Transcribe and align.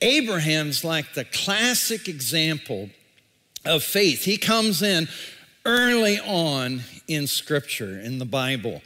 Abraham's 0.00 0.84
like 0.84 1.14
the 1.14 1.24
classic 1.24 2.08
example 2.08 2.90
of 3.64 3.82
faith. 3.82 4.24
He 4.24 4.36
comes 4.36 4.82
in 4.82 5.08
early 5.64 6.20
on 6.20 6.82
in 7.08 7.26
Scripture, 7.26 7.98
in 8.00 8.18
the 8.18 8.24
Bible. 8.24 8.82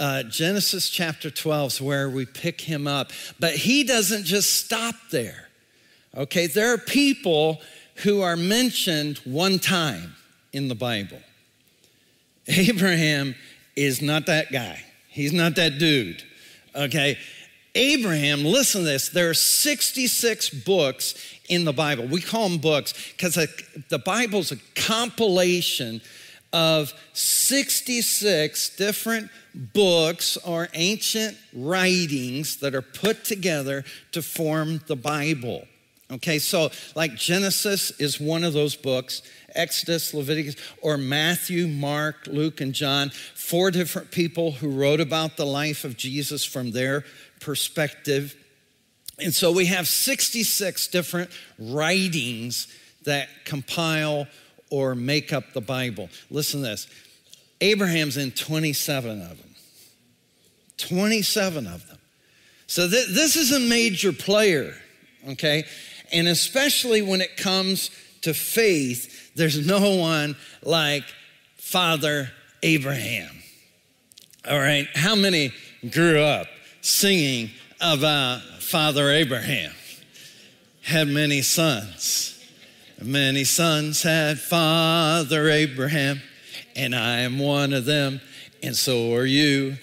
Uh, 0.00 0.22
Genesis 0.24 0.90
chapter 0.90 1.30
12 1.30 1.72
is 1.72 1.80
where 1.80 2.10
we 2.10 2.26
pick 2.26 2.60
him 2.60 2.86
up, 2.86 3.12
but 3.38 3.54
he 3.54 3.84
doesn't 3.84 4.24
just 4.24 4.64
stop 4.64 4.94
there. 5.10 5.48
Okay, 6.16 6.46
there 6.46 6.72
are 6.72 6.78
people 6.78 7.60
who 7.96 8.22
are 8.22 8.36
mentioned 8.36 9.18
one 9.18 9.58
time 9.58 10.14
in 10.52 10.68
the 10.68 10.74
Bible. 10.74 11.20
Abraham 12.48 13.34
is 13.76 14.02
not 14.02 14.26
that 14.26 14.52
guy, 14.52 14.80
he's 15.08 15.32
not 15.32 15.56
that 15.56 15.78
dude. 15.78 16.22
Okay, 16.74 17.18
Abraham, 17.74 18.44
listen 18.44 18.82
to 18.82 18.86
this. 18.86 19.08
There 19.08 19.30
are 19.30 19.34
66 19.34 20.50
books 20.50 21.14
in 21.48 21.64
the 21.64 21.72
Bible. 21.72 22.06
We 22.06 22.20
call 22.20 22.48
them 22.48 22.58
books 22.58 22.94
because 23.12 23.34
the 23.34 23.98
Bible's 23.98 24.52
a 24.52 24.56
compilation 24.76 26.00
of 26.52 26.94
66 27.14 28.76
different 28.76 29.28
books 29.54 30.36
or 30.36 30.68
ancient 30.74 31.36
writings 31.52 32.58
that 32.58 32.76
are 32.76 32.82
put 32.82 33.24
together 33.24 33.84
to 34.12 34.22
form 34.22 34.80
the 34.86 34.96
Bible. 34.96 35.66
Okay, 36.10 36.38
so 36.38 36.70
like 36.94 37.16
Genesis 37.16 37.90
is 37.98 38.20
one 38.20 38.44
of 38.44 38.52
those 38.52 38.76
books, 38.76 39.22
Exodus, 39.54 40.14
Leviticus, 40.14 40.54
or 40.80 40.96
Matthew, 40.96 41.66
Mark, 41.66 42.28
Luke, 42.28 42.60
and 42.60 42.72
John, 42.72 43.10
four 43.34 43.70
different 43.70 44.12
people 44.12 44.52
who 44.52 44.70
wrote 44.70 45.00
about 45.00 45.36
the 45.36 45.46
life 45.46 45.82
of 45.84 45.96
Jesus 45.96 46.44
from 46.44 46.70
their 46.70 47.04
perspective. 47.40 48.34
And 49.18 49.34
so 49.34 49.52
we 49.52 49.66
have 49.66 49.86
66 49.86 50.88
different 50.88 51.30
writings 51.58 52.68
that 53.04 53.28
compile 53.44 54.26
or 54.70 54.94
make 54.94 55.32
up 55.32 55.52
the 55.52 55.60
Bible. 55.60 56.08
Listen 56.30 56.60
to 56.60 56.68
this 56.68 56.88
Abraham's 57.60 58.16
in 58.16 58.30
27 58.32 59.22
of 59.22 59.38
them. 59.38 59.54
27 60.76 61.66
of 61.66 61.86
them. 61.86 61.98
So 62.66 62.88
th- 62.88 63.08
this 63.08 63.36
is 63.36 63.52
a 63.52 63.60
major 63.60 64.12
player, 64.12 64.74
okay? 65.28 65.64
And 66.12 66.26
especially 66.26 67.02
when 67.02 67.20
it 67.20 67.36
comes 67.36 67.90
to 68.22 68.34
faith, 68.34 69.34
there's 69.34 69.66
no 69.66 69.96
one 69.96 70.36
like 70.62 71.04
Father 71.56 72.30
Abraham. 72.62 73.30
All 74.48 74.58
right, 74.58 74.86
how 74.94 75.14
many 75.14 75.52
grew 75.90 76.20
up 76.20 76.48
singing 76.84 77.50
about 77.80 78.42
Father 78.60 79.10
Abraham? 79.10 79.72
Had 80.82 81.08
many 81.08 81.40
sons. 81.40 82.30
Many 83.00 83.44
sons 83.44 84.02
had 84.02 84.38
Father 84.38 85.48
Abraham, 85.48 86.20
and 86.76 86.94
I 86.94 87.20
am 87.20 87.38
one 87.38 87.72
of 87.72 87.86
them, 87.86 88.20
and 88.62 88.76
so 88.76 89.14
are 89.14 89.24
you. 89.24 89.76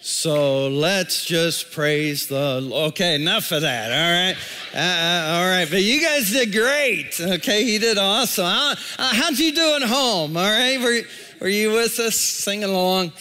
So 0.00 0.66
let's 0.68 1.24
just 1.24 1.70
praise 1.70 2.26
the 2.26 2.70
Okay, 2.88 3.14
enough 3.14 3.52
of 3.52 3.62
that, 3.62 3.92
all 3.92 4.10
right? 4.10 4.36
Uh, 4.74 4.78
uh, 4.78 5.38
all 5.38 5.46
right, 5.46 5.68
but 5.70 5.80
you 5.80 6.00
guys 6.00 6.32
did 6.32 6.50
great, 6.50 7.20
okay? 7.20 7.62
He 7.62 7.78
did 7.78 7.98
awesome. 7.98 8.46
How, 8.46 8.74
uh, 8.98 9.14
how'd 9.14 9.38
you 9.38 9.54
do 9.54 9.74
at 9.76 9.82
home, 9.82 10.36
all 10.36 10.42
right? 10.42 10.80
Were, 10.80 11.02
were 11.40 11.48
you 11.48 11.70
with 11.72 12.00
us 12.00 12.16
singing 12.16 12.64
along? 12.64 13.12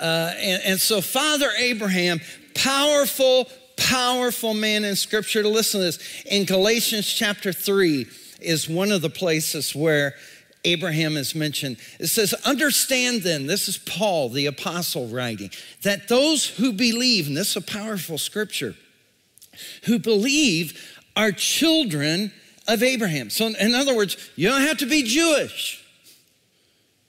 Uh, 0.00 0.32
and, 0.38 0.62
and 0.64 0.80
so, 0.80 1.00
Father 1.00 1.50
Abraham, 1.58 2.20
powerful, 2.56 3.48
powerful 3.76 4.54
man 4.54 4.84
in 4.84 4.96
Scripture. 4.96 5.42
To 5.42 5.48
listen 5.48 5.80
to 5.80 5.86
this, 5.86 6.24
in 6.24 6.44
Galatians 6.44 7.06
chapter 7.06 7.52
3 7.52 8.06
is 8.40 8.68
one 8.68 8.92
of 8.92 9.02
the 9.02 9.10
places 9.10 9.74
where 9.74 10.14
Abraham 10.64 11.16
is 11.16 11.34
mentioned. 11.34 11.76
It 12.00 12.08
says, 12.08 12.34
Understand 12.44 13.22
then, 13.22 13.46
this 13.46 13.68
is 13.68 13.78
Paul, 13.78 14.28
the 14.28 14.46
apostle, 14.46 15.06
writing, 15.08 15.50
that 15.82 16.08
those 16.08 16.46
who 16.46 16.72
believe, 16.72 17.28
and 17.28 17.36
this 17.36 17.50
is 17.50 17.56
a 17.56 17.60
powerful 17.62 18.18
scripture, 18.18 18.74
who 19.84 19.98
believe 19.98 21.00
are 21.14 21.32
children 21.32 22.32
of 22.68 22.82
Abraham. 22.82 23.30
So, 23.30 23.46
in 23.46 23.74
other 23.74 23.96
words, 23.96 24.16
you 24.34 24.48
don't 24.48 24.62
have 24.62 24.78
to 24.78 24.86
be 24.86 25.02
Jewish. 25.02 25.82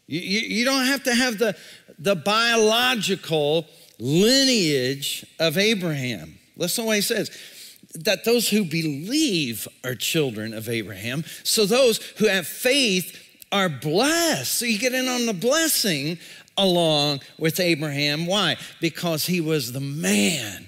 You, 0.06 0.20
you, 0.20 0.40
you 0.40 0.66
don't 0.66 0.86
have 0.86 1.04
to 1.04 1.16
have 1.16 1.38
the, 1.40 1.58
the 2.00 2.16
biological 2.16 3.66
lineage 4.00 5.26
of 5.40 5.58
Abraham. 5.58 6.38
Listen 6.56 6.84
to 6.84 6.88
what 6.88 6.96
he 6.96 7.02
says 7.02 7.32
that 8.04 8.26
those 8.26 8.50
who 8.50 8.64
believe 8.64 9.68
are 9.84 9.96
children 9.96 10.54
of 10.54 10.70
Abraham. 10.70 11.24
So 11.44 11.66
those 11.66 11.98
who 12.18 12.28
have 12.28 12.46
faith 12.46 13.24
are 13.52 13.70
blessed. 13.70 14.54
So 14.54 14.66
you 14.66 14.78
get 14.78 14.94
in 14.94 15.08
on 15.08 15.26
the 15.26 15.34
blessing 15.34 16.20
along 16.58 17.22
with 17.38 17.60
Abraham. 17.60 18.26
Why? 18.26 18.58
Because 18.82 19.26
he 19.26 19.42
was 19.42 19.72
the 19.72 19.80
man 19.80 20.68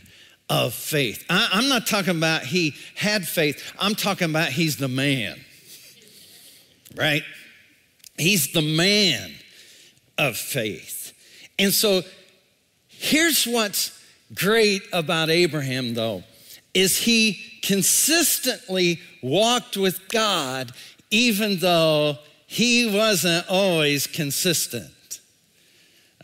of 0.50 0.74
faith. 0.74 1.26
I, 1.30 1.50
am 1.54 1.70
not 1.70 1.86
talking 1.86 2.18
about 2.18 2.44
he 2.44 2.76
had 2.96 3.28
faith, 3.28 3.74
I'm 3.78 3.96
talking 3.96 4.30
about 4.30 4.50
he's 4.50 4.78
the 4.78 4.88
man, 4.88 5.40
right? 6.96 7.24
He's 8.18 8.52
the 8.52 8.62
man 8.62 9.32
of 10.18 10.36
faith. 10.36 11.14
And 11.58 11.72
so 11.72 12.02
here's 13.00 13.46
what's 13.46 13.98
great 14.34 14.84
about 14.94 15.30
Abraham, 15.30 15.94
though, 15.94 16.24
is 16.74 16.98
he 16.98 17.42
consistently 17.64 19.00
walked 19.22 19.78
with 19.78 20.08
God 20.10 20.72
even 21.12 21.58
though 21.58 22.18
he 22.46 22.96
wasn't 22.96 23.48
always 23.50 24.06
consistent. 24.06 24.92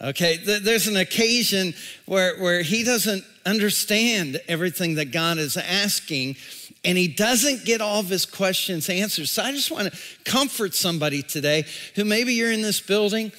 Okay, 0.01 0.37
there's 0.37 0.87
an 0.87 0.97
occasion 0.97 1.73
where, 2.05 2.37
where 2.37 2.61
he 2.61 2.83
doesn't 2.83 3.23
understand 3.45 4.41
everything 4.47 4.95
that 4.95 5.11
God 5.11 5.37
is 5.37 5.55
asking, 5.55 6.35
and 6.83 6.97
he 6.97 7.07
doesn't 7.07 7.63
get 7.63 7.79
all 7.79 8.01
of 8.01 8.09
his 8.09 8.25
questions 8.25 8.89
answered. 8.89 9.27
So 9.27 9.41
I 9.41 9.51
just 9.51 9.71
want 9.71 9.91
to 9.91 9.99
comfort 10.25 10.73
somebody 10.73 11.21
today 11.21 11.65
who 11.95 12.03
maybe 12.03 12.33
you're 12.33 12.51
in 12.51 12.61
this 12.61 12.81
building 12.81 13.31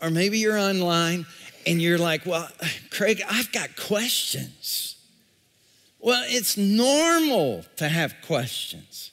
or 0.00 0.10
maybe 0.10 0.38
you're 0.38 0.58
online 0.58 1.26
and 1.66 1.80
you're 1.80 1.98
like, 1.98 2.26
well, 2.26 2.48
Craig, 2.90 3.22
I've 3.28 3.52
got 3.52 3.76
questions. 3.76 4.96
Well, 6.00 6.22
it's 6.26 6.56
normal 6.56 7.64
to 7.76 7.88
have 7.88 8.14
questions. 8.26 9.10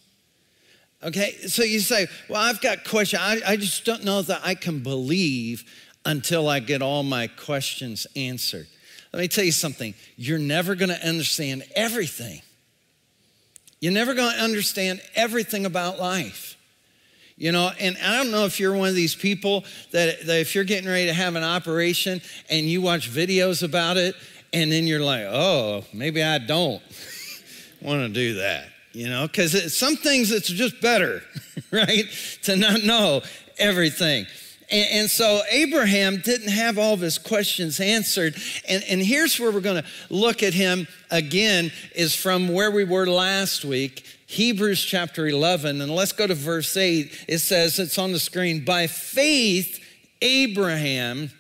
Okay, 1.04 1.32
so 1.48 1.64
you 1.64 1.80
say, 1.80 2.08
Well, 2.30 2.42
I've 2.42 2.62
got 2.62 2.84
questions. 2.84 3.22
I, 3.24 3.40
I 3.48 3.56
just 3.56 3.86
don't 3.86 4.04
know 4.04 4.22
that 4.22 4.42
I 4.44 4.56
can 4.56 4.80
believe 4.80 5.64
until 6.06 6.48
I 6.48 6.60
get 6.60 6.82
all 6.82 7.04
my 7.04 7.28
questions 7.28 8.06
answered. 8.16 8.68
Let 9.14 9.20
me 9.20 9.28
tell 9.28 9.44
you 9.44 9.52
something 9.52 9.94
you're 10.16 10.40
never 10.40 10.76
to 10.90 11.08
understand 11.08 11.64
everything. 11.76 12.42
You're 13.80 13.94
never 13.94 14.14
to 14.14 14.22
understand 14.22 15.02
everything 15.16 15.66
about 15.66 16.00
life. 16.00 16.56
You 17.42 17.52
know, 17.52 17.72
and 17.80 17.98
I 17.98 18.18
don't 18.18 18.30
know 18.30 18.46
if 18.46 18.60
you're 18.60 18.76
one 18.76 18.90
of 18.90 18.94
these 18.94 19.16
people 19.16 19.66
that, 19.90 20.28
that 20.28 20.40
if 20.40 20.54
you're 20.54 20.64
getting 20.64 20.88
ready 20.88 21.08
to 21.08 21.14
have 21.14 21.36
an 21.36 21.44
operation 21.44 22.22
and 22.52 22.68
you 22.68 22.82
watch 22.82 23.10
videos 23.10 23.64
about 23.64 23.98
it, 23.98 24.16
and 24.54 24.72
then 24.72 24.86
you're 24.86 25.02
like, 25.02 25.26
oh, 25.28 25.84
maybe 25.92 26.22
I 26.22 26.38
don't 26.38 26.84
want 27.82 28.02
to 28.02 28.10
do 28.10 28.36
that 28.36 28.68
you 28.94 29.08
know, 29.08 29.26
because 29.26 29.76
some 29.76 29.96
things 29.96 30.32
it's 30.32 30.50
just 30.50 30.82
better, 30.82 31.24
right, 31.72 32.06
to 32.44 32.56
not 32.56 32.84
know 32.84 33.22
everything. 33.58 34.26
And, 34.70 34.88
and, 34.92 35.10
so 35.10 35.42
Abraham 35.50 36.18
didn't 36.18 36.50
have 36.50 36.78
all 36.78 36.94
of 36.94 37.00
his 37.00 37.18
questions 37.18 37.80
answered. 37.80 38.36
And, 38.68 38.84
and 38.90 39.02
here's 39.02 39.40
where 39.40 39.52
we're 39.52 39.62
going 39.62 39.82
to 39.82 39.90
look 40.10 40.44
at 40.44 40.54
him 40.54 40.88
again, 41.10 41.72
is 41.96 42.16
from 42.16 42.50
where 42.50 42.72
we 42.72 42.84
were 42.84 43.08
last 43.08 43.64
week. 43.66 44.06
Hebrews 44.32 44.82
chapter 44.82 45.28
11, 45.28 45.82
and 45.82 45.94
let's 45.94 46.14
go 46.14 46.26
to 46.26 46.34
verse 46.34 46.78
8. 46.78 47.26
It 47.28 47.40
says, 47.40 47.78
it's 47.80 47.98
on 47.98 48.14
the 48.14 48.20
screen, 48.20 48.64
by 48.64 48.88
faith, 48.88 49.84
Abraham, 50.22 51.32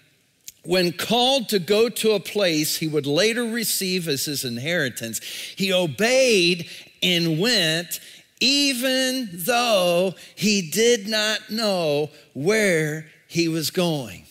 when 0.65 0.91
called 0.91 1.47
to 1.49 1.59
go 1.59 1.88
to 1.88 2.11
a 2.11 2.19
place 2.19 2.75
he 2.75 2.89
would 2.89 3.07
later 3.07 3.45
receive 3.45 4.09
as 4.09 4.25
his 4.25 4.43
inheritance, 4.43 5.19
he 5.55 5.71
obeyed 5.71 6.69
and 7.01 7.39
went, 7.39 8.01
even 8.41 9.29
though 9.31 10.13
he 10.35 10.69
did 10.69 11.07
not 11.07 11.49
know 11.49 12.09
where 12.33 13.05
he 13.29 13.47
was 13.47 13.71
going. 13.71 14.25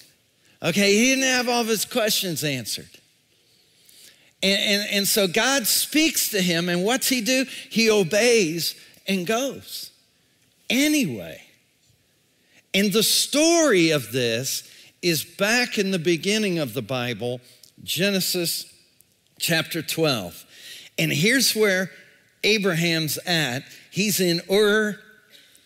Okay, 0.62 0.98
he 0.98 1.06
didn't 1.06 1.24
have 1.24 1.48
all 1.48 1.62
of 1.62 1.68
his 1.68 1.86
questions 1.86 2.44
answered. 2.44 2.99
And, 4.42 4.60
and, 4.60 4.88
and 4.90 5.08
so 5.08 5.28
God 5.28 5.66
speaks 5.66 6.30
to 6.30 6.40
him, 6.40 6.68
and 6.68 6.82
what's 6.82 7.08
he 7.08 7.20
do? 7.20 7.44
He 7.68 7.90
obeys 7.90 8.74
and 9.06 9.26
goes 9.26 9.90
anyway. 10.70 11.42
And 12.72 12.92
the 12.92 13.02
story 13.02 13.90
of 13.90 14.12
this 14.12 14.68
is 15.02 15.24
back 15.24 15.78
in 15.78 15.90
the 15.90 15.98
beginning 15.98 16.58
of 16.58 16.72
the 16.72 16.82
Bible, 16.82 17.40
Genesis 17.82 18.72
chapter 19.38 19.82
12. 19.82 20.44
And 20.98 21.12
here's 21.12 21.54
where 21.54 21.90
Abraham's 22.44 23.18
at. 23.26 23.64
He's 23.90 24.20
in 24.20 24.40
Ur 24.50 24.98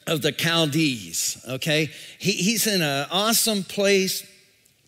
of 0.06 0.22
the 0.22 0.32
Chaldees, 0.32 1.44
okay? 1.48 1.90
He, 2.18 2.32
he's 2.32 2.66
in 2.66 2.82
an 2.82 3.06
awesome 3.10 3.64
place, 3.64 4.26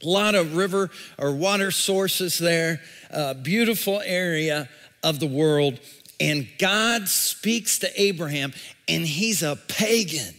a 0.02 0.08
lot 0.08 0.34
of 0.34 0.56
river 0.56 0.90
or 1.18 1.32
water 1.32 1.70
sources 1.70 2.38
there, 2.38 2.80
a 3.10 3.34
beautiful 3.34 4.00
area 4.04 4.68
of 5.02 5.20
the 5.20 5.26
world. 5.26 5.78
And 6.18 6.48
God 6.58 7.08
speaks 7.08 7.78
to 7.80 8.00
Abraham, 8.00 8.52
and 8.88 9.04
he's 9.04 9.42
a 9.42 9.56
pagan. 9.68 10.34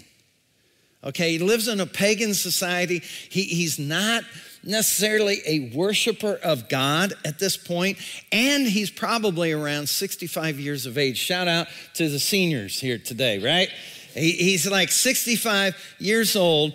Okay, 1.04 1.34
he 1.34 1.40
lives 1.40 1.68
in 1.68 1.80
a 1.80 1.86
pagan 1.86 2.34
society. 2.34 3.02
He, 3.30 3.44
he's 3.44 3.78
not 3.78 4.24
necessarily 4.64 5.42
a 5.46 5.72
worshiper 5.74 6.40
of 6.44 6.68
God 6.68 7.14
at 7.24 7.40
this 7.40 7.56
point, 7.56 7.98
and 8.32 8.68
he's 8.68 8.90
probably 8.90 9.52
around 9.52 9.88
65 9.88 10.60
years 10.60 10.86
of 10.86 10.98
age. 10.98 11.18
Shout 11.18 11.48
out 11.48 11.68
to 11.96 12.10
the 12.10 12.20
seniors 12.20 12.80
here 12.80 12.98
today, 12.98 13.40
right? 13.40 13.70
He, 14.14 14.32
he's 14.32 14.70
like 14.70 14.90
65 14.90 15.76
years 16.00 16.36
old, 16.36 16.74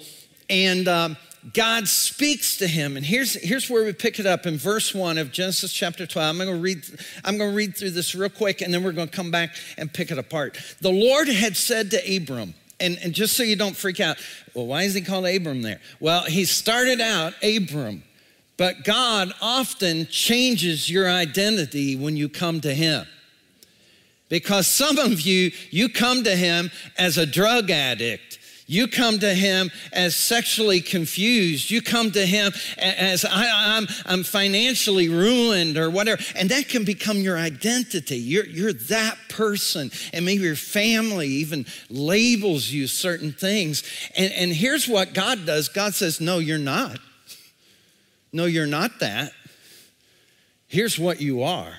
and 0.48 0.88
um, 0.88 1.16
God 1.52 1.88
speaks 1.88 2.56
to 2.58 2.68
him. 2.68 2.96
And 2.96 3.04
here's, 3.04 3.34
here's 3.34 3.68
where 3.68 3.84
we 3.84 3.92
pick 3.92 4.20
it 4.20 4.26
up 4.26 4.46
in 4.46 4.56
verse 4.56 4.94
1 4.94 5.18
of 5.18 5.32
Genesis 5.32 5.72
chapter 5.72 6.06
12. 6.06 6.28
I'm 6.28 6.36
going 6.38 6.56
to 6.56 6.62
read 6.62 6.84
I'm 7.24 7.36
going 7.36 7.50
to 7.50 7.56
read 7.56 7.76
through 7.76 7.90
this 7.90 8.14
real 8.14 8.30
quick 8.30 8.60
and 8.60 8.72
then 8.72 8.84
we're 8.84 8.92
going 8.92 9.08
to 9.08 9.16
come 9.16 9.32
back 9.32 9.56
and 9.76 9.92
pick 9.92 10.12
it 10.12 10.18
apart. 10.18 10.56
The 10.80 10.92
Lord 10.92 11.28
had 11.28 11.56
said 11.56 11.90
to 11.90 12.16
Abram, 12.16 12.54
and, 12.78 12.96
and 13.02 13.12
just 13.12 13.36
so 13.36 13.42
you 13.42 13.56
don't 13.56 13.76
freak 13.76 13.98
out, 13.98 14.18
well, 14.54 14.66
why 14.66 14.82
is 14.82 14.94
he 14.94 15.00
called 15.00 15.26
Abram 15.26 15.62
there? 15.62 15.80
Well, 15.98 16.22
he 16.24 16.44
started 16.44 17.00
out 17.00 17.34
Abram, 17.42 18.04
but 18.56 18.84
God 18.84 19.32
often 19.40 20.06
changes 20.06 20.88
your 20.88 21.08
identity 21.08 21.96
when 21.96 22.16
you 22.16 22.28
come 22.28 22.60
to 22.60 22.74
him. 22.74 23.06
Because 24.28 24.66
some 24.66 24.98
of 24.98 25.20
you, 25.20 25.50
you 25.70 25.88
come 25.88 26.24
to 26.24 26.34
him 26.34 26.70
as 26.96 27.18
a 27.18 27.26
drug 27.26 27.70
addict 27.70 28.31
you 28.72 28.88
come 28.88 29.18
to 29.18 29.34
him 29.34 29.70
as 29.92 30.16
sexually 30.16 30.80
confused. 30.80 31.70
You 31.70 31.82
come 31.82 32.10
to 32.12 32.24
him 32.24 32.52
as 32.78 33.24
I, 33.24 33.44
am 33.44 33.86
I'm, 33.86 33.88
I'm 34.06 34.22
financially 34.22 35.10
ruined 35.10 35.76
or 35.76 35.90
whatever. 35.90 36.22
And 36.34 36.48
that 36.48 36.68
can 36.70 36.84
become 36.84 37.18
your 37.18 37.36
identity. 37.36 38.16
You're, 38.16 38.46
you're 38.46 38.72
that 38.72 39.18
person. 39.28 39.90
And 40.14 40.24
maybe 40.24 40.44
your 40.44 40.56
family 40.56 41.28
even 41.28 41.66
labels 41.90 42.70
you 42.70 42.86
certain 42.86 43.32
things. 43.32 43.82
And, 44.16 44.32
and 44.32 44.50
here's 44.50 44.88
what 44.88 45.12
God 45.12 45.44
does 45.44 45.68
God 45.68 45.92
says, 45.92 46.18
No, 46.18 46.38
you're 46.38 46.56
not. 46.56 46.98
No, 48.32 48.46
you're 48.46 48.66
not 48.66 49.00
that. 49.00 49.32
Here's 50.66 50.98
what 50.98 51.20
you 51.20 51.42
are. 51.42 51.74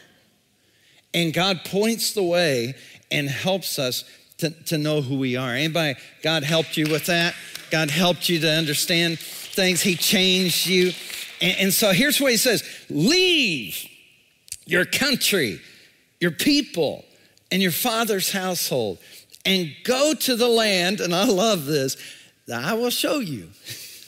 And 1.16 1.34
God 1.34 1.62
points 1.66 2.13
the 2.13 2.22
way 2.22 2.75
and 3.10 3.28
helps 3.28 3.80
us 3.80 4.04
to, 4.44 4.50
to 4.66 4.78
know 4.78 5.01
who 5.01 5.18
we 5.18 5.38
are. 5.38 5.51
Anybody, 5.51 5.98
God 6.22 6.44
helped 6.44 6.75
you 6.75 6.86
with 6.92 7.06
that? 7.06 7.34
God 7.72 7.90
helped 7.90 8.28
you 8.28 8.40
to 8.40 8.50
understand 8.50 9.19
things. 9.19 9.81
He 9.81 9.95
changed 9.95 10.68
you. 10.68 10.92
And, 11.42 11.57
and 11.60 11.74
so 11.74 11.92
here's 11.92 12.19
what 12.19 12.31
he 12.31 12.38
says 12.38 12.63
leave 12.90 13.88
your 14.66 14.86
country, 14.86 15.60
your 16.19 16.31
people, 16.31 17.04
and 17.51 17.62
your 17.62 17.72
father's 17.72 18.31
household, 18.31 18.98
and 19.45 19.72
go 19.84 20.13
to 20.13 20.36
the 20.36 20.48
land, 20.48 21.00
and 21.00 21.13
I 21.13 21.25
love 21.25 21.66
this, 21.66 21.98
I 22.54 22.74
will 22.74 22.89
show 22.89 23.19
you. 23.19 23.50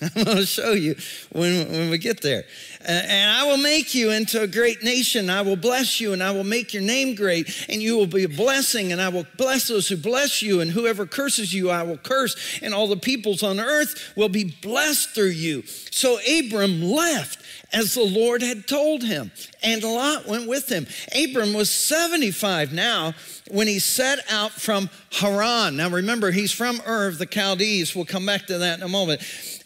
I'm 0.02 0.24
going 0.24 0.38
to 0.38 0.46
show 0.46 0.74
you 0.74 0.96
when, 1.32 1.72
when 1.72 1.90
we 1.90 1.98
get 1.98 2.22
there. 2.22 2.44
And 2.88 3.32
I 3.32 3.44
will 3.46 3.58
make 3.58 3.96
you 3.96 4.12
into 4.12 4.42
a 4.42 4.48
great 4.48 4.84
nation. 4.84 5.30
I 5.30 5.42
will 5.42 5.56
bless 5.56 6.00
you 6.00 6.14
and 6.14 6.22
I 6.22 6.32
will 6.32 6.44
make 6.44 6.74
your 6.74 6.84
name 6.84 7.16
great 7.16 7.66
and 7.70 7.82
you 7.82 7.98
will 7.98 8.08
be 8.08 8.24
a 8.24 8.30
blessing 8.30 8.92
and 8.92 9.02
I 9.02 9.10
will 9.10 9.26
bless 9.38 9.68
those 9.68 9.88
who 9.88 9.98
bless 9.98 10.42
you 10.42 10.62
and 10.62 10.72
whoever 10.72 11.06
curses 11.06 11.54
you 11.54 11.70
I 11.70 11.84
will 11.84 11.98
curse 11.98 12.60
and 12.62 12.74
all 12.74 12.88
the 12.88 12.98
peoples 12.98 13.44
on 13.44 13.60
earth 13.60 14.14
will 14.16 14.30
be 14.30 14.56
blessed 14.62 15.10
through 15.12 15.30
you. 15.30 15.64
So 15.92 16.20
Abram 16.28 16.82
left 16.82 17.40
as 17.76 17.94
the 17.94 18.04
Lord 18.04 18.42
had 18.42 18.68
told 18.68 19.04
him 19.04 19.32
and 19.62 19.84
Lot 19.84 20.26
went 20.26 20.48
with 20.48 20.70
him. 20.70 20.88
Abram 21.14 21.54
was 21.54 21.70
75 21.70 22.72
now 22.72 23.14
when 23.52 23.68
he 23.68 23.80
set 23.80 24.20
out 24.32 24.52
from 24.52 24.90
Haran. 25.12 25.76
Now 25.76 25.90
remember, 25.90 26.32
he's 26.32 26.54
from 26.54 26.82
Ur 26.88 27.08
of 27.08 27.18
the 27.18 27.28
Chaldees. 27.28 27.94
We'll 27.94 28.06
come 28.06 28.26
back 28.26 28.48
to 28.48 28.60
that 28.60 28.80
in 28.80 28.84
a 28.84 28.88
moment. 28.88 29.22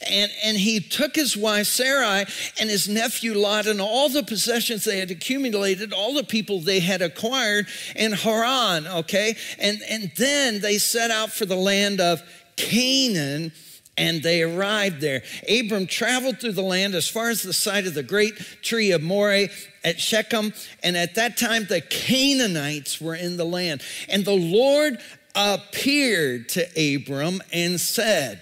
And, 0.10 0.32
and 0.44 0.58
he 0.58 0.80
took 0.80 1.16
his 1.16 1.38
wife 1.38 1.68
Sarai 1.68 2.26
and 2.60 2.70
his 2.70 2.90
nephew 2.90 3.36
Lot 3.36 3.68
and 3.68 3.80
all 3.80 4.10
the 4.10 4.24
possessions 4.24 4.84
they 4.84 5.00
had 5.00 5.12
accumulated, 5.12 5.94
all 5.94 6.16
the 6.16 6.24
people 6.24 6.62
they 6.62 6.80
had 6.80 7.04
acquired 7.04 7.68
in 7.96 8.12
Haran, 8.14 8.88
okay? 8.88 9.36
And, 9.60 9.82
and 9.88 10.12
then 10.18 10.62
they 10.62 10.80
set 10.80 11.12
out 11.12 11.30
for 11.30 11.46
the 11.46 11.56
land 11.56 12.02
of 12.02 12.24
Canaan 12.56 13.52
and 14.00 14.24
they 14.24 14.42
arrived 14.42 15.02
there. 15.02 15.22
Abram 15.48 15.86
traveled 15.86 16.40
through 16.40 16.54
the 16.54 16.62
land 16.62 16.96
as 16.96 17.10
far 17.10 17.30
as 17.30 17.44
the 17.44 17.52
site 17.52 17.86
of 17.86 17.94
the 17.94 18.02
great 18.02 18.38
tree 18.64 18.92
of 18.92 19.04
Moreh 19.04 19.50
at 19.84 20.00
Shechem. 20.00 20.54
And 20.82 20.96
at 20.96 21.16
that 21.16 21.36
time, 21.36 21.66
the 21.66 21.82
Canaanites 21.82 23.02
were 23.02 23.16
in 23.16 23.36
the 23.36 23.46
land. 23.46 23.82
And 24.08 24.24
the 24.24 24.32
Lord 24.32 25.00
appeared 25.36 26.48
to 26.50 26.96
Abram 26.96 27.42
and 27.52 27.80
said, 27.80 28.42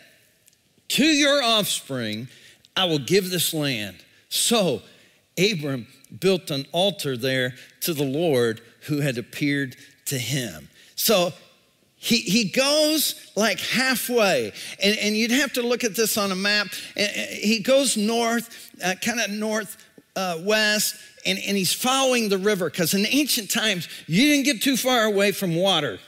To 0.90 1.04
your 1.04 1.42
offspring, 1.42 2.28
I 2.76 2.86
will 2.86 3.00
give 3.00 3.32
this 3.32 3.52
land. 3.52 3.98
So 4.30 4.84
Abram 5.40 5.88
built 6.20 6.52
an 6.52 6.68
altar 6.72 7.18
there 7.18 7.56
to 7.82 7.96
the 7.96 8.06
Lord 8.06 8.62
who 8.82 9.00
had 9.02 9.18
appeared 9.18 9.76
to 10.06 10.20
him. 10.20 10.70
So 10.96 11.34
he, 12.00 12.18
he 12.18 12.50
goes 12.50 13.32
like 13.36 13.60
halfway, 13.60 14.54
and, 14.82 14.98
and 15.00 15.18
you'd 15.18 15.32
have 15.32 15.54
to 15.54 15.64
look 15.64 15.84
at 15.84 15.96
this 15.96 16.18
on 16.18 16.32
a 16.32 16.36
map. 16.36 16.68
He 16.96 17.60
goes 17.60 17.98
north, 17.98 18.72
uh, 18.84 18.94
kind 19.02 19.20
of 19.20 19.32
northwest, 19.32 20.96
uh, 20.96 20.98
and, 21.26 21.40
and 21.40 21.58
he's 21.58 21.74
following 21.74 22.30
the 22.30 22.38
river 22.38 22.70
because 22.70 22.94
in 22.94 23.06
ancient 23.08 23.50
times, 23.50 23.90
you 24.06 24.28
didn't 24.28 24.46
get 24.46 24.62
too 24.62 24.78
far 24.78 25.06
away 25.06 25.32
from 25.32 25.56
water. 25.56 26.00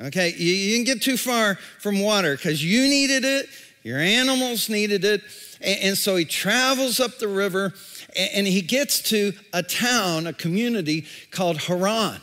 Okay, 0.00 0.32
you, 0.36 0.52
you 0.52 0.76
didn't 0.76 0.86
get 0.86 1.02
too 1.02 1.16
far 1.16 1.56
from 1.80 2.00
water 2.00 2.34
because 2.34 2.64
you 2.64 2.88
needed 2.88 3.24
it, 3.24 3.48
your 3.82 3.98
animals 3.98 4.68
needed 4.70 5.04
it. 5.04 5.22
And, 5.60 5.78
and 5.80 5.98
so 5.98 6.16
he 6.16 6.24
travels 6.24 7.00
up 7.00 7.18
the 7.18 7.28
river 7.28 7.74
and, 8.16 8.30
and 8.34 8.46
he 8.46 8.62
gets 8.62 9.02
to 9.10 9.32
a 9.52 9.62
town, 9.62 10.26
a 10.26 10.32
community 10.32 11.06
called 11.30 11.58
Haran. 11.58 12.22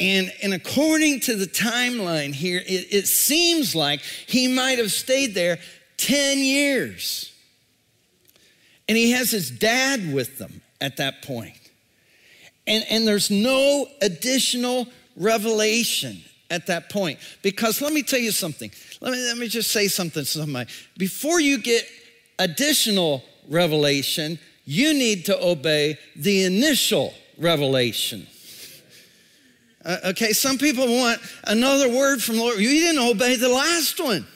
And, 0.00 0.32
and 0.42 0.54
according 0.54 1.20
to 1.20 1.34
the 1.34 1.46
timeline 1.46 2.32
here, 2.32 2.62
it, 2.64 2.86
it 2.92 3.06
seems 3.08 3.74
like 3.74 4.00
he 4.00 4.46
might 4.46 4.78
have 4.78 4.92
stayed 4.92 5.34
there 5.34 5.58
10 5.96 6.38
years. 6.38 7.32
And 8.88 8.96
he 8.96 9.10
has 9.10 9.30
his 9.30 9.50
dad 9.50 10.12
with 10.12 10.38
them 10.38 10.62
at 10.80 10.96
that 10.98 11.22
point. 11.22 11.58
And, 12.66 12.84
and 12.88 13.08
there's 13.08 13.30
no 13.30 13.86
additional 14.00 14.86
revelation 15.16 16.22
at 16.50 16.66
that 16.66 16.90
point. 16.90 17.18
Because 17.42 17.82
let 17.82 17.92
me 17.92 18.02
tell 18.02 18.20
you 18.20 18.30
something. 18.30 18.70
Let 19.00 19.12
me, 19.12 19.18
let 19.18 19.36
me 19.36 19.48
just 19.48 19.72
say 19.72 19.88
something 19.88 20.22
to 20.22 20.28
somebody. 20.28 20.70
Before 20.96 21.40
you 21.40 21.58
get 21.58 21.84
additional 22.38 23.24
revelation, 23.48 24.38
you 24.64 24.94
need 24.94 25.24
to 25.26 25.42
obey 25.44 25.98
the 26.14 26.44
initial 26.44 27.14
revelation. 27.36 28.26
Uh, 29.84 29.96
okay, 30.06 30.32
some 30.32 30.58
people 30.58 30.86
want 30.86 31.20
another 31.44 31.88
word 31.88 32.22
from 32.22 32.36
the 32.36 32.42
Lord. 32.42 32.58
You 32.58 32.68
didn't 32.68 33.02
obey 33.02 33.36
the 33.36 33.48
last 33.48 34.00
one. 34.00 34.26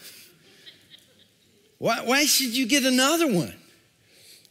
Why, 1.78 2.00
why 2.04 2.24
should 2.24 2.56
you 2.56 2.66
get 2.66 2.84
another 2.84 3.26
one? 3.26 3.54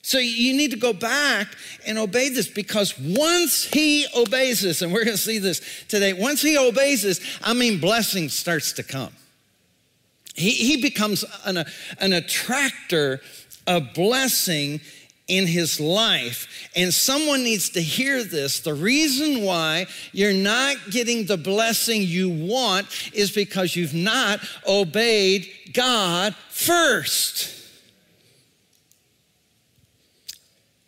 So 0.01 0.17
you 0.17 0.57
need 0.57 0.71
to 0.71 0.77
go 0.77 0.93
back 0.93 1.47
and 1.85 1.97
obey 1.97 2.29
this 2.29 2.47
because 2.47 2.97
once 2.99 3.63
he 3.63 4.05
obeys 4.15 4.61
this, 4.61 4.81
and 4.81 4.91
we're 4.91 5.05
going 5.05 5.15
to 5.15 5.21
see 5.21 5.37
this 5.37 5.61
today, 5.87 6.13
once 6.13 6.41
he 6.41 6.57
obeys 6.57 7.03
this, 7.03 7.21
I 7.41 7.53
mean, 7.53 7.79
blessing 7.79 8.29
starts 8.29 8.73
to 8.73 8.83
come. 8.83 9.13
He, 10.35 10.51
he 10.51 10.81
becomes 10.81 11.23
an, 11.45 11.63
an 11.99 12.13
attractor 12.13 13.21
of 13.67 13.93
blessing 13.93 14.81
in 15.31 15.47
his 15.47 15.79
life. 15.79 16.69
And 16.75 16.93
someone 16.93 17.43
needs 17.43 17.69
to 17.71 17.81
hear 17.81 18.23
this. 18.25 18.59
The 18.59 18.73
reason 18.73 19.43
why 19.43 19.87
you're 20.11 20.33
not 20.33 20.75
getting 20.91 21.25
the 21.25 21.37
blessing 21.37 22.01
you 22.03 22.29
want 22.29 22.87
is 23.13 23.31
because 23.31 23.73
you've 23.73 23.93
not 23.93 24.41
obeyed 24.67 25.49
God 25.73 26.35
first. 26.49 27.57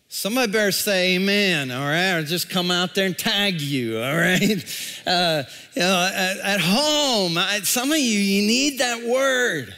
Somebody 0.10 0.52
better 0.52 0.72
say 0.74 1.16
amen, 1.16 1.72
all 1.72 1.86
right? 1.86 2.12
Or 2.12 2.24
just 2.24 2.50
come 2.50 2.70
out 2.70 2.96
there 2.96 3.06
and 3.06 3.18
tag 3.18 3.62
you, 3.62 4.00
all 4.00 4.16
right? 4.16 4.64
Uh, 5.06 5.44
you 5.76 5.82
know, 5.82 6.10
at, 6.16 6.38
at 6.38 6.62
home, 6.62 7.38
I, 7.38 7.60
some 7.64 7.92
of 7.92 7.98
you, 7.98 8.20
you 8.20 8.48
need 8.48 8.80
that 8.80 9.06
word. 9.06 9.76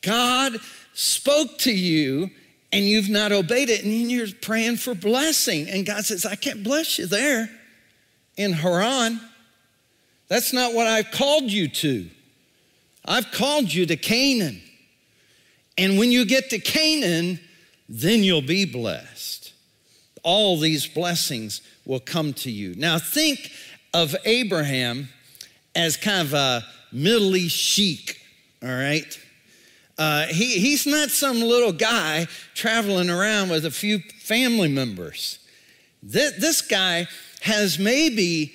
God 0.00 0.56
spoke 0.94 1.58
to 1.58 1.72
you 1.72 2.28
and 2.72 2.84
you've 2.84 3.10
not 3.10 3.32
obeyed 3.32 3.68
it, 3.68 3.84
and 3.84 4.10
you're 4.10 4.28
praying 4.40 4.76
for 4.76 4.94
blessing. 4.94 5.68
And 5.68 5.84
God 5.84 6.04
says, 6.04 6.24
I 6.24 6.34
can't 6.34 6.64
bless 6.64 6.98
you 6.98 7.06
there 7.06 7.50
in 8.36 8.52
Haran. 8.52 9.20
That's 10.28 10.52
not 10.52 10.72
what 10.72 10.86
I've 10.86 11.10
called 11.10 11.50
you 11.50 11.68
to. 11.68 12.08
I've 13.04 13.30
called 13.32 13.72
you 13.72 13.84
to 13.86 13.96
Canaan. 13.96 14.62
And 15.76 15.98
when 15.98 16.10
you 16.10 16.24
get 16.24 16.50
to 16.50 16.58
Canaan, 16.58 17.40
then 17.88 18.22
you'll 18.22 18.40
be 18.40 18.64
blessed. 18.64 19.52
All 20.22 20.58
these 20.58 20.86
blessings 20.86 21.60
will 21.84 22.00
come 22.00 22.32
to 22.34 22.50
you. 22.50 22.74
Now, 22.76 22.98
think 22.98 23.50
of 23.92 24.16
Abraham 24.24 25.08
as 25.74 25.96
kind 25.96 26.26
of 26.26 26.32
a 26.32 26.64
Middle 26.92 27.36
East 27.36 27.56
sheik, 27.56 28.20
all 28.62 28.68
right? 28.68 29.18
Uh, 30.02 30.26
he, 30.26 30.58
he's 30.58 30.84
not 30.84 31.10
some 31.10 31.40
little 31.40 31.70
guy 31.70 32.26
traveling 32.54 33.08
around 33.08 33.50
with 33.50 33.64
a 33.64 33.70
few 33.70 34.00
family 34.00 34.66
members. 34.66 35.38
This, 36.02 36.32
this 36.40 36.60
guy 36.60 37.06
has 37.42 37.78
maybe 37.78 38.52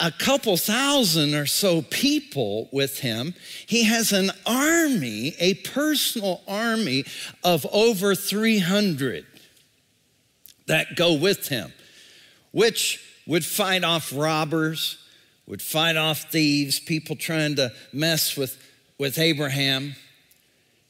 a 0.00 0.10
couple 0.10 0.56
thousand 0.56 1.36
or 1.36 1.46
so 1.46 1.82
people 1.82 2.68
with 2.72 2.98
him. 2.98 3.32
He 3.64 3.84
has 3.84 4.10
an 4.10 4.32
army, 4.44 5.36
a 5.38 5.54
personal 5.54 6.42
army 6.48 7.04
of 7.44 7.64
over 7.70 8.16
300 8.16 9.24
that 10.66 10.96
go 10.96 11.14
with 11.14 11.46
him, 11.46 11.72
which 12.50 13.00
would 13.24 13.44
fight 13.44 13.84
off 13.84 14.12
robbers, 14.12 14.98
would 15.46 15.62
fight 15.62 15.96
off 15.96 16.22
thieves, 16.32 16.80
people 16.80 17.14
trying 17.14 17.54
to 17.54 17.70
mess 17.92 18.36
with, 18.36 18.60
with 18.98 19.16
Abraham. 19.16 19.94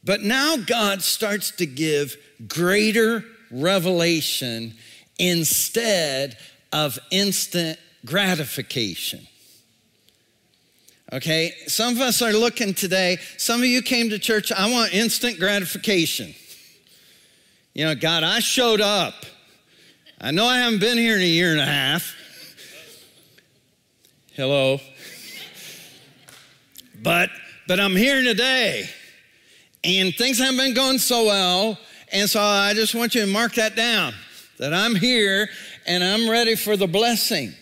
But 0.05 0.23
now 0.23 0.57
God 0.57 1.03
starts 1.03 1.51
to 1.53 1.67
give 1.67 2.17
greater 2.47 3.25
revelation 3.51 4.75
instead 5.19 6.37
of 6.73 6.99
instant 7.11 7.79
gratification. 8.05 9.27
Okay, 11.13 11.55
some 11.67 11.95
of 11.95 12.01
us 12.03 12.21
are 12.21 12.33
looking 12.33 12.75
today. 12.75 13.19
Some 13.39 13.61
of 13.61 13.67
you 13.67 13.81
came 13.81 14.11
to 14.11 14.19
church, 14.19 14.53
I 14.53 14.71
want 14.71 14.93
instant 14.93 15.39
gratification. 15.39 16.35
You 17.75 17.87
know, 17.87 17.95
God, 17.95 18.25
I 18.25 18.41
showed 18.41 18.81
up. 18.81 19.25
I 20.21 20.33
know 20.33 20.45
I 20.47 20.59
haven't 20.59 20.81
been 20.81 20.99
here 20.99 21.17
in 21.17 21.23
a 21.23 21.27
year 21.27 21.53
and 21.53 21.61
a 21.61 21.67
half. 21.67 22.15
Hello. 24.35 24.81
But 27.01 27.31
but 27.69 27.79
I'm 27.79 27.95
here 27.95 28.25
today. 28.25 28.91
And 29.85 30.15
things 30.15 30.39
haven't 30.39 30.57
been 30.57 30.75
going 30.75 30.99
so 30.99 31.27
well. 31.27 31.79
And 32.13 32.29
so 32.29 32.41
I 32.41 32.75
just 32.75 32.95
want 32.95 33.15
you 33.15 33.21
to 33.23 33.27
mark 33.27 33.55
that 33.55 33.77
down 33.77 34.15
that 34.59 34.75
I'm 34.75 34.95
here 34.95 35.49
and 35.87 36.03
I'm 36.03 36.29
ready 36.29 36.57
for 36.57 36.77
the 36.77 36.87
blessing. 36.87 37.53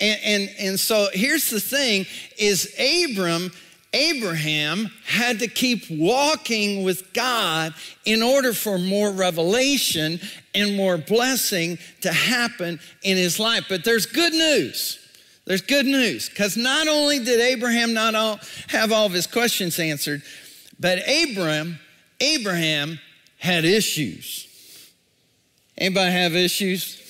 And, 0.00 0.20
and, 0.24 0.50
and 0.60 0.80
so 0.80 1.08
here's 1.12 1.50
the 1.50 1.60
thing 1.60 2.06
is 2.38 2.74
Abram, 2.78 3.50
Abraham 3.92 4.90
had 5.06 5.38
to 5.40 5.48
keep 5.48 5.84
walking 5.90 6.84
with 6.84 7.12
God 7.14 7.74
in 8.04 8.22
order 8.22 8.52
for 8.52 8.78
more 8.78 9.10
revelation 9.10 10.20
and 10.54 10.76
more 10.76 10.98
blessing 10.98 11.78
to 12.02 12.12
happen 12.12 12.78
in 13.02 13.16
his 13.16 13.40
life. 13.40 13.66
But 13.68 13.84
there's 13.84 14.06
good 14.06 14.32
news. 14.32 14.98
There's 15.46 15.62
good 15.62 15.86
news 15.86 16.28
because 16.28 16.58
not 16.58 16.88
only 16.88 17.18
did 17.20 17.40
Abraham 17.40 17.94
not 17.94 18.14
all, 18.14 18.38
have 18.68 18.92
all 18.92 19.06
of 19.06 19.12
his 19.12 19.26
questions 19.26 19.78
answered, 19.78 20.22
but 20.78 20.98
Abraham, 21.06 21.78
Abraham 22.20 22.98
had 23.38 23.64
issues. 23.64 24.46
Anybody 25.76 26.12
have 26.12 26.34
issues? 26.34 27.00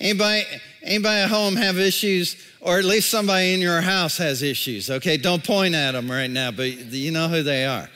Anybody, 0.00 0.44
anybody 0.82 1.20
at 1.22 1.30
home 1.30 1.56
have 1.56 1.78
issues? 1.78 2.36
Or 2.60 2.78
at 2.78 2.84
least 2.84 3.10
somebody 3.10 3.54
in 3.54 3.60
your 3.60 3.80
house 3.80 4.18
has 4.18 4.42
issues, 4.42 4.90
okay? 4.90 5.16
Don't 5.16 5.42
point 5.44 5.74
at 5.74 5.92
them 5.92 6.10
right 6.10 6.30
now, 6.30 6.50
but 6.50 6.68
you 6.68 7.10
know 7.10 7.28
who 7.28 7.42
they 7.42 7.64
are. 7.64 7.88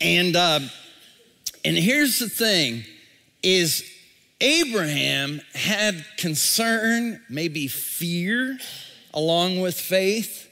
And, 0.00 0.34
uh, 0.34 0.60
and 1.64 1.76
here's 1.76 2.18
the 2.18 2.28
thing 2.28 2.84
is 3.42 3.88
Abraham 4.40 5.40
had 5.54 6.04
concern, 6.16 7.20
maybe 7.28 7.68
fear, 7.68 8.58
along 9.14 9.60
with 9.60 9.78
faith. 9.78 10.48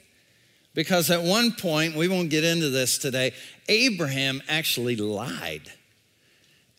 Because 0.73 1.09
at 1.11 1.21
one 1.21 1.51
point, 1.51 1.95
we 1.95 2.07
won't 2.07 2.29
get 2.29 2.43
into 2.43 2.69
this 2.69 2.97
today, 2.97 3.33
Abraham 3.67 4.41
actually 4.47 4.95
lied. 4.95 5.71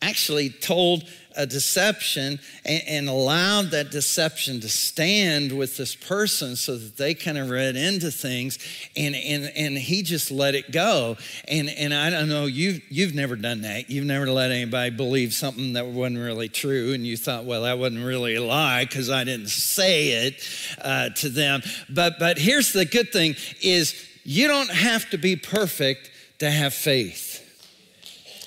Actually 0.01 0.49
told 0.49 1.07
a 1.35 1.45
deception 1.45 2.39
and, 2.65 2.83
and, 2.87 3.09
allowed 3.09 3.71
that 3.71 3.91
deception 3.91 4.59
to 4.61 4.69
stand 4.69 5.51
with 5.51 5.77
this 5.77 5.95
person 5.95 6.55
so 6.55 6.75
that 6.77 6.97
they 6.97 7.13
kind 7.13 7.37
of 7.37 7.49
read 7.49 7.75
into 7.75 8.11
things 8.11 8.59
and, 8.95 9.15
and, 9.15 9.51
and 9.55 9.77
he 9.77 10.01
just 10.01 10.31
let 10.31 10.55
it 10.55 10.71
go. 10.71 11.17
And, 11.47 11.69
and 11.69 11.93
I 11.93 12.09
don't 12.09 12.29
know, 12.29 12.45
you've, 12.45 12.81
you've 12.89 13.13
never 13.13 13.35
done 13.35 13.61
that. 13.61 13.89
You've 13.89 14.05
never 14.05 14.29
let 14.29 14.51
anybody 14.51 14.89
believe 14.89 15.33
something 15.33 15.73
that 15.73 15.85
wasn't 15.85 16.19
really 16.19 16.49
true 16.49 16.93
and 16.93 17.05
you 17.05 17.17
thought, 17.17 17.45
well, 17.45 17.63
that 17.63 17.77
wasn't 17.77 18.05
really 18.05 18.35
a 18.35 18.43
lie 18.43 18.85
because 18.85 19.09
I 19.09 19.23
didn't 19.23 19.49
say 19.49 20.27
it 20.27 20.47
uh, 20.81 21.09
to 21.09 21.29
them. 21.29 21.61
But, 21.89 22.19
but 22.19 22.37
here's 22.37 22.73
the 22.73 22.85
good 22.85 23.11
thing 23.11 23.35
is 23.61 23.95
you 24.23 24.47
don't 24.47 24.71
have 24.71 25.09
to 25.09 25.17
be 25.17 25.35
perfect 25.35 26.09
to 26.39 26.49
have 26.49 26.73
faith. 26.73 27.32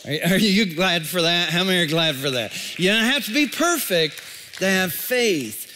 Are 0.07 0.39
you 0.39 0.73
glad 0.73 1.05
for 1.05 1.23
that? 1.23 1.51
How 1.51 1.65
many 1.65 1.83
are 1.83 1.87
glad 1.87 2.15
for 2.15 2.31
that? 2.31 2.79
You 2.79 2.91
don't 2.91 3.05
have 3.05 3.25
to 3.25 3.35
be 3.35 3.49
perfect 3.49 4.23
to 4.59 4.67
have 4.67 4.93
faith. 4.93 5.69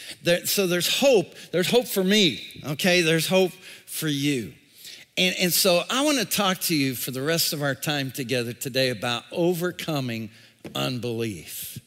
so 0.45 0.69
there's 0.69 1.01
hope. 1.01 1.35
There's 1.51 1.69
hope 1.69 1.89
for 1.89 2.05
me, 2.05 2.63
okay? 2.65 3.01
There's 3.01 3.27
hope 3.27 3.51
for 3.87 4.07
you. 4.07 4.53
And, 5.19 5.35
and 5.41 5.53
so 5.53 5.83
I 5.91 6.05
want 6.05 6.19
to 6.19 6.25
talk 6.25 6.59
to 6.61 6.77
you 6.77 6.95
for 6.95 7.11
the 7.11 7.23
rest 7.23 7.53
of 7.53 7.61
our 7.61 7.75
time 7.75 8.13
together 8.13 8.53
today 8.53 8.91
about 8.91 9.25
overcoming 9.33 10.31
unbelief. 10.77 11.81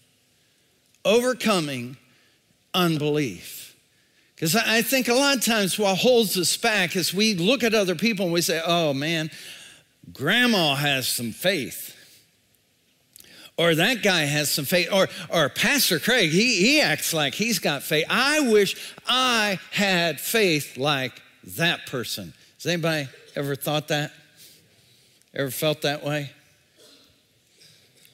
Overcoming 1.06 1.96
unbelief. 2.74 3.78
Because 4.36 4.58
I 4.58 4.82
think 4.82 5.08
a 5.08 5.14
lot 5.14 5.38
of 5.38 5.46
times 5.46 5.80
what 5.80 5.98
holds 5.98 6.38
us 6.38 6.58
back 6.58 6.98
is 6.98 7.14
we 7.14 7.36
look 7.36 7.64
at 7.64 7.74
other 7.74 7.96
people 7.96 8.26
and 8.26 8.34
we 8.34 8.42
say, 8.42 8.62
oh 8.66 8.94
man, 8.94 9.32
grandma 10.12 10.76
has 10.76 11.08
some 11.08 11.32
faith 11.32 11.93
or 13.58 13.76
that 13.76 14.02
guy 14.02 14.22
has 14.22 14.52
some 14.52 14.66
faith, 14.66 14.90
or, 14.92 15.08
or 15.30 15.50
Pastor 15.50 16.00
Craig, 16.00 16.32
he, 16.32 16.56
he 16.58 16.82
acts 16.82 17.14
like 17.14 17.34
he's 17.34 17.60
got 17.60 17.84
faith. 17.84 18.06
I 18.10 18.40
wish 18.52 18.96
I 19.08 19.60
had 19.72 20.20
faith 20.20 20.78
like 20.78 21.22
that 21.58 21.86
person. 21.86 22.34
Has 22.58 22.66
anybody 22.66 23.08
ever 23.36 23.56
thought 23.56 23.90
that? 23.90 24.12
Ever 25.36 25.52
felt 25.52 25.82
that 25.84 26.04
way? 26.04 26.32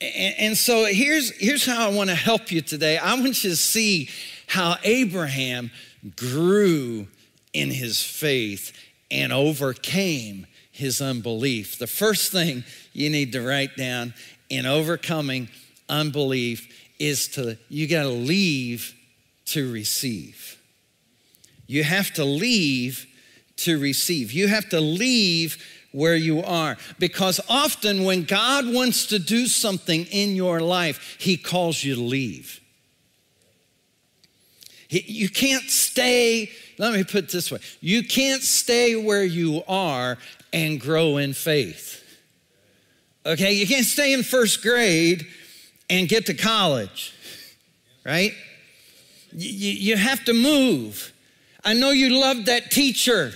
And, 0.01 0.35
and 0.37 0.57
so 0.57 0.85
here's, 0.85 1.31
here's 1.37 1.65
how 1.65 1.89
I 1.89 1.93
want 1.93 2.09
to 2.09 2.15
help 2.15 2.51
you 2.51 2.61
today. 2.61 2.97
I 2.97 3.13
want 3.15 3.43
you 3.43 3.49
to 3.49 3.55
see 3.55 4.09
how 4.47 4.75
Abraham 4.83 5.71
grew 6.15 7.07
in 7.53 7.71
his 7.71 8.01
faith 8.01 8.73
and 9.11 9.33
overcame 9.33 10.47
his 10.71 11.01
unbelief. 11.01 11.77
The 11.77 11.87
first 11.87 12.31
thing 12.31 12.63
you 12.93 13.09
need 13.09 13.33
to 13.33 13.41
write 13.41 13.75
down 13.75 14.13
in 14.49 14.65
overcoming 14.65 15.49
unbelief 15.87 16.67
is 16.99 17.27
to, 17.29 17.57
you 17.69 17.87
got 17.87 18.03
to 18.03 18.09
leave 18.09 18.93
to 19.45 19.71
receive. 19.71 20.57
You 21.67 21.83
have 21.83 22.11
to 22.13 22.25
leave 22.25 23.05
to 23.57 23.79
receive. 23.79 24.31
You 24.31 24.47
have 24.47 24.69
to 24.69 24.81
leave 24.81 25.63
where 25.91 26.15
you 26.15 26.41
are. 26.43 26.77
Because 26.97 27.39
often 27.49 28.03
when 28.03 28.23
God 28.23 28.71
wants 28.71 29.07
to 29.07 29.19
do 29.19 29.47
something 29.47 30.05
in 30.05 30.35
your 30.35 30.59
life, 30.59 31.17
He 31.19 31.37
calls 31.37 31.83
you 31.83 31.95
to 31.95 32.01
leave. 32.01 32.59
You 34.89 35.29
can't 35.29 35.69
stay, 35.69 36.49
let 36.79 36.93
me 36.93 37.03
put 37.03 37.25
it 37.25 37.31
this 37.31 37.51
way 37.51 37.59
you 37.79 38.03
can't 38.03 38.41
stay 38.41 38.95
where 38.95 39.23
you 39.23 39.61
are 39.67 40.17
and 40.51 40.81
grow 40.81 41.17
in 41.17 41.33
faith. 41.33 41.88
Okay, 43.25 43.53
you 43.53 43.67
can't 43.67 43.85
stay 43.85 44.13
in 44.13 44.23
first 44.23 44.61
grade 44.61 45.27
and 45.89 46.07
get 46.07 46.27
to 46.27 46.33
college, 46.33 47.13
right? 48.05 48.33
You, 49.31 49.71
you 49.71 49.97
have 49.97 50.23
to 50.25 50.33
move. 50.33 51.11
I 51.63 51.73
know 51.73 51.91
you 51.91 52.19
loved 52.19 52.45
that 52.45 52.71
teacher, 52.71 53.33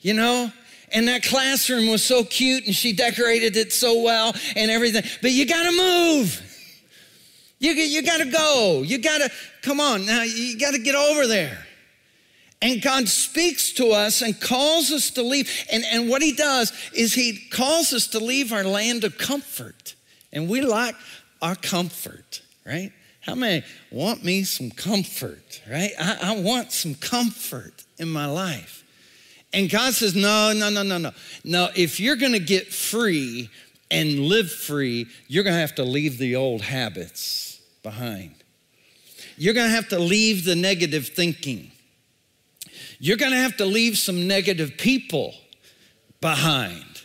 you 0.00 0.14
know, 0.14 0.50
and 0.92 1.08
that 1.08 1.22
classroom 1.22 1.88
was 1.88 2.02
so 2.02 2.24
cute 2.24 2.66
and 2.66 2.74
she 2.74 2.92
decorated 2.92 3.56
it 3.56 3.72
so 3.72 4.02
well 4.02 4.34
and 4.56 4.70
everything, 4.70 5.04
but 5.20 5.30
you 5.30 5.46
gotta 5.46 5.72
move. 5.72 6.46
You, 7.58 7.72
you 7.72 8.02
gotta 8.02 8.24
go. 8.24 8.82
You 8.82 8.98
gotta, 8.98 9.30
come 9.62 9.80
on 9.80 10.06
now, 10.06 10.22
you 10.22 10.58
gotta 10.58 10.78
get 10.78 10.94
over 10.94 11.26
there. 11.26 11.66
And 12.62 12.82
God 12.82 13.08
speaks 13.08 13.72
to 13.74 13.88
us 13.88 14.20
and 14.20 14.38
calls 14.38 14.90
us 14.90 15.10
to 15.12 15.22
leave. 15.22 15.50
And, 15.72 15.82
and 15.90 16.08
what 16.10 16.22
He 16.22 16.32
does 16.32 16.72
is 16.94 17.14
He 17.14 17.48
calls 17.50 17.92
us 17.92 18.08
to 18.08 18.18
leave 18.18 18.52
our 18.52 18.64
land 18.64 19.04
of 19.04 19.16
comfort. 19.16 19.94
And 20.32 20.48
we 20.48 20.60
like 20.60 20.94
our 21.40 21.54
comfort, 21.54 22.42
right? 22.66 22.92
How 23.20 23.34
many 23.34 23.64
want 23.90 24.24
me 24.24 24.44
some 24.44 24.70
comfort, 24.70 25.62
right? 25.70 25.92
I, 25.98 26.18
I 26.22 26.40
want 26.40 26.72
some 26.72 26.94
comfort 26.94 27.84
in 27.98 28.08
my 28.08 28.26
life. 28.26 28.84
And 29.52 29.68
God 29.68 29.94
says, 29.94 30.14
No, 30.14 30.52
no, 30.52 30.70
no, 30.70 30.82
no, 30.82 30.98
no. 30.98 31.12
No, 31.44 31.68
if 31.74 31.98
you're 31.98 32.16
gonna 32.16 32.38
get 32.38 32.72
free 32.72 33.50
and 33.90 34.20
live 34.20 34.50
free, 34.50 35.06
you're 35.28 35.44
gonna 35.44 35.58
have 35.58 35.74
to 35.76 35.84
leave 35.84 36.18
the 36.18 36.36
old 36.36 36.62
habits 36.62 37.60
behind. 37.82 38.34
You're 39.36 39.54
gonna 39.54 39.70
have 39.70 39.88
to 39.88 39.98
leave 39.98 40.44
the 40.44 40.54
negative 40.54 41.08
thinking. 41.08 41.72
You're 42.98 43.16
gonna 43.16 43.36
have 43.36 43.56
to 43.58 43.64
leave 43.64 43.98
some 43.98 44.26
negative 44.26 44.76
people 44.76 45.34
behind 46.20 47.02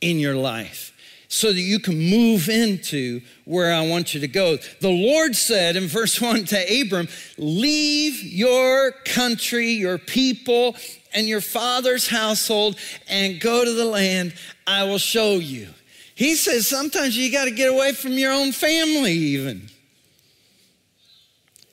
in 0.00 0.18
your 0.18 0.34
life 0.34 0.92
so 1.28 1.52
that 1.52 1.60
you 1.60 1.78
can 1.78 1.98
move 1.98 2.48
into 2.48 3.20
where 3.44 3.72
I 3.72 3.86
want 3.86 4.14
you 4.14 4.20
to 4.20 4.28
go. 4.28 4.56
The 4.80 4.88
Lord 4.88 5.36
said 5.36 5.76
in 5.76 5.86
verse 5.86 6.20
1 6.20 6.44
to 6.46 6.80
Abram, 6.80 7.08
Leave 7.36 8.22
your 8.22 8.92
country, 9.04 9.68
your 9.68 9.98
people, 9.98 10.74
and 11.14 11.26
your 11.28 11.40
father's 11.40 12.08
household 12.08 12.76
and 13.08 13.40
go 13.40 13.64
to 13.64 13.72
the 13.72 13.84
land 13.84 14.34
I 14.66 14.84
will 14.84 14.98
show 14.98 15.34
you. 15.34 15.68
He 16.14 16.34
says 16.34 16.66
sometimes 16.66 17.16
you 17.16 17.30
got 17.30 17.44
to 17.44 17.50
get 17.50 17.70
away 17.70 17.92
from 17.92 18.12
your 18.12 18.32
own 18.32 18.52
family, 18.52 19.12
even. 19.12 19.68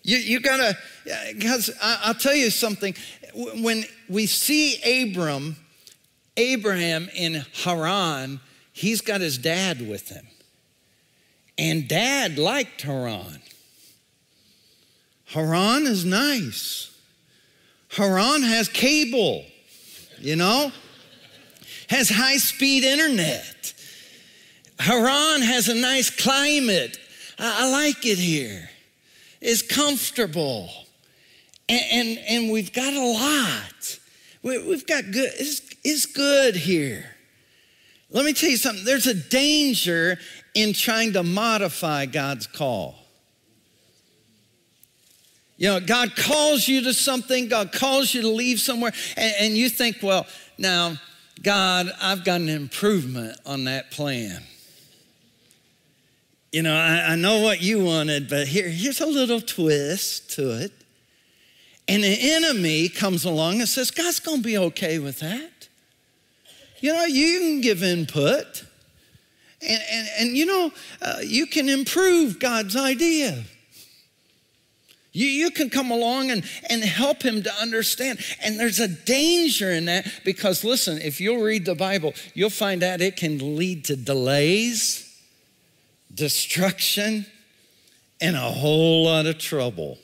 You, 0.03 0.17
you 0.17 0.39
got 0.39 0.57
to, 0.57 0.77
because 1.33 1.71
I'll 1.81 2.13
tell 2.13 2.35
you 2.35 2.51
something. 2.51 2.93
When 3.35 3.83
we 4.07 4.27
see 4.27 5.03
Abram, 5.03 5.57
Abraham 6.37 7.09
in 7.15 7.45
Haran, 7.63 8.39
he's 8.71 9.01
got 9.01 9.21
his 9.21 9.37
dad 9.37 9.87
with 9.87 10.09
him. 10.09 10.25
And 11.57 11.87
dad 11.87 12.37
liked 12.37 12.81
Haran. 12.81 13.41
Haran 15.27 15.87
is 15.87 16.05
nice. 16.05 16.91
Haran 17.89 18.43
has 18.43 18.67
cable, 18.67 19.45
you 20.19 20.35
know, 20.35 20.71
has 21.89 22.09
high 22.09 22.37
speed 22.37 22.83
internet. 22.83 23.73
Haran 24.79 25.41
has 25.41 25.69
a 25.69 25.75
nice 25.75 26.09
climate. 26.09 26.97
I, 27.39 27.65
I 27.65 27.71
like 27.71 28.05
it 28.05 28.17
here. 28.17 28.69
It's 29.41 29.61
comfortable. 29.61 30.69
And, 31.67 31.81
and, 31.91 32.17
and 32.27 32.51
we've 32.51 32.71
got 32.71 32.93
a 32.93 33.05
lot. 33.05 33.99
We, 34.43 34.71
have 34.71 34.85
got 34.85 35.05
good, 35.11 35.31
it's, 35.39 35.61
it's 35.83 36.05
good 36.05 36.55
here. 36.55 37.05
Let 38.11 38.25
me 38.25 38.33
tell 38.33 38.49
you 38.49 38.57
something 38.57 38.85
there's 38.85 39.07
a 39.07 39.15
danger 39.15 40.17
in 40.53 40.73
trying 40.73 41.13
to 41.13 41.23
modify 41.23 42.05
God's 42.05 42.47
call. 42.47 42.95
You 45.57 45.69
know, 45.69 45.79
God 45.79 46.15
calls 46.15 46.67
you 46.67 46.81
to 46.81 46.93
something, 46.93 47.47
God 47.47 47.71
calls 47.71 48.13
you 48.13 48.21
to 48.21 48.27
leave 48.27 48.59
somewhere, 48.59 48.91
and, 49.15 49.33
and 49.39 49.57
you 49.57 49.69
think, 49.69 49.97
well, 50.03 50.27
now, 50.57 50.97
God, 51.41 51.91
I've 52.01 52.23
got 52.23 52.41
an 52.41 52.49
improvement 52.49 53.37
on 53.45 53.65
that 53.65 53.91
plan. 53.91 54.43
You 56.51 56.63
know, 56.63 56.75
I, 56.75 57.13
I 57.13 57.15
know 57.15 57.41
what 57.41 57.61
you 57.61 57.83
wanted, 57.83 58.29
but 58.29 58.47
here, 58.47 58.69
here's 58.69 59.01
a 59.01 59.05
little 59.05 59.41
twist 59.41 60.31
to 60.35 60.51
it. 60.61 60.71
And 61.87 62.03
the 62.03 62.17
enemy 62.33 62.89
comes 62.89 63.25
along 63.25 63.59
and 63.59 63.69
says, 63.69 63.91
God's 63.91 64.19
gonna 64.19 64.41
be 64.41 64.57
okay 64.57 64.99
with 64.99 65.19
that. 65.19 65.69
You 66.79 66.93
know, 66.93 67.05
you 67.05 67.39
can 67.39 67.61
give 67.61 67.83
input. 67.83 68.65
And, 69.61 69.81
and, 69.91 70.07
and 70.19 70.37
you 70.37 70.45
know, 70.45 70.71
uh, 71.01 71.19
you 71.23 71.47
can 71.47 71.69
improve 71.69 72.39
God's 72.39 72.75
idea. 72.75 73.43
You, 75.15 75.27
you 75.27 75.49
can 75.49 75.69
come 75.69 75.91
along 75.91 76.29
and, 76.29 76.43
and 76.69 76.83
help 76.83 77.23
him 77.23 77.41
to 77.43 77.53
understand. 77.53 78.19
And 78.43 78.59
there's 78.59 78.81
a 78.81 78.87
danger 78.89 79.71
in 79.71 79.85
that 79.85 80.05
because, 80.25 80.65
listen, 80.65 80.99
if 81.01 81.21
you'll 81.21 81.41
read 81.41 81.65
the 81.65 81.73
Bible, 81.73 82.13
you'll 82.33 82.49
find 82.49 82.83
out 82.83 82.99
it 82.99 83.15
can 83.15 83.55
lead 83.55 83.85
to 83.85 83.95
delays, 83.95 85.17
destruction, 86.13 87.25
and 88.19 88.35
a 88.35 88.39
whole 88.39 89.05
lot 89.05 89.25
of 89.25 89.37
trouble. 89.37 89.97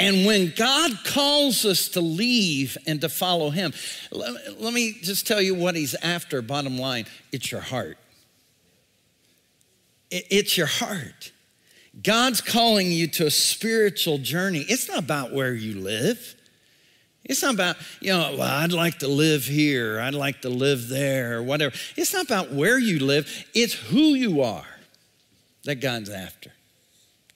And 0.00 0.24
when 0.24 0.52
God 0.56 0.92
calls 1.04 1.64
us 1.64 1.88
to 1.90 2.00
leave 2.00 2.78
and 2.86 3.00
to 3.02 3.08
follow 3.08 3.50
Him, 3.50 3.72
let, 4.10 4.72
me 4.72 4.96
just 5.02 5.26
tell 5.26 5.42
you 5.42 5.54
what 5.54 5.76
He's 5.76 5.94
after, 5.96 6.40
bottom 6.42 6.78
line 6.78 7.06
it's 7.32 7.52
your 7.52 7.60
heart. 7.60 7.98
It, 10.10 10.26
it's 10.30 10.56
your 10.56 10.66
heart. 10.66 11.32
God's 12.02 12.40
calling 12.40 12.90
you 12.90 13.08
to 13.08 13.26
a 13.26 13.30
spiritual 13.30 14.18
journey. 14.18 14.64
It's 14.68 14.88
not 14.88 14.98
about 15.00 15.32
where 15.32 15.52
you 15.52 15.80
live. 15.80 16.34
It's 17.24 17.42
not 17.42 17.54
about, 17.54 17.76
you 18.00 18.12
know, 18.12 18.36
well, 18.38 18.42
I'd 18.42 18.72
like 18.72 19.00
to 19.00 19.08
live 19.08 19.44
here, 19.44 20.00
I'd 20.00 20.14
like 20.14 20.42
to 20.42 20.48
live 20.48 20.88
there, 20.88 21.38
or 21.38 21.42
whatever. 21.42 21.76
It's 21.96 22.12
not 22.12 22.24
about 22.24 22.52
where 22.52 22.78
you 22.78 22.98
live, 22.98 23.46
it's 23.54 23.74
who 23.74 24.14
you 24.14 24.40
are 24.40 24.66
that 25.64 25.76
God's 25.76 26.10
after. 26.10 26.50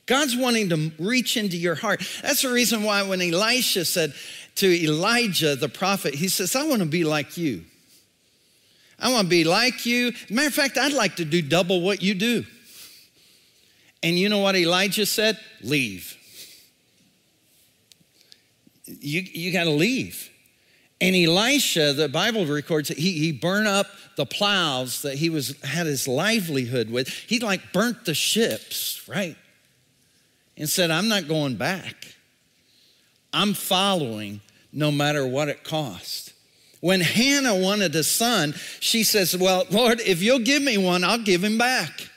God's 0.06 0.36
wanting 0.36 0.68
to 0.68 0.92
reach 0.98 1.36
into 1.36 1.56
your 1.56 1.74
heart. 1.74 2.02
That's 2.22 2.42
the 2.42 2.52
reason 2.52 2.82
why 2.82 3.02
when 3.02 3.22
Elisha 3.22 3.84
said 3.84 4.12
to 4.56 4.84
Elijah, 4.84 5.56
the 5.56 5.68
prophet, 5.68 6.14
he 6.14 6.28
says, 6.28 6.54
I 6.54 6.66
want 6.66 6.80
to 6.80 6.88
be 6.88 7.04
like 7.04 7.36
you. 7.36 7.64
I 8.98 9.10
want 9.12 9.26
to 9.26 9.30
be 9.30 9.44
like 9.44 9.86
you. 9.86 10.12
Matter 10.30 10.48
of 10.48 10.54
fact, 10.54 10.78
I'd 10.78 10.92
like 10.92 11.16
to 11.16 11.24
do 11.24 11.42
double 11.42 11.80
what 11.80 12.02
you 12.02 12.14
do. 12.14 12.44
And 14.02 14.18
you 14.18 14.28
know 14.28 14.38
what 14.38 14.54
Elijah 14.54 15.06
said? 15.06 15.38
Leave. 15.62 16.16
You, 18.86 19.22
you 19.22 19.52
got 19.52 19.64
to 19.64 19.70
leave. 19.70 20.30
And 21.00 21.16
Elisha, 21.16 21.94
the 21.94 22.08
Bible 22.08 22.46
records, 22.46 22.88
he, 22.88 23.12
he 23.12 23.32
burned 23.32 23.66
up 23.66 23.86
the 24.16 24.26
plows 24.26 25.02
that 25.02 25.16
he 25.16 25.28
was 25.28 25.60
had 25.62 25.86
his 25.86 26.06
livelihood 26.06 26.90
with. 26.90 27.08
He 27.08 27.40
like 27.40 27.72
burnt 27.72 28.04
the 28.04 28.14
ships, 28.14 29.06
right? 29.08 29.36
And 30.56 30.68
said, 30.68 30.90
I'm 30.90 31.08
not 31.08 31.26
going 31.28 31.56
back. 31.56 32.14
I'm 33.32 33.54
following 33.54 34.40
no 34.72 34.92
matter 34.92 35.26
what 35.26 35.48
it 35.48 35.64
costs. 35.64 36.32
When 36.80 37.00
Hannah 37.00 37.56
wanted 37.56 37.96
a 37.96 38.04
son, 38.04 38.54
she 38.78 39.04
says, 39.04 39.36
Well, 39.36 39.64
Lord, 39.70 40.00
if 40.00 40.22
you'll 40.22 40.38
give 40.38 40.62
me 40.62 40.76
one, 40.76 41.02
I'll 41.02 41.18
give 41.18 41.42
him 41.42 41.58
back. 41.58 42.10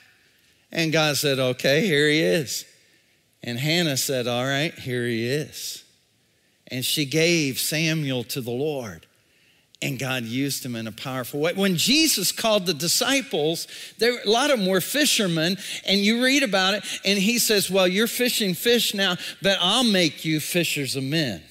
And 0.70 0.92
God 0.92 1.16
said, 1.16 1.38
Okay, 1.38 1.86
here 1.86 2.08
he 2.08 2.20
is. 2.20 2.64
And 3.42 3.58
Hannah 3.58 3.96
said, 3.96 4.26
All 4.26 4.44
right, 4.44 4.74
here 4.74 5.06
he 5.06 5.26
is. 5.26 5.84
And 6.66 6.84
she 6.84 7.06
gave 7.06 7.58
Samuel 7.58 8.24
to 8.24 8.40
the 8.40 8.50
Lord. 8.50 9.06
And 9.80 9.96
God 9.98 10.24
used 10.24 10.64
him 10.64 10.74
in 10.74 10.88
a 10.88 10.92
powerful 10.92 11.38
way. 11.38 11.52
When 11.52 11.76
Jesus 11.76 12.32
called 12.32 12.66
the 12.66 12.74
disciples, 12.74 13.68
there, 13.98 14.18
a 14.24 14.28
lot 14.28 14.50
of 14.50 14.58
them 14.58 14.68
were 14.68 14.80
fishermen, 14.80 15.56
and 15.86 16.00
you 16.00 16.24
read 16.24 16.42
about 16.42 16.74
it, 16.74 16.84
and 17.04 17.16
he 17.16 17.38
says, 17.38 17.70
Well, 17.70 17.86
you're 17.86 18.08
fishing 18.08 18.54
fish 18.54 18.92
now, 18.92 19.16
but 19.40 19.56
I'll 19.60 19.84
make 19.84 20.24
you 20.24 20.40
fishers 20.40 20.96
of 20.96 21.04
men. 21.04 21.42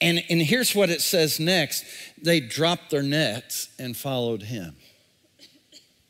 And, 0.00 0.22
and 0.30 0.40
here's 0.40 0.74
what 0.74 0.90
it 0.90 1.00
says 1.00 1.40
next 1.40 1.84
they 2.22 2.40
dropped 2.40 2.90
their 2.90 3.02
nets 3.02 3.68
and 3.78 3.96
followed 3.96 4.42
him. 4.42 4.76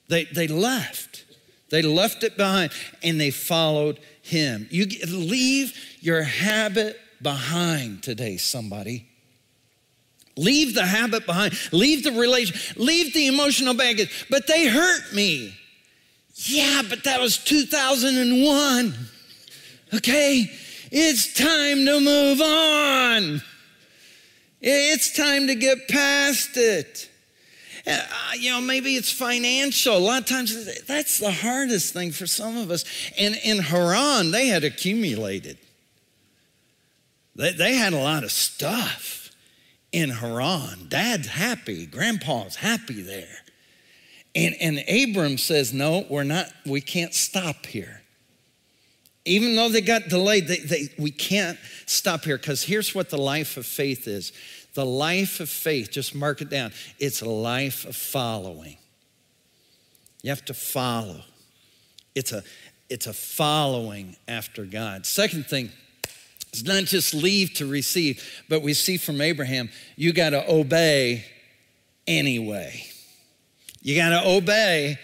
They, 0.08 0.24
they 0.24 0.48
left. 0.48 1.24
They 1.70 1.82
left 1.82 2.22
it 2.22 2.36
behind 2.36 2.72
and 3.02 3.20
they 3.20 3.30
followed 3.30 4.00
him. 4.22 4.66
You 4.70 4.86
leave 5.06 5.74
your 6.00 6.22
habit 6.22 6.98
behind 7.20 8.02
today, 8.02 8.36
somebody. 8.38 9.07
Leave 10.38 10.74
the 10.74 10.86
habit 10.86 11.26
behind. 11.26 11.52
Leave 11.72 12.04
the 12.04 12.12
relation. 12.12 12.56
Leave 12.76 13.12
the 13.12 13.26
emotional 13.26 13.74
baggage. 13.74 14.26
But 14.30 14.46
they 14.46 14.68
hurt 14.68 15.12
me. 15.12 15.52
Yeah, 16.34 16.82
but 16.88 17.02
that 17.04 17.20
was 17.20 17.38
2001. 17.38 18.94
Okay? 19.94 20.50
It's 20.92 21.34
time 21.34 21.84
to 21.84 22.00
move 22.00 22.40
on. 22.40 23.42
It's 24.60 25.12
time 25.12 25.48
to 25.48 25.56
get 25.56 25.88
past 25.88 26.56
it. 26.56 27.10
Uh, 27.84 28.00
you 28.36 28.50
know, 28.50 28.60
maybe 28.60 28.94
it's 28.94 29.10
financial. 29.10 29.96
A 29.96 29.98
lot 29.98 30.20
of 30.20 30.26
times 30.26 30.84
that's 30.84 31.18
the 31.18 31.32
hardest 31.32 31.94
thing 31.94 32.12
for 32.12 32.28
some 32.28 32.56
of 32.56 32.70
us. 32.70 32.84
And 33.18 33.34
in 33.42 33.58
Haran, 33.58 34.30
they 34.30 34.46
had 34.46 34.62
accumulated, 34.62 35.58
they, 37.34 37.52
they 37.52 37.74
had 37.74 37.92
a 37.92 37.98
lot 37.98 38.22
of 38.22 38.30
stuff 38.30 39.17
in 39.98 40.10
Haran. 40.10 40.86
Dad's 40.88 41.26
happy, 41.26 41.84
grandpa's 41.84 42.54
happy 42.54 43.02
there. 43.02 43.38
And, 44.36 44.54
and 44.60 44.84
Abram 44.88 45.38
says, 45.38 45.72
No, 45.72 46.06
we're 46.08 46.22
not, 46.22 46.46
we 46.64 46.80
can't 46.80 47.12
stop 47.12 47.66
here. 47.66 48.02
Even 49.24 49.56
though 49.56 49.68
they 49.68 49.80
got 49.80 50.08
delayed, 50.08 50.46
they, 50.46 50.58
they, 50.58 50.88
we 50.98 51.10
can't 51.10 51.58
stop 51.86 52.24
here 52.24 52.38
because 52.38 52.62
here's 52.62 52.94
what 52.94 53.10
the 53.10 53.18
life 53.18 53.56
of 53.56 53.66
faith 53.66 54.06
is 54.06 54.32
the 54.74 54.86
life 54.86 55.40
of 55.40 55.48
faith, 55.48 55.90
just 55.90 56.14
mark 56.14 56.40
it 56.40 56.48
down, 56.50 56.70
it's 57.00 57.20
a 57.20 57.28
life 57.28 57.84
of 57.84 57.96
following. 57.96 58.76
You 60.22 60.30
have 60.30 60.44
to 60.44 60.54
follow. 60.54 61.22
It's 62.14 62.30
a, 62.30 62.44
it's 62.88 63.08
a 63.08 63.12
following 63.12 64.14
after 64.28 64.64
God. 64.64 65.04
Second 65.06 65.46
thing, 65.46 65.70
It's 66.52 66.64
not 66.64 66.84
just 66.84 67.14
leave 67.14 67.54
to 67.54 67.66
receive, 67.66 68.22
but 68.48 68.62
we 68.62 68.74
see 68.74 68.96
from 68.96 69.20
Abraham, 69.20 69.70
you 69.96 70.12
got 70.12 70.30
to 70.30 70.50
obey 70.50 71.24
anyway. 72.06 72.84
You 73.82 73.96
got 73.96 74.10
to 74.10 74.28
obey 74.28 74.98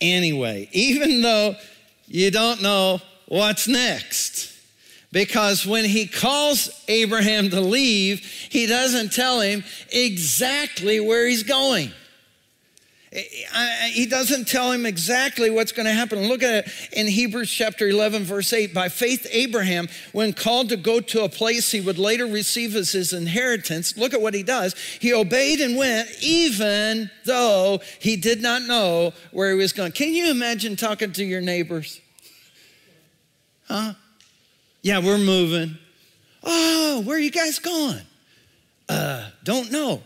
anyway, 0.00 0.68
even 0.72 1.22
though 1.22 1.56
you 2.06 2.30
don't 2.30 2.62
know 2.62 3.00
what's 3.26 3.66
next. 3.66 4.56
Because 5.12 5.66
when 5.66 5.84
he 5.84 6.06
calls 6.06 6.70
Abraham 6.86 7.50
to 7.50 7.60
leave, 7.60 8.20
he 8.20 8.66
doesn't 8.66 9.12
tell 9.12 9.40
him 9.40 9.64
exactly 9.90 11.00
where 11.00 11.26
he's 11.26 11.42
going. 11.42 11.92
He 13.12 14.06
doesn't 14.06 14.46
tell 14.46 14.70
him 14.70 14.86
exactly 14.86 15.50
what's 15.50 15.72
going 15.72 15.86
to 15.86 15.92
happen. 15.92 16.28
Look 16.28 16.44
at 16.44 16.66
it 16.66 16.72
in 16.92 17.08
Hebrews 17.08 17.50
chapter 17.50 17.88
11, 17.88 18.22
verse 18.22 18.52
8. 18.52 18.72
By 18.72 18.88
faith, 18.88 19.26
Abraham, 19.32 19.88
when 20.12 20.32
called 20.32 20.68
to 20.68 20.76
go 20.76 21.00
to 21.00 21.24
a 21.24 21.28
place 21.28 21.72
he 21.72 21.80
would 21.80 21.98
later 21.98 22.26
receive 22.26 22.76
as 22.76 22.92
his 22.92 23.12
inheritance, 23.12 23.96
look 23.96 24.14
at 24.14 24.22
what 24.22 24.32
he 24.32 24.44
does. 24.44 24.76
He 25.00 25.12
obeyed 25.12 25.60
and 25.60 25.76
went, 25.76 26.08
even 26.22 27.10
though 27.24 27.80
he 27.98 28.14
did 28.14 28.42
not 28.42 28.62
know 28.62 29.12
where 29.32 29.50
he 29.50 29.56
was 29.56 29.72
going. 29.72 29.90
Can 29.90 30.14
you 30.14 30.30
imagine 30.30 30.76
talking 30.76 31.10
to 31.12 31.24
your 31.24 31.40
neighbors? 31.40 32.00
Huh? 33.66 33.94
Yeah, 34.82 35.00
we're 35.00 35.18
moving. 35.18 35.76
Oh, 36.44 37.02
where 37.04 37.16
are 37.16 37.20
you 37.20 37.32
guys 37.32 37.58
going? 37.58 38.02
Uh, 38.88 39.30
don't 39.42 39.72
know. 39.72 40.02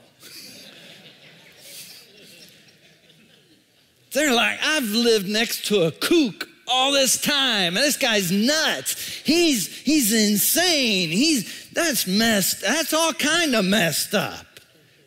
They're 4.15 4.33
like, 4.33 4.59
I've 4.63 4.89
lived 4.91 5.29
next 5.29 5.67
to 5.67 5.83
a 5.83 5.91
kook 5.91 6.49
all 6.69 6.93
this 6.93 7.21
time. 7.21 7.77
And 7.77 7.85
this 7.85 7.97
guy's 7.97 8.31
nuts. 8.31 9.21
He's 9.25 9.77
he's 9.79 10.13
insane. 10.13 11.11
He's 11.11 11.69
that's 11.71 12.07
messed. 12.07 12.63
That's 12.63 12.93
all 12.95 13.13
kind 13.13 13.57
of 13.57 13.65
messed 13.65 14.15
up. 14.15 14.47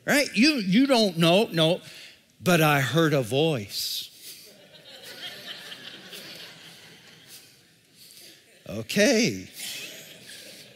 Right? 0.05 0.27
You 0.35 0.55
you 0.55 0.87
don't 0.87 1.17
know, 1.17 1.47
no, 1.51 1.79
but 2.43 2.61
I 2.61 2.81
heard 2.81 3.13
a 3.13 3.21
voice. 3.21 4.03
okay. 8.69 9.47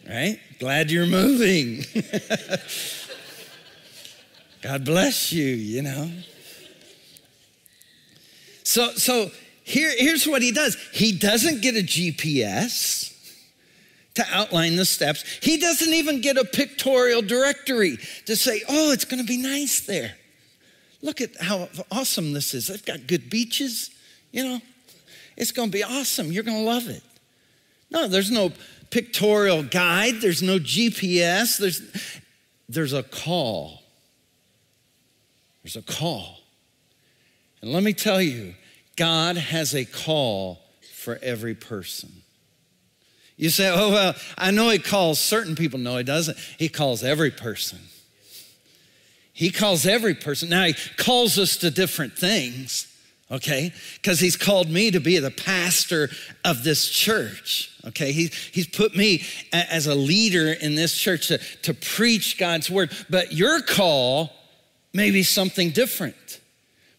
Right? 0.09 0.39
Glad 0.59 0.89
you're 0.89 1.05
moving. 1.05 1.83
God 4.61 4.85
bless 4.85 5.33
you, 5.33 5.45
you 5.45 5.81
know. 5.81 6.11
So, 8.71 8.93
so 8.93 9.29
here, 9.65 9.93
here's 9.97 10.25
what 10.25 10.41
he 10.41 10.53
does 10.53 10.77
he 10.93 11.11
doesn't 11.11 11.61
get 11.61 11.75
a 11.75 11.83
GPS 11.83 13.09
to 14.13 14.25
outline 14.31 14.77
the 14.77 14.85
steps, 14.85 15.25
he 15.41 15.57
doesn't 15.57 15.93
even 15.93 16.21
get 16.21 16.37
a 16.37 16.45
pictorial 16.45 17.21
directory 17.21 17.97
to 18.27 18.35
say, 18.37 18.61
oh, 18.69 18.93
it's 18.93 19.03
going 19.03 19.21
to 19.21 19.27
be 19.27 19.35
nice 19.35 19.81
there. 19.81 20.15
Look 21.01 21.19
at 21.19 21.35
how 21.41 21.67
awesome 21.91 22.31
this 22.31 22.53
is. 22.53 22.67
They've 22.67 22.85
got 22.85 23.07
good 23.07 23.29
beaches, 23.29 23.89
you 24.31 24.43
know. 24.43 24.61
It's 25.35 25.51
going 25.51 25.69
to 25.69 25.73
be 25.73 25.83
awesome. 25.83 26.31
You're 26.31 26.43
going 26.43 26.57
to 26.57 26.63
love 26.63 26.87
it. 26.87 27.03
No, 27.89 28.07
there's 28.07 28.31
no 28.31 28.53
pictorial 28.89 29.63
guide, 29.63 30.21
there's 30.21 30.41
no 30.41 30.59
GPS, 30.59 31.57
there's, 31.57 31.81
there's 32.69 32.93
a 32.93 33.03
call. 33.03 33.81
There's 35.61 35.75
a 35.75 35.81
call. 35.81 36.37
And 37.61 37.71
let 37.71 37.83
me 37.83 37.93
tell 37.93 38.21
you, 38.21 38.55
God 38.95 39.37
has 39.37 39.73
a 39.73 39.85
call 39.85 40.59
for 40.93 41.19
every 41.21 41.55
person. 41.55 42.11
You 43.37 43.49
say, 43.49 43.71
oh, 43.73 43.89
well, 43.89 44.15
I 44.37 44.51
know 44.51 44.69
He 44.69 44.77
calls 44.77 45.19
certain 45.19 45.55
people. 45.55 45.79
No, 45.79 45.97
He 45.97 46.03
doesn't. 46.03 46.37
He 46.59 46.69
calls 46.69 47.03
every 47.03 47.31
person. 47.31 47.79
He 49.33 49.49
calls 49.49 49.87
every 49.87 50.13
person. 50.13 50.49
Now, 50.49 50.65
He 50.65 50.75
calls 50.97 51.39
us 51.39 51.57
to 51.57 51.71
different 51.71 52.13
things, 52.13 52.95
okay? 53.31 53.73
Because 53.95 54.19
He's 54.19 54.37
called 54.37 54.69
me 54.69 54.91
to 54.91 54.99
be 54.99 55.17
the 55.17 55.31
pastor 55.31 56.09
of 56.45 56.63
this 56.63 56.87
church, 56.87 57.75
okay? 57.87 58.11
He, 58.11 58.27
he's 58.51 58.67
put 58.67 58.95
me 58.95 59.23
as 59.51 59.87
a 59.87 59.95
leader 59.95 60.51
in 60.51 60.75
this 60.75 60.95
church 60.95 61.29
to, 61.29 61.39
to 61.63 61.73
preach 61.73 62.37
God's 62.37 62.69
word. 62.69 62.91
But 63.09 63.31
your 63.31 63.61
call 63.61 64.31
may 64.93 65.09
be 65.09 65.23
something 65.23 65.71
different. 65.71 66.40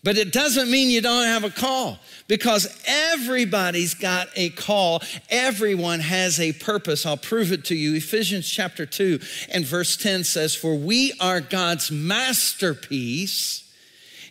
But 0.05 0.19
it 0.19 0.33
doesn't 0.33 0.69
mean 0.69 0.91
you 0.91 1.01
don't 1.01 1.27
have 1.27 1.45
a 1.45 1.51
call 1.51 1.99
because 2.27 2.83
everybody's 2.87 3.95
got 3.95 4.29
a 4.35 4.51
call. 4.51 5.01
Everyone 5.31 6.01
has 6.01 6.41
a 6.41 6.53
purpose. 6.55 7.07
I'll 7.07 7.17
prove 7.17 7.53
it 7.53 7.65
to 7.67 7.77
you. 7.77 7.95
Ephesians 7.95 8.49
chapter 8.49 8.85
2 8.85 9.21
and 9.53 9.65
verse 9.65 9.97
10 9.97 10.25
says, 10.25 10.57
For 10.57 10.75
we 10.75 11.13
are 11.21 11.41
God's 11.41 11.93
masterpiece. 11.93 13.61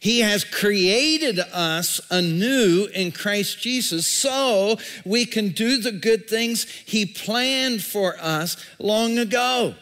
He 0.02 0.22
has 0.22 0.44
created 0.44 1.40
us 1.40 2.02
anew 2.10 2.88
in 2.94 3.12
Christ 3.14 3.62
Jesus 3.62 4.08
so 4.08 4.78
we 5.06 5.26
can 5.26 5.50
do 5.50 5.78
the 5.78 5.92
good 5.92 6.28
things 6.28 6.68
He 6.86 7.06
planned 7.06 7.84
for 7.84 8.18
us 8.20 8.58
long 8.78 9.20
ago. 9.20 9.76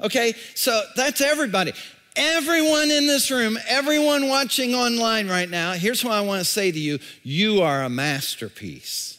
Okay, 0.00 0.34
so 0.54 0.82
that's 0.94 1.20
everybody. 1.20 1.72
Everyone 2.16 2.90
in 2.90 3.06
this 3.06 3.30
room, 3.30 3.58
everyone 3.68 4.28
watching 4.28 4.74
online 4.74 5.28
right 5.28 5.48
now, 5.48 5.72
here's 5.72 6.02
what 6.02 6.14
I 6.14 6.22
want 6.22 6.40
to 6.40 6.44
say 6.44 6.72
to 6.72 6.78
you 6.78 6.98
you 7.22 7.62
are 7.62 7.82
a 7.84 7.90
masterpiece. 7.90 9.16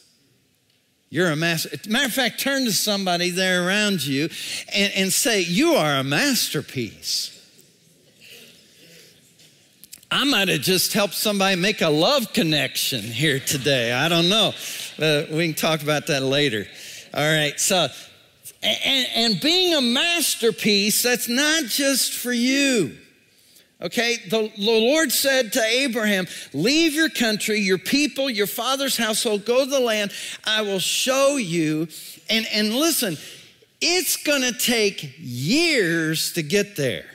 You're 1.10 1.30
a 1.30 1.36
master. 1.36 1.70
Matter 1.88 2.06
of 2.06 2.12
fact, 2.12 2.40
turn 2.40 2.64
to 2.66 2.72
somebody 2.72 3.30
there 3.30 3.66
around 3.66 4.04
you 4.04 4.28
and, 4.74 4.92
and 4.94 5.12
say, 5.12 5.40
You 5.40 5.74
are 5.74 5.96
a 5.96 6.04
masterpiece. 6.04 7.34
I 10.10 10.24
might 10.24 10.48
have 10.48 10.62
just 10.62 10.92
helped 10.94 11.14
somebody 11.14 11.56
make 11.56 11.82
a 11.82 11.88
love 11.88 12.32
connection 12.32 13.02
here 13.02 13.38
today. 13.38 13.92
I 13.92 14.08
don't 14.08 14.28
know. 14.28 14.52
Uh, 14.98 15.24
we 15.30 15.46
can 15.46 15.54
talk 15.54 15.82
about 15.82 16.06
that 16.06 16.22
later. 16.22 16.66
All 17.14 17.22
right. 17.22 17.58
So 17.60 17.88
and, 18.84 19.06
and 19.14 19.40
being 19.40 19.74
a 19.74 19.80
masterpiece, 19.80 21.02
that's 21.02 21.28
not 21.28 21.64
just 21.64 22.12
for 22.12 22.32
you. 22.32 22.96
Okay, 23.80 24.16
the, 24.28 24.50
the, 24.56 24.62
Lord 24.62 25.12
said 25.12 25.52
to 25.52 25.62
Abraham, 25.62 26.26
Leave 26.52 26.94
your 26.94 27.08
country, 27.08 27.60
your 27.60 27.78
people, 27.78 28.28
your 28.28 28.48
father's 28.48 28.96
household, 28.96 29.44
go 29.44 29.64
to 29.64 29.70
the 29.70 29.78
land 29.78 30.10
I 30.44 30.62
will 30.62 30.80
show 30.80 31.36
you. 31.36 31.86
And, 32.28 32.46
and 32.52 32.74
listen, 32.74 33.16
it's 33.80 34.16
gonna 34.16 34.52
take 34.52 35.14
years 35.18 36.32
to 36.32 36.42
get 36.42 36.74
there. 36.74 37.06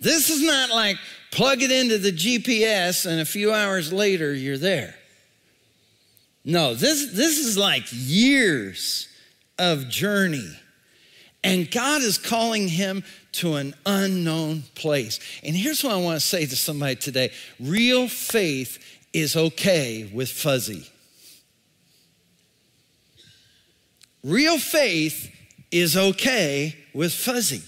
This 0.00 0.30
is 0.30 0.42
not 0.42 0.70
like 0.70 0.96
plug 1.30 1.62
it 1.62 1.70
into 1.70 1.98
the 1.98 2.12
GPS 2.12 3.06
and 3.06 3.20
a 3.20 3.24
few 3.24 3.52
hours 3.52 3.92
later 3.92 4.34
you're 4.34 4.58
there. 4.58 4.96
No, 6.44 6.74
this, 6.74 7.12
this 7.12 7.38
is 7.38 7.56
like 7.56 7.84
years 7.90 9.08
of 9.58 9.88
journey. 9.88 10.50
And 11.44 11.70
God 11.70 12.02
is 12.02 12.18
calling 12.18 12.68
him 12.68 13.04
to 13.32 13.54
an 13.54 13.74
unknown 13.86 14.64
place. 14.74 15.20
And 15.44 15.54
here's 15.54 15.84
what 15.84 15.92
I 15.92 15.96
want 15.96 16.20
to 16.20 16.26
say 16.26 16.46
to 16.46 16.56
somebody 16.56 16.96
today 16.96 17.32
real 17.60 18.08
faith 18.08 18.78
is 19.12 19.36
okay 19.36 20.10
with 20.12 20.30
fuzzy. 20.30 20.88
Real 24.24 24.58
faith 24.58 25.32
is 25.70 25.96
okay 25.96 26.76
with 26.92 27.12
fuzzy 27.12 27.62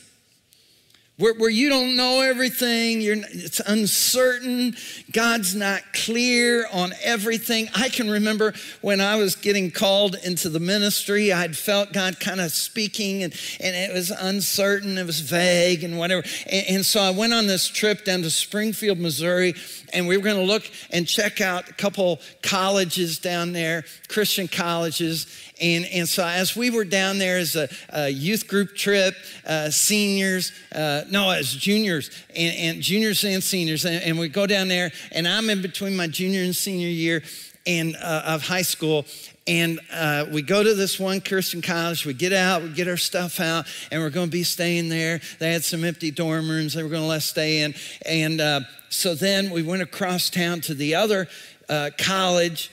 where, 1.20 1.34
where 1.34 1.50
you 1.50 1.68
don't 1.68 1.96
know 1.96 2.22
everything, 2.22 3.00
you're, 3.00 3.16
it's 3.18 3.60
uncertain, 3.60 4.74
God's 5.12 5.54
not 5.54 5.82
clear 5.92 6.66
on 6.72 6.92
everything. 7.02 7.68
I 7.74 7.90
can 7.90 8.10
remember 8.10 8.54
when 8.80 9.00
I 9.00 9.16
was 9.16 9.36
getting 9.36 9.70
called 9.70 10.16
into 10.24 10.48
the 10.48 10.60
ministry, 10.60 11.32
I'd 11.32 11.56
felt 11.56 11.92
God 11.92 12.18
kind 12.18 12.40
of 12.40 12.52
speaking 12.52 13.22
and, 13.22 13.34
and 13.60 13.76
it 13.76 13.92
was 13.92 14.10
uncertain, 14.10 14.96
it 14.96 15.06
was 15.06 15.20
vague 15.20 15.84
and 15.84 15.98
whatever. 15.98 16.22
And, 16.50 16.66
and 16.68 16.86
so 16.86 17.00
I 17.00 17.10
went 17.10 17.34
on 17.34 17.46
this 17.46 17.68
trip 17.68 18.04
down 18.04 18.22
to 18.22 18.30
Springfield, 18.30 18.98
Missouri, 18.98 19.54
and 19.92 20.08
we 20.08 20.16
were 20.16 20.24
going 20.24 20.36
to 20.36 20.42
look 20.42 20.70
and 20.90 21.06
check 21.06 21.40
out 21.40 21.68
a 21.68 21.74
couple 21.74 22.20
colleges 22.42 23.18
down 23.18 23.52
there, 23.52 23.84
Christian 24.08 24.48
colleges. 24.48 25.26
And, 25.60 25.84
and 25.86 26.08
so 26.08 26.24
as 26.24 26.56
we 26.56 26.70
were 26.70 26.84
down 26.84 27.18
there 27.18 27.38
as 27.38 27.54
a, 27.54 27.68
a 27.90 28.08
youth 28.08 28.48
group 28.48 28.74
trip, 28.74 29.14
uh, 29.46 29.70
seniors, 29.70 30.52
uh, 30.74 31.02
no, 31.10 31.30
as 31.30 31.54
juniors 31.54 32.10
and, 32.34 32.56
and, 32.56 32.82
juniors 32.82 33.22
and 33.24 33.42
seniors, 33.42 33.84
and, 33.84 34.02
and, 34.02 34.18
we 34.18 34.28
go 34.28 34.46
down 34.46 34.68
there, 34.68 34.90
and 35.12 35.28
I'm 35.28 35.50
in 35.50 35.60
between 35.60 35.96
my 35.96 36.06
junior 36.06 36.42
and 36.42 36.56
senior 36.56 36.88
year 36.88 37.22
and 37.66 37.94
uh, 37.96 38.22
of 38.26 38.42
high 38.42 38.62
school, 38.62 39.04
and 39.46 39.80
uh, 39.92 40.26
we 40.30 40.42
go 40.42 40.62
to 40.62 40.74
this 40.74 40.98
one 40.98 41.20
Christian 41.20 41.60
college. 41.60 42.06
We 42.06 42.14
get 42.14 42.32
out, 42.32 42.62
we 42.62 42.70
get 42.70 42.88
our 42.88 42.96
stuff 42.96 43.40
out, 43.40 43.66
and 43.90 44.00
we're 44.00 44.10
going 44.10 44.28
to 44.28 44.32
be 44.32 44.44
staying 44.44 44.88
there. 44.88 45.20
They 45.38 45.52
had 45.52 45.64
some 45.64 45.84
empty 45.84 46.10
dorm 46.10 46.48
rooms 46.48 46.74
they 46.74 46.82
were 46.82 46.88
going 46.88 47.02
to 47.02 47.08
let 47.08 47.16
us 47.16 47.26
stay 47.26 47.62
in. 47.62 47.74
And 48.06 48.40
uh, 48.40 48.60
so 48.88 49.14
then 49.14 49.50
we 49.50 49.62
went 49.62 49.82
across 49.82 50.30
town 50.30 50.60
to 50.62 50.74
the 50.74 50.94
other 50.94 51.28
uh, 51.68 51.90
college 51.98 52.70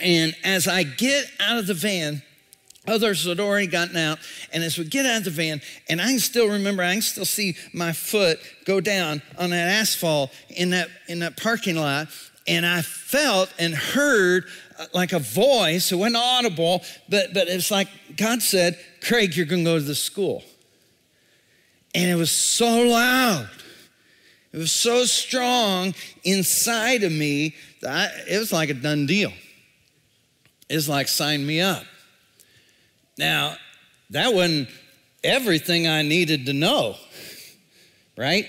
and 0.00 0.34
as 0.44 0.66
I 0.66 0.82
get 0.82 1.30
out 1.40 1.58
of 1.58 1.66
the 1.66 1.74
van, 1.74 2.22
Others 2.86 3.24
had 3.24 3.40
already 3.40 3.66
gotten 3.66 3.96
out. 3.96 4.18
And 4.52 4.62
as 4.62 4.76
we 4.76 4.84
get 4.84 5.06
out 5.06 5.18
of 5.18 5.24
the 5.24 5.30
van, 5.30 5.62
and 5.88 6.00
I 6.00 6.08
can 6.08 6.18
still 6.18 6.48
remember, 6.48 6.82
I 6.82 6.92
can 6.92 7.02
still 7.02 7.24
see 7.24 7.56
my 7.72 7.92
foot 7.92 8.38
go 8.66 8.80
down 8.80 9.22
on 9.38 9.50
that 9.50 9.68
asphalt 9.68 10.30
in 10.50 10.70
that, 10.70 10.88
in 11.08 11.20
that 11.20 11.36
parking 11.36 11.76
lot. 11.76 12.08
And 12.46 12.66
I 12.66 12.82
felt 12.82 13.52
and 13.58 13.74
heard 13.74 14.44
uh, 14.78 14.84
like 14.92 15.12
a 15.12 15.18
voice. 15.18 15.92
It 15.92 15.96
wasn't 15.96 16.16
audible, 16.16 16.82
but, 17.08 17.32
but 17.32 17.48
it's 17.48 17.70
like 17.70 17.88
God 18.18 18.42
said, 18.42 18.78
Craig, 19.00 19.34
you're 19.34 19.46
going 19.46 19.64
to 19.64 19.70
go 19.70 19.78
to 19.78 19.84
the 19.84 19.94
school. 19.94 20.42
And 21.94 22.10
it 22.10 22.16
was 22.16 22.30
so 22.30 22.82
loud. 22.82 23.48
It 24.52 24.58
was 24.58 24.72
so 24.72 25.04
strong 25.04 25.94
inside 26.22 27.02
of 27.02 27.12
me 27.12 27.54
that 27.80 28.12
I, 28.28 28.34
it 28.34 28.38
was 28.38 28.52
like 28.52 28.68
a 28.68 28.74
done 28.74 29.06
deal. 29.06 29.32
Was 30.74 30.88
like, 30.88 31.08
sign 31.08 31.46
me 31.46 31.60
up. 31.60 31.84
Now, 33.16 33.56
that 34.10 34.34
wasn't 34.34 34.68
everything 35.22 35.86
I 35.86 36.02
needed 36.02 36.46
to 36.46 36.52
know, 36.52 36.96
right? 38.16 38.46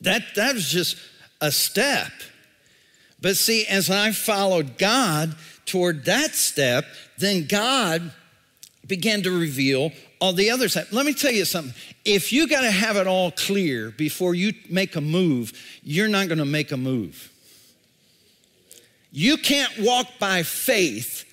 That, 0.00 0.22
that 0.36 0.54
was 0.54 0.68
just 0.68 0.96
a 1.40 1.52
step. 1.52 2.10
But 3.20 3.36
see, 3.36 3.66
as 3.66 3.90
I 3.90 4.12
followed 4.12 4.76
God 4.78 5.34
toward 5.66 6.04
that 6.06 6.34
step, 6.34 6.84
then 7.18 7.46
God 7.46 8.12
began 8.86 9.22
to 9.22 9.30
reveal 9.30 9.92
all 10.20 10.32
the 10.32 10.50
other 10.50 10.68
side. 10.68 10.86
Let 10.90 11.06
me 11.06 11.14
tell 11.14 11.32
you 11.32 11.44
something. 11.44 11.74
If 12.04 12.32
you 12.32 12.46
got 12.48 12.62
to 12.62 12.70
have 12.70 12.96
it 12.96 13.06
all 13.06 13.30
clear 13.30 13.90
before 13.90 14.34
you 14.34 14.52
make 14.68 14.96
a 14.96 15.00
move, 15.00 15.52
you're 15.82 16.08
not 16.08 16.28
going 16.28 16.38
to 16.38 16.44
make 16.44 16.72
a 16.72 16.76
move. 16.76 17.30
You 19.16 19.36
can't 19.36 19.78
walk 19.78 20.08
by 20.18 20.42
faith 20.42 21.24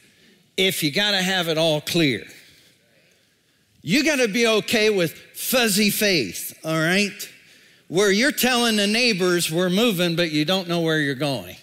if 0.56 0.84
you 0.84 0.92
got 0.92 1.12
to 1.12 1.18
have 1.18 1.48
it 1.48 1.58
all 1.58 1.82
clear. 1.82 2.24
You 3.82 4.04
got 4.04 4.18
to 4.18 4.28
be 4.28 4.46
okay 4.46 4.92
with 4.92 5.14
fuzzy 5.34 5.90
faith, 5.90 6.56
all 6.64 6.78
right? 6.78 7.28
Where 7.88 8.12
you're 8.12 8.32
telling 8.32 8.76
the 8.76 8.86
neighbors 8.86 9.52
we're 9.52 9.72
moving, 9.72 10.16
but 10.16 10.30
you 10.30 10.46
don't 10.46 10.68
know 10.68 10.82
where 10.82 11.00
you're 11.00 11.16
going. 11.16 11.56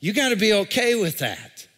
You 0.00 0.12
got 0.12 0.30
to 0.30 0.36
be 0.36 0.52
okay 0.54 0.96
with 0.96 1.20
that. 1.20 1.68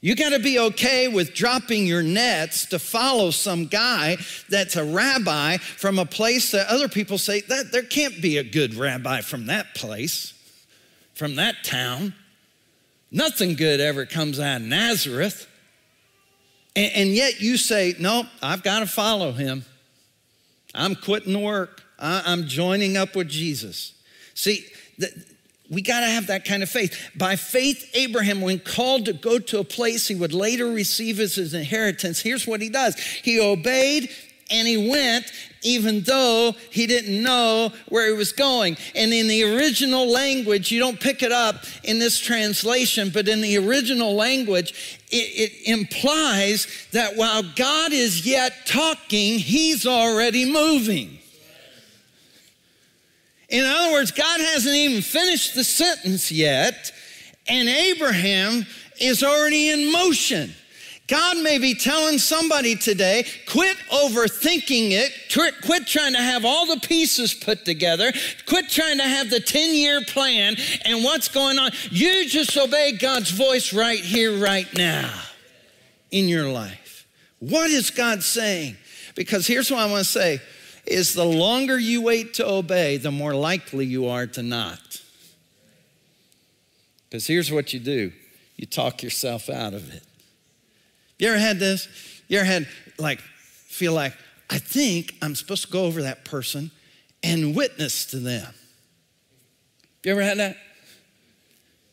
You 0.00 0.16
got 0.16 0.30
to 0.30 0.40
be 0.40 0.58
okay 0.58 1.06
with 1.06 1.32
dropping 1.32 1.86
your 1.86 2.02
nets 2.02 2.66
to 2.66 2.80
follow 2.80 3.30
some 3.30 3.66
guy 3.66 4.16
that's 4.48 4.74
a 4.74 4.82
rabbi 4.82 5.58
from 5.58 6.00
a 6.00 6.06
place 6.06 6.50
that 6.50 6.66
other 6.66 6.88
people 6.88 7.18
say 7.18 7.42
that 7.42 7.70
there 7.70 7.84
can't 7.84 8.20
be 8.20 8.38
a 8.38 8.42
good 8.42 8.74
rabbi 8.74 9.20
from 9.20 9.46
that 9.46 9.76
place, 9.76 10.34
from 11.14 11.36
that 11.36 11.62
town. 11.62 12.14
Nothing 13.10 13.54
good 13.54 13.80
ever 13.80 14.06
comes 14.06 14.38
out 14.38 14.60
of 14.60 14.66
Nazareth. 14.66 15.46
And, 16.76 16.92
and 16.94 17.08
yet 17.10 17.40
you 17.40 17.56
say, 17.56 17.94
no, 17.98 18.24
I've 18.42 18.62
got 18.62 18.80
to 18.80 18.86
follow 18.86 19.32
him. 19.32 19.64
I'm 20.74 20.94
quitting 20.94 21.32
the 21.32 21.40
work. 21.40 21.82
I, 21.98 22.22
I'm 22.24 22.46
joining 22.46 22.96
up 22.96 23.16
with 23.16 23.28
Jesus. 23.28 23.94
See, 24.34 24.64
the, 24.98 25.08
we 25.70 25.82
got 25.82 26.00
to 26.00 26.06
have 26.06 26.26
that 26.28 26.44
kind 26.44 26.62
of 26.62 26.68
faith. 26.68 27.10
By 27.16 27.36
faith, 27.36 27.90
Abraham, 27.94 28.40
when 28.40 28.58
called 28.58 29.06
to 29.06 29.12
go 29.12 29.38
to 29.38 29.58
a 29.60 29.64
place 29.64 30.08
he 30.08 30.14
would 30.14 30.32
later 30.32 30.66
receive 30.66 31.20
as 31.20 31.36
his 31.36 31.54
inheritance, 31.54 32.20
here's 32.20 32.46
what 32.46 32.60
he 32.60 32.68
does 32.68 32.96
he 32.96 33.40
obeyed 33.40 34.10
and 34.50 34.66
he 34.66 34.88
went 34.90 35.30
even 35.62 36.00
though 36.02 36.54
he 36.70 36.86
didn't 36.86 37.22
know 37.22 37.72
where 37.88 38.08
he 38.08 38.14
was 38.14 38.32
going. 38.32 38.76
And 38.94 39.12
in 39.12 39.28
the 39.28 39.44
original 39.56 40.10
language, 40.10 40.70
you 40.70 40.78
don't 40.78 40.98
pick 40.98 41.22
it 41.22 41.32
up 41.32 41.64
in 41.84 41.98
this 41.98 42.18
translation, 42.18 43.10
but 43.12 43.28
in 43.28 43.40
the 43.40 43.58
original 43.58 44.14
language, 44.14 44.98
it, 45.10 45.16
it, 45.16 45.70
implies 45.70 46.66
that 46.92 47.16
while 47.16 47.42
God 47.42 47.92
is 47.92 48.26
yet 48.26 48.66
talking, 48.66 49.38
he's 49.38 49.86
already 49.86 50.50
moving. 50.50 51.18
In 53.48 53.64
other 53.64 53.92
words, 53.92 54.12
God 54.12 54.40
hasn't 54.40 54.74
even 54.74 55.02
finished 55.02 55.54
the 55.54 55.64
sentence 55.64 56.30
yet, 56.30 56.92
and 57.48 57.68
Abraham 57.68 58.64
is 59.00 59.22
already 59.22 59.70
in 59.70 59.90
motion. 59.90 60.54
God 61.10 61.38
may 61.38 61.58
be 61.58 61.74
telling 61.74 62.18
somebody 62.18 62.76
today, 62.76 63.26
quit 63.48 63.76
overthinking 63.92 64.92
it, 64.92 65.12
quit 65.66 65.84
trying 65.88 66.12
to 66.12 66.20
have 66.20 66.44
all 66.44 66.66
the 66.66 66.78
pieces 66.86 67.34
put 67.34 67.64
together, 67.64 68.12
quit 68.46 68.68
trying 68.68 68.98
to 68.98 69.08
have 69.08 69.28
the 69.28 69.40
10 69.40 69.74
year 69.74 70.02
plan 70.02 70.54
and 70.84 71.02
what's 71.02 71.26
going 71.26 71.58
on. 71.58 71.72
You 71.90 72.28
just 72.28 72.56
obey 72.56 72.92
God's 72.92 73.32
voice 73.32 73.72
right 73.72 73.98
here, 73.98 74.38
right 74.38 74.72
now 74.72 75.12
in 76.12 76.28
your 76.28 76.48
life. 76.48 77.08
What 77.40 77.70
is 77.70 77.90
God 77.90 78.22
saying? 78.22 78.76
Because 79.16 79.48
here's 79.48 79.68
what 79.68 79.80
I 79.80 79.90
want 79.90 80.04
to 80.04 80.10
say 80.10 80.40
is 80.86 81.14
the 81.14 81.24
longer 81.24 81.76
you 81.76 82.02
wait 82.02 82.34
to 82.34 82.48
obey, 82.48 82.98
the 82.98 83.10
more 83.10 83.34
likely 83.34 83.84
you 83.84 84.06
are 84.06 84.28
to 84.28 84.44
not. 84.44 85.02
Because 87.08 87.26
here's 87.26 87.50
what 87.50 87.72
you 87.72 87.80
do 87.80 88.12
you 88.56 88.66
talk 88.66 89.02
yourself 89.02 89.50
out 89.50 89.74
of 89.74 89.92
it. 89.92 90.04
You 91.20 91.28
ever 91.28 91.38
had 91.38 91.58
this? 91.58 91.86
You 92.28 92.38
ever 92.38 92.46
had, 92.46 92.66
like, 92.98 93.20
feel 93.20 93.92
like, 93.92 94.14
I 94.48 94.58
think 94.58 95.14
I'm 95.20 95.34
supposed 95.34 95.66
to 95.66 95.70
go 95.70 95.84
over 95.84 96.02
that 96.02 96.24
person 96.24 96.70
and 97.22 97.54
witness 97.54 98.06
to 98.06 98.16
them? 98.16 98.54
You 100.02 100.12
ever 100.12 100.22
had 100.22 100.38
that? 100.38 100.56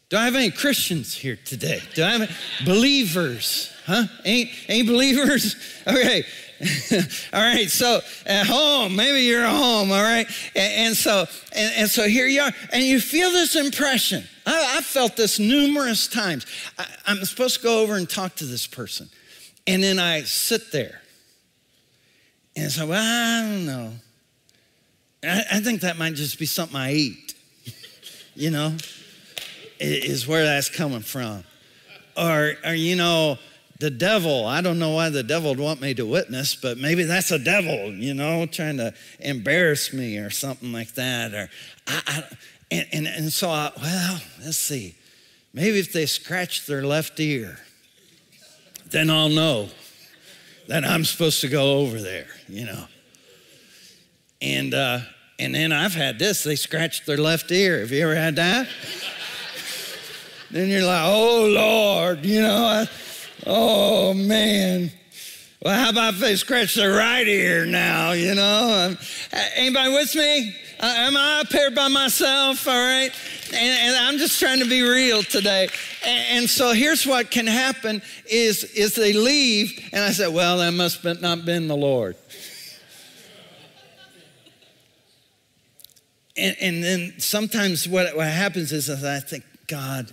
Do 0.09 0.15
I 0.15 0.23
have 0.23 0.35
any 0.35 0.49
Christians 0.49 1.13
here 1.13 1.37
today? 1.43 1.81
Do 1.93 2.05
I 2.05 2.11
have 2.11 2.37
believers? 2.65 3.73
Huh? 3.85 4.05
Ain't, 4.23 4.49
ain't 4.69 4.87
believers? 4.87 5.55
Okay. 5.87 6.25
all 7.31 7.41
right. 7.41 7.69
So 7.69 8.01
at 8.25 8.45
home, 8.45 8.95
maybe 8.95 9.21
you're 9.21 9.45
at 9.45 9.55
home. 9.55 9.89
All 9.89 10.03
right. 10.03 10.27
And, 10.53 10.87
and 10.87 10.97
so, 10.97 11.25
and, 11.53 11.73
and, 11.77 11.89
so 11.89 12.07
here 12.09 12.27
you 12.27 12.41
are, 12.41 12.51
and 12.73 12.83
you 12.83 12.99
feel 12.99 13.31
this 13.31 13.55
impression. 13.55 14.25
I, 14.45 14.77
I 14.77 14.81
felt 14.81 15.15
this 15.15 15.39
numerous 15.39 16.07
times. 16.07 16.45
I, 16.77 16.87
I'm 17.05 17.23
supposed 17.23 17.57
to 17.57 17.63
go 17.63 17.81
over 17.81 17.95
and 17.95 18.09
talk 18.09 18.35
to 18.35 18.45
this 18.45 18.67
person. 18.67 19.09
And 19.67 19.83
then 19.83 19.99
I 19.99 20.21
sit 20.21 20.71
there 20.71 21.01
and 22.55 22.71
say, 22.71 22.85
well, 22.85 22.99
I 22.99 23.41
don't 23.47 23.65
know. 23.65 23.91
I, 25.23 25.43
I 25.53 25.59
think 25.59 25.81
that 25.81 25.97
might 25.97 26.13
just 26.15 26.39
be 26.39 26.45
something 26.45 26.77
I 26.77 26.93
eat, 26.93 27.35
you 28.35 28.49
know, 28.49 28.75
is 29.79 30.25
where 30.25 30.45
that's 30.45 30.69
coming 30.69 31.01
from. 31.01 31.43
Or, 32.15 32.53
or, 32.65 32.73
you 32.73 32.95
know, 32.95 33.37
the 33.79 33.91
devil, 33.91 34.45
I 34.45 34.61
don't 34.61 34.79
know 34.79 34.91
why 34.91 35.09
the 35.09 35.21
devil 35.21 35.51
would 35.51 35.59
want 35.59 35.81
me 35.81 35.93
to 35.95 36.05
witness, 36.05 36.55
but 36.55 36.77
maybe 36.79 37.03
that's 37.03 37.29
a 37.29 37.37
devil, 37.37 37.93
you 37.93 38.13
know, 38.13 38.45
trying 38.47 38.77
to 38.77 38.93
embarrass 39.19 39.93
me 39.93 40.17
or 40.17 40.29
something 40.29 40.71
like 40.71 40.93
that. 40.93 41.33
Or, 41.33 41.49
I, 41.85 42.01
I 42.07 42.23
and, 42.71 42.87
and, 42.91 43.07
and 43.07 43.33
so, 43.33 43.49
I, 43.49 43.71
well, 43.81 44.19
let's 44.43 44.57
see. 44.57 44.95
Maybe 45.53 45.79
if 45.79 45.93
they 45.93 46.05
scratch 46.05 46.65
their 46.65 46.83
left 46.83 47.19
ear, 47.19 47.59
then 48.91 49.09
I'll 49.09 49.29
know 49.29 49.69
that 50.67 50.83
I'm 50.83 51.05
supposed 51.05 51.41
to 51.41 51.47
go 51.47 51.79
over 51.79 51.99
there, 51.99 52.27
you 52.47 52.65
know. 52.65 52.85
And 54.41 54.73
uh, 54.73 54.99
and 55.39 55.53
then 55.53 55.71
I've 55.71 55.93
had 55.93 56.19
this, 56.19 56.43
they 56.43 56.55
scratched 56.55 57.05
their 57.05 57.17
left 57.17 57.51
ear. 57.51 57.79
Have 57.79 57.91
you 57.91 58.03
ever 58.03 58.15
had 58.15 58.35
that? 58.37 58.67
then 60.51 60.69
you're 60.69 60.83
like, 60.83 61.03
oh 61.05 61.45
Lord, 61.47 62.25
you 62.25 62.41
know, 62.41 62.55
I, 62.55 62.87
oh 63.45 64.13
man. 64.13 64.91
Well, 65.61 65.77
how 65.77 65.89
about 65.89 66.13
if 66.15 66.19
they 66.19 66.35
scratch 66.35 66.75
their 66.75 66.93
right 66.93 67.27
ear 67.27 67.65
now, 67.65 68.11
you 68.11 68.35
know? 68.35 68.89
Um, 68.91 68.97
anybody 69.55 69.91
with 69.91 70.15
me? 70.15 70.55
Uh, 70.79 70.93
am 70.95 71.17
I 71.17 71.39
up 71.41 71.47
here 71.47 71.71
by 71.71 71.87
myself? 71.87 72.67
All 72.67 72.73
right. 72.73 73.11
And, 73.51 73.55
and 73.55 73.95
I'm 73.95 74.19
just 74.19 74.39
trying 74.39 74.59
to 74.59 74.69
be 74.69 74.83
real 74.83 75.23
today. 75.23 75.69
And, 76.05 76.25
and, 76.37 76.49
so 76.49 76.71
here's 76.71 77.03
what 77.03 77.31
can 77.31 77.47
happen 77.47 78.03
is, 78.29 78.63
is 78.63 78.93
they 78.93 79.13
leave, 79.13 79.89
and 79.91 80.03
I 80.03 80.11
said, 80.11 80.31
well, 80.31 80.59
that 80.59 80.71
must 80.71 81.01
have 81.01 81.19
not 81.19 81.45
been 81.45 81.67
the 81.67 81.75
Lord. 81.75 82.15
and, 86.37 86.55
and 86.61 86.83
then 86.83 87.13
sometimes 87.17 87.87
what, 87.87 88.15
what 88.15 88.27
happens 88.27 88.71
is 88.71 89.03
I 89.03 89.19
think, 89.19 89.43
God, 89.65 90.11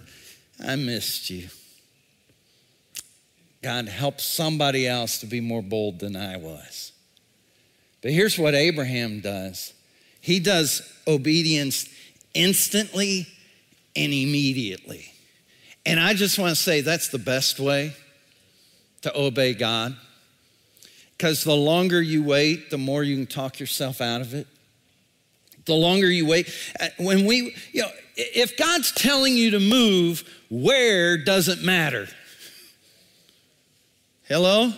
I 0.66 0.76
missed 0.76 1.28
you. 1.28 1.48
God, 3.62 3.88
help 3.88 4.18
somebody 4.18 4.86
else 4.86 5.18
to 5.18 5.26
be 5.26 5.40
more 5.40 5.62
bold 5.62 5.98
than 5.98 6.16
I 6.16 6.38
was. 6.38 6.92
But 8.00 8.12
here's 8.12 8.38
what 8.38 8.54
Abraham 8.54 9.20
does 9.20 9.74
he 10.24 10.40
does 10.40 10.80
obedience 11.06 11.86
instantly 12.32 13.26
and 13.94 14.10
immediately. 14.10 15.12
And 15.84 16.00
I 16.00 16.14
just 16.14 16.38
want 16.38 16.48
to 16.48 16.56
say 16.56 16.80
that's 16.80 17.08
the 17.08 17.18
best 17.18 17.60
way 17.60 17.92
to 19.02 19.14
obey 19.14 19.52
God. 19.52 19.94
Because 21.18 21.44
the 21.44 21.54
longer 21.54 22.00
you 22.00 22.24
wait, 22.24 22.70
the 22.70 22.78
more 22.78 23.02
you 23.02 23.16
can 23.16 23.26
talk 23.26 23.60
yourself 23.60 24.00
out 24.00 24.22
of 24.22 24.32
it. 24.32 24.46
The 25.66 25.74
longer 25.74 26.10
you 26.10 26.26
wait, 26.26 26.50
uh, 26.80 26.88
when 26.98 27.26
we, 27.26 27.54
you 27.72 27.82
know, 27.82 27.90
if 28.16 28.56
God's 28.56 28.92
telling 28.92 29.36
you 29.36 29.50
to 29.50 29.60
move, 29.60 30.24
where 30.48 31.18
doesn't 31.22 31.62
matter. 31.62 32.08
Hello? 34.26 34.72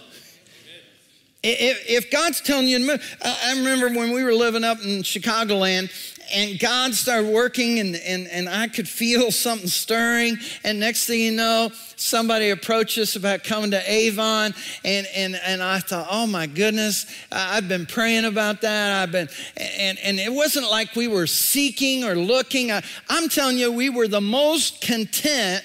If 1.48 2.10
God's 2.10 2.40
telling 2.40 2.66
you 2.66 2.78
to 2.78 2.86
move, 2.86 3.18
I 3.22 3.54
remember 3.56 3.88
when 3.88 4.12
we 4.12 4.24
were 4.24 4.34
living 4.34 4.64
up 4.64 4.82
in 4.82 5.02
Chicagoland 5.02 5.90
and 6.32 6.58
God 6.58 6.94
started 6.94 7.32
working 7.32 7.78
and, 7.78 7.96
and, 7.96 8.26
and 8.28 8.48
I 8.48 8.68
could 8.68 8.88
feel 8.88 9.30
something 9.30 9.68
stirring. 9.68 10.38
And 10.64 10.80
next 10.80 11.06
thing 11.06 11.20
you 11.20 11.32
know, 11.32 11.70
somebody 11.96 12.50
approached 12.50 12.98
us 12.98 13.16
about 13.16 13.44
coming 13.44 13.70
to 13.70 13.90
Avon. 13.90 14.54
And, 14.84 15.06
and, 15.14 15.38
and 15.44 15.62
I 15.62 15.78
thought, 15.78 16.08
oh 16.10 16.26
my 16.26 16.46
goodness, 16.46 17.06
I've 17.30 17.68
been 17.68 17.86
praying 17.86 18.24
about 18.24 18.60
that. 18.62 19.02
I've 19.02 19.12
been, 19.12 19.28
and, 19.56 19.98
and 19.98 20.18
it 20.18 20.32
wasn't 20.32 20.70
like 20.70 20.94
we 20.96 21.08
were 21.08 21.26
seeking 21.26 22.04
or 22.04 22.16
looking. 22.16 22.72
I, 22.72 22.82
I'm 23.08 23.28
telling 23.28 23.58
you, 23.58 23.72
we 23.72 23.90
were 23.90 24.08
the 24.08 24.20
most 24.20 24.80
content 24.80 25.64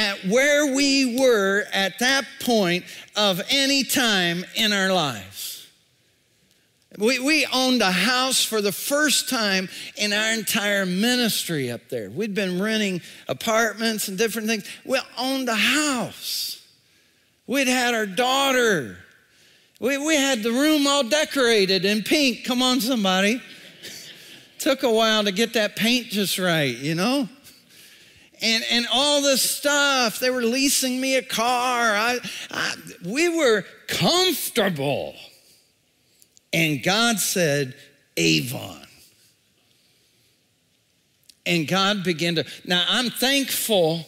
at 0.00 0.24
where 0.24 0.74
we 0.74 1.20
were 1.20 1.66
at 1.74 1.98
that 1.98 2.24
point 2.40 2.82
of 3.16 3.42
any 3.50 3.84
time 3.84 4.46
in 4.54 4.72
our 4.72 4.90
lives. 4.90 5.68
We, 6.96 7.18
we 7.18 7.46
owned 7.52 7.82
a 7.82 7.90
house 7.90 8.42
for 8.42 8.62
the 8.62 8.72
first 8.72 9.28
time 9.28 9.68
in 9.96 10.14
our 10.14 10.32
entire 10.32 10.86
ministry 10.86 11.70
up 11.70 11.90
there. 11.90 12.08
We'd 12.08 12.34
been 12.34 12.62
renting 12.62 13.02
apartments 13.28 14.08
and 14.08 14.16
different 14.16 14.48
things. 14.48 14.66
We 14.86 14.98
owned 15.18 15.50
a 15.50 15.54
house. 15.54 16.66
We'd 17.46 17.68
had 17.68 17.92
our 17.92 18.06
daughter. 18.06 18.96
We, 19.80 19.98
we 19.98 20.16
had 20.16 20.42
the 20.42 20.50
room 20.50 20.86
all 20.86 21.04
decorated 21.04 21.84
in 21.84 22.04
pink. 22.04 22.44
Come 22.44 22.62
on, 22.62 22.80
somebody. 22.80 23.42
Took 24.58 24.82
a 24.82 24.90
while 24.90 25.24
to 25.24 25.32
get 25.32 25.52
that 25.52 25.76
paint 25.76 26.06
just 26.06 26.38
right, 26.38 26.74
you 26.74 26.94
know? 26.94 27.28
And, 28.42 28.64
and 28.70 28.86
all 28.92 29.22
this 29.22 29.42
stuff. 29.42 30.18
They 30.18 30.30
were 30.30 30.42
leasing 30.42 31.00
me 31.00 31.16
a 31.16 31.22
car. 31.22 31.94
I, 31.94 32.18
I, 32.50 32.74
we 33.04 33.28
were 33.28 33.64
comfortable. 33.86 35.14
And 36.52 36.82
God 36.82 37.18
said, 37.18 37.74
Avon. 38.16 38.86
And 41.46 41.66
God 41.66 42.04
began 42.04 42.36
to. 42.36 42.44
Now, 42.64 42.84
I'm 42.88 43.10
thankful 43.10 44.04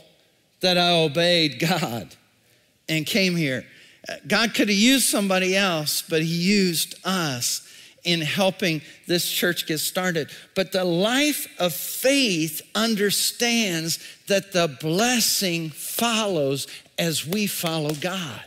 that 0.61 0.79
I 0.79 0.91
obeyed 0.91 1.59
God 1.59 2.15
and 2.89 3.07
came 3.07 3.37
here. 3.37 3.65
God 4.27 4.55
could 4.55 4.69
have 4.69 4.77
used 4.77 5.09
somebody 5.09 5.57
else, 5.57 6.03
but 6.03 6.23
He 6.23 6.29
used 6.29 6.97
us 7.05 7.69
in 8.05 8.21
helping 8.21 8.83
this 9.07 9.31
church 9.31 9.67
get 9.67 9.79
started. 9.79 10.29
But 10.55 10.73
the 10.73 10.85
life 10.85 11.47
of 11.59 11.73
faith 11.73 12.61
understands 12.75 13.99
that 14.33 14.53
the 14.53 14.77
blessing 14.81 15.69
follows 15.69 16.67
as 16.99 17.27
we 17.27 17.47
follow 17.47 17.93
God. 17.93 18.41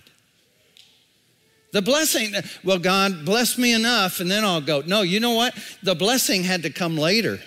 The 1.73 1.83
blessing, 1.83 2.33
well, 2.63 2.79
God 2.79 3.23
bless 3.23 3.57
me 3.57 3.73
enough 3.73 4.19
and 4.19 4.31
then 4.31 4.43
I'll 4.43 4.61
go. 4.61 4.81
No, 4.81 5.03
you 5.03 5.19
know 5.19 5.33
what? 5.33 5.53
The 5.83 5.93
blessing 5.93 6.43
had 6.43 6.63
to 6.63 6.71
come 6.71 6.97
later. 6.97 7.39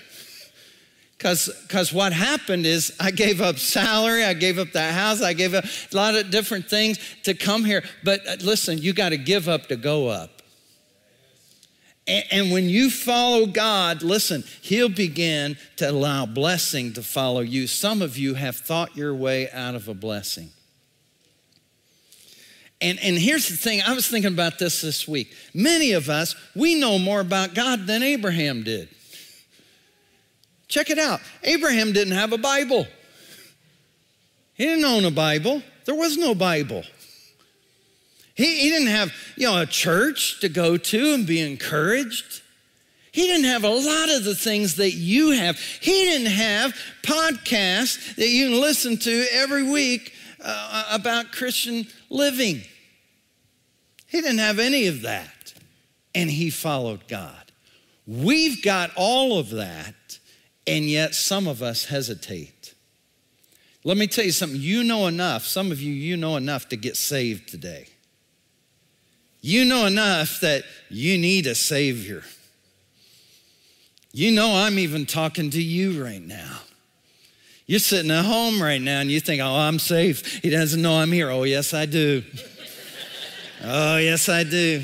Because 1.16 1.92
what 1.92 2.12
happened 2.12 2.64
is 2.64 2.94
I 3.00 3.10
gave 3.10 3.40
up 3.40 3.58
salary, 3.58 4.22
I 4.22 4.34
gave 4.34 4.60
up 4.60 4.70
the 4.70 4.92
house, 4.92 5.20
I 5.20 5.32
gave 5.32 5.52
up 5.52 5.64
a 5.64 5.96
lot 5.96 6.14
of 6.14 6.30
different 6.30 6.70
things 6.70 6.98
to 7.24 7.34
come 7.34 7.64
here. 7.64 7.82
But 8.04 8.24
uh, 8.24 8.36
listen, 8.40 8.78
you 8.78 8.92
got 8.92 9.08
to 9.08 9.16
give 9.16 9.48
up 9.48 9.66
to 9.66 9.76
go 9.76 10.06
up. 10.06 10.37
And 12.08 12.50
when 12.50 12.70
you 12.70 12.90
follow 12.90 13.44
God, 13.44 14.02
listen, 14.02 14.42
He'll 14.62 14.88
begin 14.88 15.58
to 15.76 15.90
allow 15.90 16.24
blessing 16.24 16.94
to 16.94 17.02
follow 17.02 17.40
you. 17.40 17.66
Some 17.66 18.00
of 18.00 18.16
you 18.16 18.34
have 18.34 18.56
thought 18.56 18.96
your 18.96 19.14
way 19.14 19.50
out 19.50 19.74
of 19.74 19.88
a 19.88 19.94
blessing. 19.94 20.50
And, 22.80 22.98
and 23.02 23.18
here's 23.18 23.48
the 23.48 23.56
thing 23.56 23.82
I 23.82 23.92
was 23.92 24.06
thinking 24.08 24.32
about 24.32 24.58
this 24.58 24.80
this 24.80 25.06
week. 25.06 25.34
Many 25.52 25.92
of 25.92 26.08
us, 26.08 26.34
we 26.54 26.76
know 26.76 26.98
more 26.98 27.20
about 27.20 27.54
God 27.54 27.86
than 27.86 28.02
Abraham 28.02 28.62
did. 28.62 28.88
Check 30.68 30.90
it 30.90 30.98
out 30.98 31.20
Abraham 31.42 31.92
didn't 31.92 32.14
have 32.14 32.32
a 32.32 32.38
Bible, 32.38 32.86
he 34.54 34.64
didn't 34.64 34.84
own 34.84 35.04
a 35.04 35.10
Bible, 35.10 35.62
there 35.84 35.94
was 35.94 36.16
no 36.16 36.34
Bible. 36.34 36.84
He, 38.38 38.60
he 38.60 38.70
didn't 38.70 38.86
have, 38.86 39.12
you 39.36 39.48
know, 39.48 39.60
a 39.60 39.66
church 39.66 40.38
to 40.42 40.48
go 40.48 40.76
to 40.76 41.14
and 41.14 41.26
be 41.26 41.40
encouraged. 41.40 42.40
He 43.10 43.22
didn't 43.22 43.46
have 43.46 43.64
a 43.64 43.68
lot 43.68 44.10
of 44.10 44.22
the 44.22 44.36
things 44.36 44.76
that 44.76 44.92
you 44.92 45.32
have. 45.32 45.58
He 45.58 46.04
didn't 46.04 46.30
have 46.30 46.72
podcasts 47.02 48.14
that 48.14 48.28
you 48.28 48.50
can 48.50 48.60
listen 48.60 48.96
to 48.98 49.26
every 49.32 49.64
week 49.64 50.14
uh, 50.40 50.84
about 50.92 51.32
Christian 51.32 51.88
living. 52.10 52.62
He 54.06 54.20
didn't 54.20 54.38
have 54.38 54.60
any 54.60 54.86
of 54.86 55.02
that. 55.02 55.54
And 56.14 56.30
he 56.30 56.50
followed 56.50 57.08
God. 57.08 57.50
We've 58.06 58.62
got 58.62 58.92
all 58.94 59.40
of 59.40 59.50
that, 59.50 60.20
and 60.64 60.84
yet 60.84 61.16
some 61.16 61.48
of 61.48 61.60
us 61.60 61.86
hesitate. 61.86 62.72
Let 63.82 63.96
me 63.96 64.06
tell 64.06 64.24
you 64.24 64.30
something. 64.30 64.60
You 64.60 64.84
know 64.84 65.08
enough, 65.08 65.44
some 65.44 65.72
of 65.72 65.82
you, 65.82 65.92
you 65.92 66.16
know 66.16 66.36
enough 66.36 66.68
to 66.68 66.76
get 66.76 66.96
saved 66.96 67.48
today. 67.48 67.88
You 69.40 69.64
know 69.64 69.86
enough 69.86 70.40
that 70.40 70.64
you 70.88 71.16
need 71.18 71.46
a 71.46 71.54
Savior. 71.54 72.22
You 74.12 74.32
know, 74.32 74.54
I'm 74.54 74.78
even 74.78 75.06
talking 75.06 75.50
to 75.50 75.62
you 75.62 76.02
right 76.02 76.22
now. 76.22 76.60
You're 77.66 77.78
sitting 77.78 78.10
at 78.10 78.24
home 78.24 78.60
right 78.62 78.80
now 78.80 79.00
and 79.00 79.10
you 79.10 79.20
think, 79.20 79.42
oh, 79.42 79.54
I'm 79.54 79.78
safe. 79.78 80.40
He 80.42 80.48
doesn't 80.48 80.80
know 80.80 80.94
I'm 80.94 81.12
here. 81.12 81.30
Oh, 81.30 81.42
yes, 81.42 81.74
I 81.74 81.84
do. 81.84 82.22
oh, 83.62 83.98
yes, 83.98 84.28
I 84.28 84.42
do. 84.42 84.82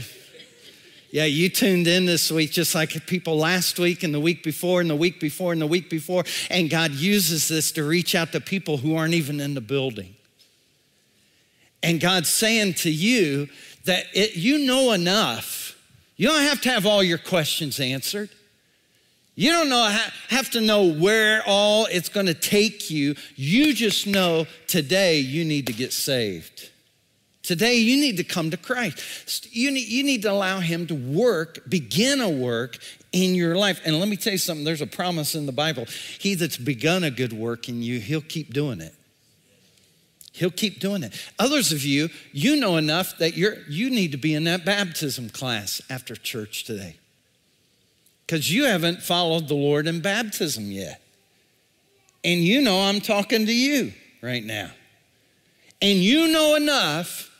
Yeah, 1.10 1.24
you 1.24 1.48
tuned 1.48 1.86
in 1.86 2.06
this 2.06 2.30
week 2.30 2.50
just 2.50 2.74
like 2.74 3.06
people 3.06 3.38
last 3.38 3.78
week 3.78 4.02
and 4.02 4.12
the 4.12 4.20
week 4.20 4.42
before 4.42 4.80
and 4.80 4.90
the 4.90 4.96
week 4.96 5.18
before 5.18 5.52
and 5.52 5.62
the 5.62 5.66
week 5.66 5.88
before. 5.88 6.24
And 6.50 6.68
God 6.68 6.90
uses 6.90 7.48
this 7.48 7.72
to 7.72 7.84
reach 7.84 8.14
out 8.14 8.32
to 8.32 8.40
people 8.40 8.76
who 8.76 8.96
aren't 8.96 9.14
even 9.14 9.40
in 9.40 9.54
the 9.54 9.60
building. 9.60 10.14
And 11.82 12.00
God's 12.00 12.28
saying 12.28 12.74
to 12.74 12.90
you 12.90 13.48
that 13.84 14.06
it, 14.14 14.36
you 14.36 14.66
know 14.66 14.92
enough. 14.92 15.76
You 16.16 16.28
don't 16.28 16.42
have 16.42 16.60
to 16.62 16.70
have 16.70 16.86
all 16.86 17.02
your 17.02 17.18
questions 17.18 17.80
answered. 17.80 18.30
You 19.36 19.50
don't 19.50 19.68
know, 19.68 19.96
have 20.28 20.50
to 20.50 20.60
know 20.60 20.92
where 20.92 21.42
all 21.44 21.86
it's 21.86 22.08
going 22.08 22.26
to 22.26 22.34
take 22.34 22.90
you. 22.90 23.16
You 23.34 23.74
just 23.74 24.06
know 24.06 24.46
today 24.68 25.18
you 25.18 25.44
need 25.44 25.66
to 25.66 25.72
get 25.72 25.92
saved. 25.92 26.70
Today 27.42 27.74
you 27.74 28.00
need 28.00 28.16
to 28.16 28.24
come 28.24 28.50
to 28.52 28.56
Christ. 28.56 29.54
You 29.54 29.70
need, 29.72 29.88
you 29.88 30.04
need 30.04 30.22
to 30.22 30.30
allow 30.30 30.60
Him 30.60 30.86
to 30.86 30.94
work, 30.94 31.68
begin 31.68 32.20
a 32.20 32.28
work 32.28 32.78
in 33.12 33.34
your 33.34 33.56
life. 33.56 33.82
And 33.84 33.98
let 33.98 34.08
me 34.08 34.16
tell 34.16 34.32
you 34.32 34.38
something 34.38 34.64
there's 34.64 34.80
a 34.80 34.86
promise 34.86 35.34
in 35.34 35.46
the 35.46 35.52
Bible. 35.52 35.86
He 36.18 36.36
that's 36.36 36.56
begun 36.56 37.04
a 37.04 37.10
good 37.10 37.32
work 37.32 37.68
in 37.68 37.82
you, 37.82 37.98
He'll 37.98 38.22
keep 38.22 38.54
doing 38.54 38.80
it. 38.80 38.94
He'll 40.34 40.50
keep 40.50 40.80
doing 40.80 41.04
it. 41.04 41.14
Others 41.38 41.70
of 41.70 41.84
you, 41.84 42.08
you 42.32 42.56
know 42.56 42.76
enough 42.76 43.16
that 43.18 43.36
you're, 43.36 43.58
you 43.68 43.88
need 43.88 44.10
to 44.10 44.18
be 44.18 44.34
in 44.34 44.42
that 44.44 44.64
baptism 44.64 45.30
class 45.30 45.80
after 45.88 46.16
church 46.16 46.64
today 46.64 46.96
because 48.26 48.52
you 48.52 48.64
haven't 48.64 49.00
followed 49.00 49.46
the 49.46 49.54
Lord 49.54 49.86
in 49.86 50.00
baptism 50.00 50.72
yet. 50.72 51.00
And 52.24 52.40
you 52.40 52.62
know 52.62 52.80
I'm 52.80 53.00
talking 53.00 53.46
to 53.46 53.54
you 53.54 53.92
right 54.22 54.42
now. 54.42 54.72
And 55.80 56.00
you 56.00 56.26
know 56.26 56.56
enough 56.56 57.30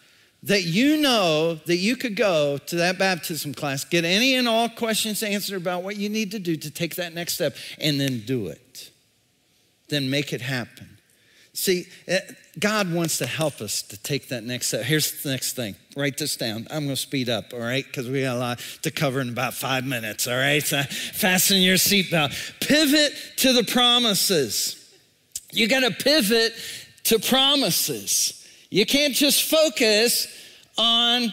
that 0.44 0.62
you 0.62 0.96
know 0.98 1.57
that 1.66 1.78
you 1.78 1.96
could 1.96 2.14
go 2.14 2.59
to 2.59 2.76
that 2.76 2.96
baptism 2.96 3.54
class, 3.54 3.85
get 3.85 4.04
any 4.04 4.37
and 4.37 4.46
all 4.46 4.68
questions 4.68 5.20
answered 5.24 5.57
about 5.57 5.83
what 5.83 5.96
you 5.96 6.09
need 6.09 6.30
to 6.30 6.38
do 6.38 6.54
to 6.54 6.70
take 6.70 6.94
that 6.94 7.12
next 7.12 7.35
step, 7.35 7.57
and 7.80 7.98
then 7.98 8.20
do 8.20 8.46
it. 8.46 8.92
Then 9.88 10.09
make 10.09 10.33
it 10.33 10.42
happen. 10.42 10.93
See, 11.55 11.87
eh, 12.09 12.19
God 12.59 12.93
wants 12.93 13.19
to 13.19 13.27
help 13.27 13.61
us 13.61 13.81
to 13.83 13.97
take 13.97 14.28
that 14.28 14.43
next 14.43 14.66
step. 14.68 14.83
Here's 14.83 15.22
the 15.22 15.31
next 15.31 15.55
thing. 15.55 15.76
Write 15.97 16.18
this 16.18 16.37
down. 16.37 16.66
I'm 16.68 16.85
going 16.85 16.89
to 16.89 16.97
speed 16.97 17.28
up, 17.28 17.53
all 17.53 17.61
right? 17.61 17.85
Because 17.85 18.09
we 18.09 18.22
got 18.22 18.37
a 18.37 18.39
lot 18.39 18.59
to 18.83 18.91
cover 18.91 19.20
in 19.20 19.28
about 19.28 19.55
five 19.55 19.85
minutes, 19.85 20.26
all 20.26 20.37
right? 20.37 20.62
So 20.62 20.83
fasten 20.83 21.59
your 21.59 21.76
seatbelt. 21.76 22.61
Pivot 22.61 23.12
to 23.37 23.53
the 23.53 23.62
promises. 23.62 24.81
You 25.53 25.68
got 25.68 25.81
to 25.81 25.93
pivot 25.93 26.55
to 27.05 27.20
promises. 27.20 28.47
You 28.70 28.85
can't 28.85 29.14
just 29.14 29.49
focus 29.49 30.26
on 30.76 31.33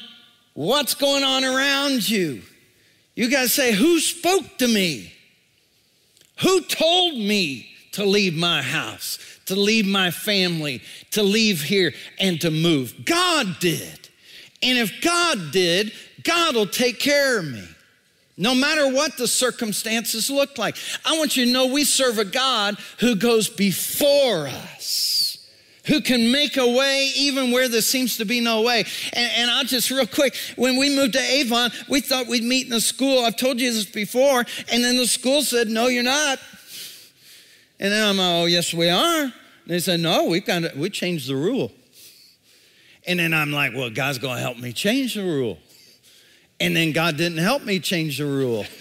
what's 0.53 0.93
going 0.93 1.23
on 1.23 1.43
around 1.43 2.07
you. 2.07 2.43
You 3.15 3.29
got 3.31 3.43
to 3.43 3.49
say, 3.49 3.73
Who 3.73 3.99
spoke 3.99 4.59
to 4.59 4.67
me? 4.67 5.13
Who 6.41 6.61
told 6.61 7.15
me 7.15 7.71
to 7.93 8.05
leave 8.05 8.35
my 8.35 8.61
house? 8.61 9.17
To 9.47 9.55
leave 9.55 9.85
my 9.85 10.11
family, 10.11 10.81
to 11.11 11.23
leave 11.23 11.61
here, 11.61 11.93
and 12.19 12.39
to 12.41 12.51
move. 12.51 13.05
God 13.05 13.57
did. 13.59 14.09
And 14.63 14.77
if 14.77 15.01
God 15.01 15.51
did, 15.51 15.91
God 16.23 16.55
will 16.55 16.67
take 16.67 16.99
care 16.99 17.39
of 17.39 17.45
me. 17.45 17.67
No 18.37 18.55
matter 18.55 18.91
what 18.91 19.17
the 19.17 19.27
circumstances 19.27 20.29
look 20.29 20.57
like. 20.57 20.75
I 21.05 21.17
want 21.17 21.35
you 21.37 21.45
to 21.45 21.51
know 21.51 21.67
we 21.67 21.83
serve 21.83 22.17
a 22.17 22.25
God 22.25 22.77
who 22.99 23.15
goes 23.15 23.49
before 23.49 24.47
us. 24.47 25.37
who 25.85 26.01
can 26.01 26.31
make 26.31 26.57
a 26.57 26.67
way 26.67 27.11
even 27.15 27.51
where 27.51 27.67
there 27.67 27.81
seems 27.81 28.17
to 28.17 28.25
be 28.25 28.39
no 28.39 28.61
way. 28.61 28.83
And, 29.13 29.31
and, 29.35 29.51
I'll 29.51 29.63
just 29.63 29.89
real 29.89 30.05
quick, 30.05 30.35
when 30.55 30.77
we 30.77 30.95
moved 30.95 31.13
to 31.13 31.19
Avon, 31.19 31.71
we 31.89 32.01
thought 32.01 32.27
we'd 32.27 32.43
meet 32.43 32.67
in 32.67 32.73
a 32.73 32.81
school. 32.81 33.25
I've 33.25 33.35
told 33.35 33.59
you 33.59 33.73
this 33.73 33.85
before. 33.85 34.45
And 34.71 34.83
then 34.83 34.97
the 34.97 35.07
school 35.07 35.41
said, 35.41 35.67
no, 35.67 35.87
you're 35.87 36.03
not. 36.03 36.39
And 37.81 37.91
then 37.91 38.07
I'm 38.07 38.17
like, 38.17 38.27
oh, 38.27 38.45
yes, 38.45 38.75
we 38.75 38.89
are. 38.89 39.23
And 39.23 39.33
they 39.65 39.79
said, 39.79 39.99
no, 39.99 40.25
we've 40.25 40.45
got 40.45 40.59
to, 40.59 40.71
we 40.77 40.91
changed 40.91 41.27
the 41.27 41.35
rule. 41.35 41.71
And 43.07 43.17
then 43.17 43.33
I'm 43.33 43.51
like, 43.51 43.73
well, 43.73 43.89
God's 43.89 44.19
going 44.19 44.35
to 44.35 44.41
help 44.41 44.59
me 44.59 44.71
change 44.71 45.15
the 45.15 45.23
rule. 45.23 45.57
And 46.59 46.75
then 46.75 46.91
God 46.91 47.17
didn't 47.17 47.39
help 47.39 47.63
me 47.63 47.79
change 47.79 48.19
the 48.19 48.25
rule. 48.25 48.65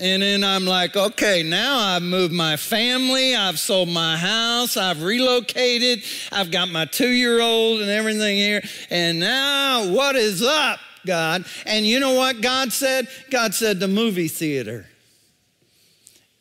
And 0.00 0.22
then 0.22 0.44
I'm 0.44 0.64
like, 0.64 0.96
okay, 0.96 1.42
now 1.42 1.76
I've 1.76 2.04
moved 2.04 2.32
my 2.32 2.56
family, 2.56 3.34
I've 3.34 3.58
sold 3.58 3.88
my 3.88 4.16
house, 4.16 4.76
I've 4.76 5.02
relocated, 5.02 6.04
I've 6.30 6.52
got 6.52 6.68
my 6.68 6.84
two 6.84 7.08
year 7.08 7.40
old 7.40 7.80
and 7.80 7.90
everything 7.90 8.36
here. 8.36 8.62
And 8.90 9.18
now 9.18 9.92
what 9.92 10.14
is 10.14 10.40
up, 10.40 10.78
God? 11.04 11.46
And 11.66 11.84
you 11.84 11.98
know 11.98 12.12
what 12.12 12.40
God 12.40 12.72
said? 12.72 13.08
God 13.28 13.54
said, 13.54 13.80
the 13.80 13.88
movie 13.88 14.28
theater. 14.28 14.86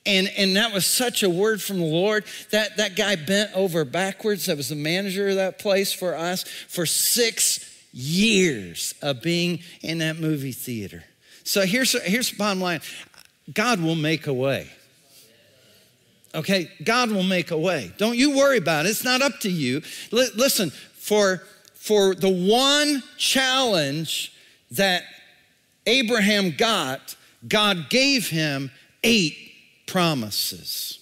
And, 0.07 0.29
and 0.37 0.55
that 0.55 0.73
was 0.73 0.85
such 0.85 1.21
a 1.21 1.29
word 1.29 1.61
from 1.61 1.79
the 1.79 1.85
Lord. 1.85 2.23
That, 2.51 2.77
that 2.77 2.95
guy 2.95 3.17
bent 3.17 3.51
over 3.53 3.83
backwards, 3.83 4.45
that 4.45 4.55
was 4.55 4.69
the 4.69 4.75
manager 4.75 5.27
of 5.27 5.35
that 5.35 5.59
place 5.59 5.91
for 5.91 6.15
us 6.15 6.43
for 6.43 6.85
six 6.85 7.77
years 7.91 8.93
of 9.01 9.21
being 9.21 9.59
in 9.81 9.97
that 9.97 10.17
movie 10.17 10.53
theater. 10.53 11.03
So 11.43 11.65
here's, 11.65 11.91
here's 12.03 12.31
the 12.31 12.37
bottom 12.37 12.61
line 12.61 12.79
God 13.53 13.81
will 13.81 13.95
make 13.95 14.27
a 14.27 14.33
way. 14.33 14.69
Okay, 16.33 16.71
God 16.83 17.11
will 17.11 17.23
make 17.23 17.51
a 17.51 17.57
way. 17.57 17.91
Don't 17.97 18.17
you 18.17 18.37
worry 18.37 18.57
about 18.57 18.85
it. 18.85 18.89
It's 18.89 19.03
not 19.03 19.21
up 19.21 19.39
to 19.41 19.49
you. 19.49 19.81
L- 20.13 20.27
listen, 20.35 20.69
for, 20.69 21.43
for 21.73 22.15
the 22.15 22.29
one 22.29 23.03
challenge 23.17 24.33
that 24.71 25.03
Abraham 25.85 26.53
got, 26.55 27.15
God 27.47 27.89
gave 27.89 28.29
him 28.29 28.71
eight 29.03 29.46
promises. 29.87 30.99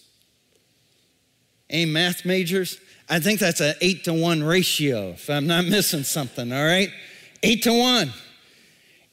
Hey, 1.68 1.86
math 1.86 2.24
majors, 2.24 2.80
I 3.10 3.20
think 3.20 3.40
that's 3.40 3.60
an 3.60 3.76
eight 3.82 4.06
to 4.06 4.14
one 4.14 4.44
ratio, 4.44 5.10
if 5.10 5.30
I'm 5.30 5.48
not 5.48 5.66
missing 5.66 6.04
something, 6.04 6.52
all 6.54 6.64
right? 6.64 6.90
Eight 7.44 7.64
to 7.64 7.78
one. 7.78 8.14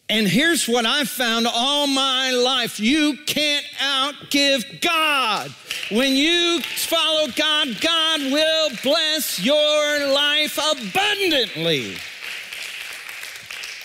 And 0.08 0.28
here's 0.28 0.68
what 0.68 0.84
I've 0.84 1.08
found 1.08 1.46
all 1.46 1.86
my 1.86 2.32
life 2.32 2.78
you 2.78 3.16
can't 3.26 3.64
outgive 3.78 4.82
God. 4.82 5.50
When 5.90 6.14
you 6.14 6.60
follow 6.60 7.28
God, 7.34 7.80
God 7.80 8.20
will 8.30 8.70
bless 8.82 9.42
your 9.42 10.12
life 10.12 10.58
abundantly. 10.58 11.96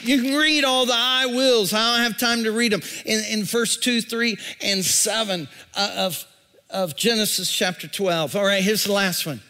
You 0.02 0.22
can 0.22 0.36
read 0.36 0.64
all 0.64 0.86
the 0.86 0.96
I 0.96 1.26
wills. 1.28 1.74
I 1.74 1.98
don't 1.98 2.04
have 2.04 2.20
time 2.20 2.44
to 2.44 2.52
read 2.52 2.72
them. 2.72 2.82
In, 3.06 3.24
in 3.26 3.44
verse 3.44 3.78
2, 3.78 4.02
3, 4.02 4.38
and 4.62 4.84
7 4.84 5.48
uh, 5.76 5.92
of, 5.98 6.26
of 6.70 6.96
Genesis 6.96 7.52
chapter 7.52 7.88
12. 7.88 8.36
All 8.36 8.46
right, 8.46 8.64
here's 8.64 8.84
the 8.84 8.94
last 8.94 9.26
one 9.26 9.42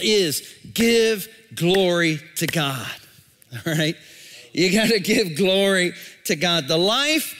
is 0.00 0.52
give 0.72 1.28
glory 1.54 2.20
to 2.36 2.46
God. 2.46 2.90
All 3.66 3.74
right? 3.74 3.96
You 4.52 4.72
got 4.72 4.88
to 4.88 5.00
give 5.00 5.36
glory 5.36 5.94
to 6.24 6.36
God. 6.36 6.68
The 6.68 6.78
life 6.78 7.34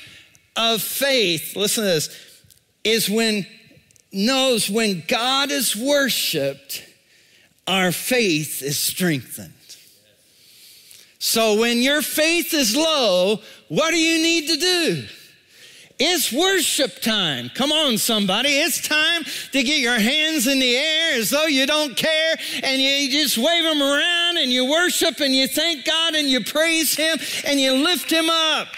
of 0.57 0.83
faith, 0.83 1.57
listen 1.57 1.85
to 1.85 1.91
this, 1.91 2.43
is 2.85 3.09
when 3.09 3.47
knows 4.13 4.71
when 4.71 5.03
God 5.09 5.51
is 5.51 5.75
worshiped, 5.75 6.85
our 7.67 7.93
faith 7.93 8.63
is 8.63 8.79
strengthened. 8.79 9.53
So 11.27 11.59
when 11.59 11.81
your 11.81 12.03
faith 12.03 12.53
is 12.53 12.77
low, 12.77 13.41
what 13.69 13.93
do 13.93 13.97
you 13.97 14.23
need 14.23 14.47
to 14.47 14.57
do? 14.59 15.07
It's 15.99 16.31
worship 16.31 17.01
time. 17.01 17.51
Come 17.55 17.73
on, 17.73 17.97
somebody. 17.97 18.51
It's 18.51 18.87
time 18.87 19.25
to 19.53 19.63
get 19.63 19.79
your 19.79 19.99
hands 19.99 20.47
in 20.47 20.59
the 20.59 20.77
air 20.77 21.15
as 21.15 21.31
though 21.31 21.47
you 21.47 21.67
don't 21.67 21.97
care 21.97 22.37
and 22.63 22.81
you 22.81 23.11
just 23.11 23.39
wave 23.39 23.65
them 23.65 23.81
around 23.81 24.37
and 24.37 24.53
you 24.53 24.71
worship 24.71 25.21
and 25.21 25.35
you 25.35 25.49
thank 25.49 25.87
God 25.87 26.15
and 26.15 26.29
you 26.29 26.45
praise 26.45 26.95
Him 26.95 27.17
and 27.47 27.59
you 27.59 27.73
lift 27.73 28.13
Him 28.13 28.29
up. 28.29 28.69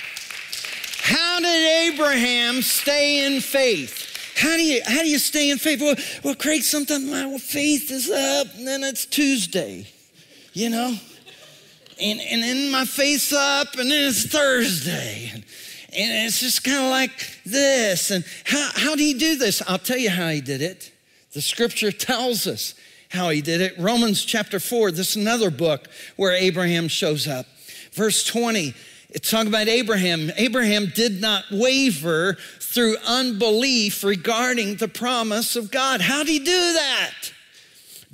How 1.01 1.41
did 1.41 1.93
Abraham 1.93 2.63
stay 2.63 3.27
in 3.27 3.41
faith? 3.41 4.37
How 4.37 4.57
do 4.57 4.63
you 4.63 4.83
how 4.87 5.03
do 5.03 5.09
you 5.09 5.19
stay 5.19 5.51
in 5.51 5.59
faith? 5.59 5.81
Well, 5.81 5.97
well 6.23 6.37
Craig, 6.37 6.63
sometimes 6.63 7.11
my 7.11 7.39
faith 7.39 7.91
is 7.91 8.09
up 8.09 8.55
and 8.55 8.65
then 8.65 8.85
it's 8.85 9.05
Tuesday, 9.05 9.89
you 10.53 10.71
know? 10.71 10.97
And, 12.01 12.21
and 12.21 12.43
then 12.43 12.71
my 12.71 12.85
face 12.85 13.33
up 13.33 13.75
and 13.79 13.91
then 13.91 14.09
it's 14.09 14.27
Thursday. 14.27 15.31
And, 15.35 15.45
it's 15.99 16.41
just 16.41 16.63
kind 16.63 16.85
of 16.85 16.91
like 16.91 17.41
this. 17.47 18.11
And 18.11 18.23
how, 18.45 18.71
how 18.75 18.97
do 18.97 19.03
you 19.03 19.19
do 19.19 19.37
this? 19.37 19.63
I'll 19.67 19.79
tell 19.79 19.97
you 19.97 20.11
how 20.11 20.29
he 20.29 20.43
did 20.43 20.61
it. 20.61 20.93
The 21.33 21.41
scripture 21.41 21.91
tells 21.91 22.47
us 22.47 22.75
how 23.09 23.31
he 23.31 23.41
did 23.41 23.63
it. 23.63 23.79
Romans 23.79 24.25
chapter 24.25 24.61
4, 24.61 24.91
this 24.91 25.11
is 25.11 25.17
another 25.17 25.51
book 25.51 25.89
where 26.17 26.33
Abraham 26.33 26.89
shows 26.89 27.27
up. 27.27 27.47
Verse 27.93 28.25
20, 28.25 28.75
it's 29.11 29.31
talking 29.31 29.49
about 29.49 29.69
Abraham. 29.69 30.31
Abraham 30.37 30.93
did 30.95 31.21
not 31.21 31.45
waver 31.51 32.37
through 32.61 32.97
unbelief 33.07 34.05
regarding 34.05 34.77
the 34.77 34.89
promise 34.89 35.57
of 35.57 35.71
God. 35.71 36.03
How 36.03 36.19
did 36.19 36.29
he 36.29 36.39
do 36.41 36.73
that? 36.75 37.33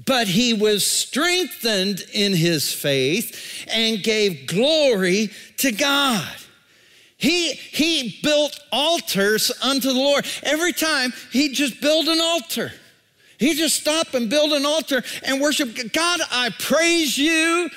But 0.05 0.27
he 0.27 0.55
was 0.55 0.87
strengthened 0.87 2.05
in 2.13 2.35
his 2.35 2.73
faith 2.73 3.67
and 3.69 4.03
gave 4.03 4.47
glory 4.47 5.31
to 5.59 5.73
God. 5.73 6.27
He, 7.19 7.53
he 7.53 8.19
built 8.23 8.59
altars 8.73 9.53
unto 9.63 9.89
the 9.93 9.99
Lord. 9.99 10.27
Every 10.43 10.73
time 10.73 11.13
he'd 11.31 11.55
just 11.55 11.81
build 11.81 12.09
an 12.09 12.21
altar. 12.21 12.73
He'd 13.39 13.57
just 13.57 13.81
stop 13.81 14.15
and 14.15 14.31
build 14.31 14.53
an 14.53 14.67
altar 14.67 15.03
and 15.25 15.41
worship 15.41 15.93
God. 15.93 16.21
I 16.31 16.51
praise 16.59 17.17
you. 17.19 17.71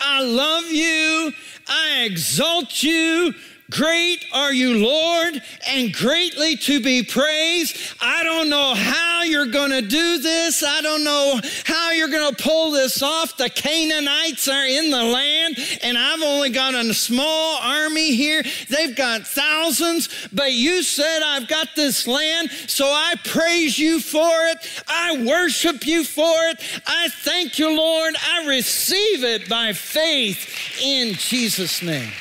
I 0.00 0.22
love 0.22 0.64
you. 0.70 1.32
I 1.68 2.02
exalt 2.04 2.82
you. 2.82 3.34
Great 3.72 4.26
are 4.34 4.52
you, 4.52 4.86
Lord, 4.86 5.40
and 5.66 5.94
greatly 5.94 6.56
to 6.56 6.78
be 6.78 7.02
praised. 7.02 7.78
I 8.02 8.22
don't 8.22 8.50
know 8.50 8.74
how 8.74 9.22
you're 9.22 9.46
going 9.46 9.70
to 9.70 9.80
do 9.80 10.18
this. 10.18 10.62
I 10.62 10.82
don't 10.82 11.04
know 11.04 11.40
how 11.64 11.90
you're 11.92 12.10
going 12.10 12.34
to 12.34 12.42
pull 12.42 12.70
this 12.70 13.02
off. 13.02 13.38
The 13.38 13.48
Canaanites 13.48 14.46
are 14.46 14.66
in 14.66 14.90
the 14.90 15.02
land, 15.02 15.56
and 15.82 15.96
I've 15.96 16.20
only 16.20 16.50
got 16.50 16.74
a 16.74 16.92
small 16.92 17.58
army 17.62 18.14
here. 18.14 18.42
They've 18.68 18.94
got 18.94 19.26
thousands, 19.26 20.28
but 20.34 20.52
you 20.52 20.82
said 20.82 21.22
I've 21.22 21.48
got 21.48 21.68
this 21.74 22.06
land, 22.06 22.50
so 22.66 22.84
I 22.84 23.14
praise 23.24 23.78
you 23.78 24.00
for 24.00 24.48
it. 24.48 24.84
I 24.86 25.24
worship 25.24 25.86
you 25.86 26.04
for 26.04 26.34
it. 26.50 26.60
I 26.86 27.08
thank 27.08 27.58
you, 27.58 27.74
Lord. 27.74 28.16
I 28.30 28.46
receive 28.46 29.24
it 29.24 29.48
by 29.48 29.72
faith 29.72 30.46
in 30.82 31.14
Jesus' 31.14 31.82
name. 31.82 32.12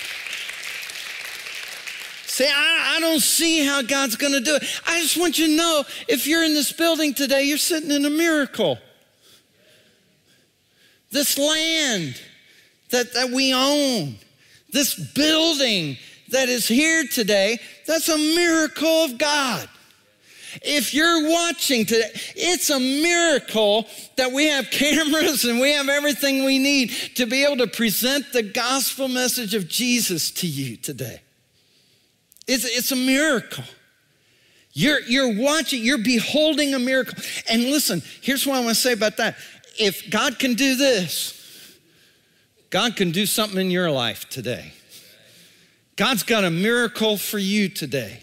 Say, 2.32 2.48
I, 2.48 2.94
I 2.96 3.00
don't 3.02 3.20
see 3.20 3.66
how 3.66 3.82
God's 3.82 4.16
going 4.16 4.32
to 4.32 4.40
do 4.40 4.56
it. 4.56 4.64
I 4.88 5.02
just 5.02 5.18
want 5.18 5.38
you 5.38 5.48
to 5.48 5.56
know 5.58 5.84
if 6.08 6.26
you're 6.26 6.46
in 6.46 6.54
this 6.54 6.72
building 6.72 7.14
today, 7.14 7.44
you're 7.44 7.58
sitting 7.58 7.92
in 7.92 8.06
a 8.06 8.10
miracle. 8.10 8.78
This 11.12 11.38
land 11.38 12.22
that, 12.92 13.14
that 13.16 13.32
we 13.32 13.54
own, 13.54 14.16
this 14.72 14.96
building 15.14 15.98
that 16.30 16.48
is 16.48 16.70
here 16.70 17.04
today, 17.04 17.60
that's 17.86 18.08
a 18.08 18.18
miracle 18.18 19.04
of 19.04 19.18
God. 19.18 19.68
If 20.62 20.94
you're 20.94 21.30
watching 21.30 21.86
today, 21.86 22.12
it's 22.38 22.70
a 22.70 22.80
miracle 22.80 23.88
that 24.16 24.32
we 24.32 24.46
have 24.46 24.68
cameras 24.72 25.44
and 25.44 25.60
we 25.60 25.74
have 25.74 25.90
everything 25.90 26.46
we 26.46 26.60
need 26.60 26.92
to 27.16 27.26
be 27.26 27.44
able 27.44 27.58
to 27.58 27.68
present 27.68 28.32
the 28.32 28.42
gospel 28.42 29.10
message 29.10 29.54
of 29.54 29.68
Jesus 29.68 30.32
to 30.32 30.48
you 30.48 30.78
today. 30.78 31.20
It's, 32.52 32.66
it's 32.66 32.92
a 32.92 32.98
miracle. 32.98 33.64
You're, 34.74 35.00
you're 35.02 35.34
watching, 35.40 35.84
you're 35.84 35.98
beholding 35.98 36.74
a 36.74 36.80
miracle. 36.80 37.16
And 37.50 37.64
listen, 37.64 38.02
here's 38.22 38.46
what 38.46 38.58
I 38.58 38.60
want 38.60 38.76
to 38.76 38.82
say 38.82 38.92
about 38.92 39.18
that. 39.18 39.38
If 39.80 40.10
God 40.10 40.38
can 40.38 40.56
do 40.56 40.76
this, 40.76 41.78
God 42.70 42.98
can 42.98 43.12
do 43.12 43.26
something 43.26 43.60
in 43.60 43.72
your 43.72 43.90
life 43.90 44.28
today. 44.28 44.74
God's 45.96 46.24
got 46.24 46.44
a 46.44 46.52
miracle 46.52 47.16
for 47.16 47.38
you 47.38 47.70
today. 47.70 48.22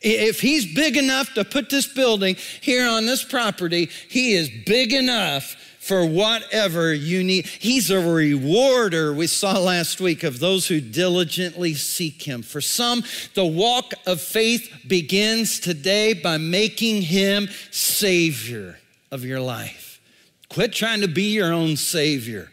If 0.00 0.40
He's 0.40 0.74
big 0.74 0.96
enough 0.96 1.32
to 1.34 1.44
put 1.44 1.70
this 1.70 1.86
building 1.86 2.36
here 2.60 2.88
on 2.88 3.06
this 3.06 3.22
property, 3.22 3.88
He 4.08 4.32
is 4.32 4.50
big 4.66 4.92
enough 4.92 5.54
for 5.82 6.06
whatever 6.06 6.94
you 6.94 7.24
need. 7.24 7.44
He's 7.44 7.90
a 7.90 7.98
rewarder, 7.98 9.12
we 9.12 9.26
saw 9.26 9.58
last 9.58 10.00
week, 10.00 10.22
of 10.22 10.38
those 10.38 10.68
who 10.68 10.80
diligently 10.80 11.74
seek 11.74 12.22
Him. 12.22 12.42
For 12.42 12.60
some, 12.60 13.02
the 13.34 13.44
walk 13.44 13.92
of 14.06 14.20
faith 14.20 14.84
begins 14.86 15.58
today 15.58 16.12
by 16.12 16.36
making 16.36 17.02
Him 17.02 17.48
Savior 17.72 18.78
of 19.10 19.24
your 19.24 19.40
life. 19.40 20.00
Quit 20.48 20.72
trying 20.72 21.00
to 21.00 21.08
be 21.08 21.34
your 21.34 21.52
own 21.52 21.76
Savior. 21.76 22.52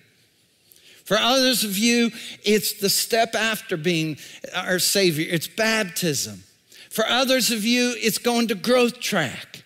For 1.06 1.18
others 1.18 1.64
of 1.64 1.78
you, 1.78 2.10
it's 2.44 2.80
the 2.80 2.90
step 2.90 3.36
after 3.36 3.78
being 3.78 4.18
our 4.56 4.80
Savior, 4.80 5.28
it's 5.30 5.48
baptism. 5.48 6.42
For 6.90 7.06
others 7.06 7.52
of 7.52 7.64
you, 7.64 7.94
it's 7.96 8.18
going 8.18 8.48
to 8.48 8.56
growth 8.56 9.00
track 9.00 9.64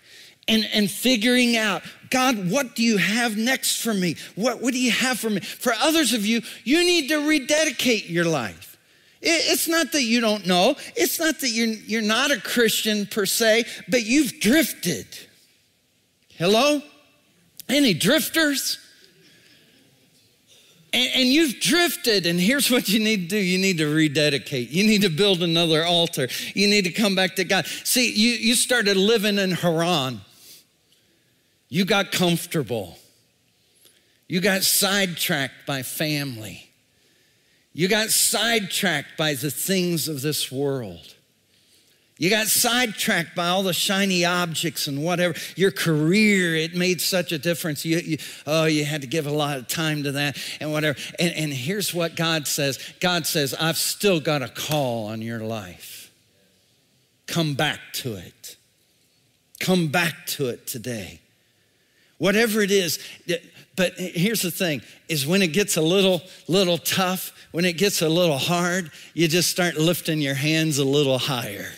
and, 0.49 0.67
and 0.73 0.91
figuring 0.91 1.55
out 1.55 1.83
God, 2.13 2.51
what 2.51 2.75
do 2.75 2.83
you 2.83 2.97
have 2.97 3.37
next 3.37 3.81
for 3.81 3.91
me? 3.91 4.15
What, 4.35 4.61
what 4.61 4.71
do 4.71 4.79
you 4.79 4.91
have 4.91 5.19
for 5.19 5.31
me? 5.31 5.39
For 5.39 5.73
others 5.73 6.13
of 6.13 6.23
you, 6.23 6.41
you 6.63 6.85
need 6.85 7.09
to 7.09 7.27
rededicate 7.27 8.07
your 8.07 8.25
life. 8.25 8.77
It, 9.19 9.51
it's 9.51 9.67
not 9.67 9.91
that 9.93 10.03
you 10.03 10.21
don't 10.21 10.45
know, 10.45 10.75
it's 10.95 11.19
not 11.19 11.39
that 11.39 11.49
you're, 11.49 11.69
you're 11.69 12.03
not 12.03 12.29
a 12.29 12.39
Christian 12.39 13.07
per 13.07 13.25
se, 13.25 13.65
but 13.89 14.05
you've 14.05 14.39
drifted. 14.39 15.07
Hello? 16.35 16.83
Any 17.67 17.95
drifters? 17.95 18.77
And, 20.93 21.09
and, 21.15 21.29
you've 21.29 21.59
drifted, 21.59 22.27
and 22.27 22.39
here's 22.39 22.69
what 22.69 22.89
you 22.89 22.99
need 22.99 23.21
to 23.21 23.27
do 23.29 23.37
you 23.37 23.57
need 23.57 23.79
to 23.79 23.87
rededicate. 23.87 24.69
You 24.69 24.83
need 24.83 25.01
to 25.01 25.09
build 25.09 25.41
another 25.41 25.83
altar. 25.83 26.27
You 26.53 26.67
need 26.67 26.83
to 26.83 26.91
come 26.91 27.15
back 27.15 27.37
to 27.37 27.43
God. 27.43 27.65
See, 27.65 28.13
you, 28.13 28.33
you 28.33 28.53
started 28.53 28.97
living 28.97 29.39
in 29.39 29.49
Haran, 29.49 30.21
you 31.73 31.85
got 31.85 32.11
comfortable, 32.11 32.99
you 34.27 34.39
got 34.41 34.61
sidetracked 34.61 35.65
by 35.65 35.81
family, 35.81 36.69
you 37.73 37.87
got 37.87 38.11
sidetracked 38.11 39.17
by 39.17 39.33
the 39.33 39.49
things 39.49 40.07
of 40.07 40.21
this 40.21 40.51
world. 40.51 41.15
You 42.19 42.29
got 42.29 42.45
sidetracked 42.45 43.35
by 43.35 43.47
all 43.47 43.63
the 43.63 43.73
shiny 43.73 44.23
objects 44.23 44.85
and 44.85 45.03
whatever. 45.03 45.33
Your 45.55 45.71
career, 45.71 46.55
it 46.55 46.75
made 46.75 47.01
such 47.01 47.31
a 47.31 47.39
difference. 47.39 47.83
You, 47.83 47.97
you, 47.97 48.17
oh, 48.45 48.65
you 48.65 48.85
had 48.85 49.01
to 49.01 49.07
give 49.07 49.25
a 49.25 49.31
lot 49.31 49.57
of 49.57 49.67
time 49.67 50.03
to 50.03 50.11
that 50.11 50.37
and 50.59 50.71
whatever. 50.71 50.95
And, 51.17 51.33
and 51.33 51.51
here's 51.51 51.91
what 51.91 52.15
God 52.15 52.47
says 52.47 52.77
God 52.99 53.25
says, 53.25 53.55
I've 53.55 53.77
still 53.77 54.19
got 54.19 54.43
a 54.43 54.47
call 54.47 55.07
on 55.07 55.23
your 55.23 55.39
life. 55.39 56.11
Come 57.25 57.55
back 57.55 57.79
to 57.93 58.13
it. 58.13 58.57
Come 59.59 59.87
back 59.87 60.27
to 60.27 60.49
it 60.49 60.67
today. 60.67 61.19
Whatever 62.23 62.61
it 62.61 62.71
is, 62.71 62.99
but 63.75 63.95
here's 63.95 64.43
the 64.43 64.49
thing 64.49 64.81
is 65.09 65.27
when 65.27 65.41
it 65.41 65.47
gets 65.47 65.75
a 65.75 65.81
little 65.81 66.21
little 66.47 66.77
tough, 66.77 67.33
when 67.51 67.65
it 67.65 67.73
gets 67.73 68.01
a 68.01 68.07
little 68.07 68.37
hard, 68.37 68.91
you 69.13 69.27
just 69.27 69.49
start 69.49 69.75
lifting 69.75 70.21
your 70.21 70.33
hands 70.33 70.77
a 70.77 70.85
little 70.85 71.17
higher 71.17 71.69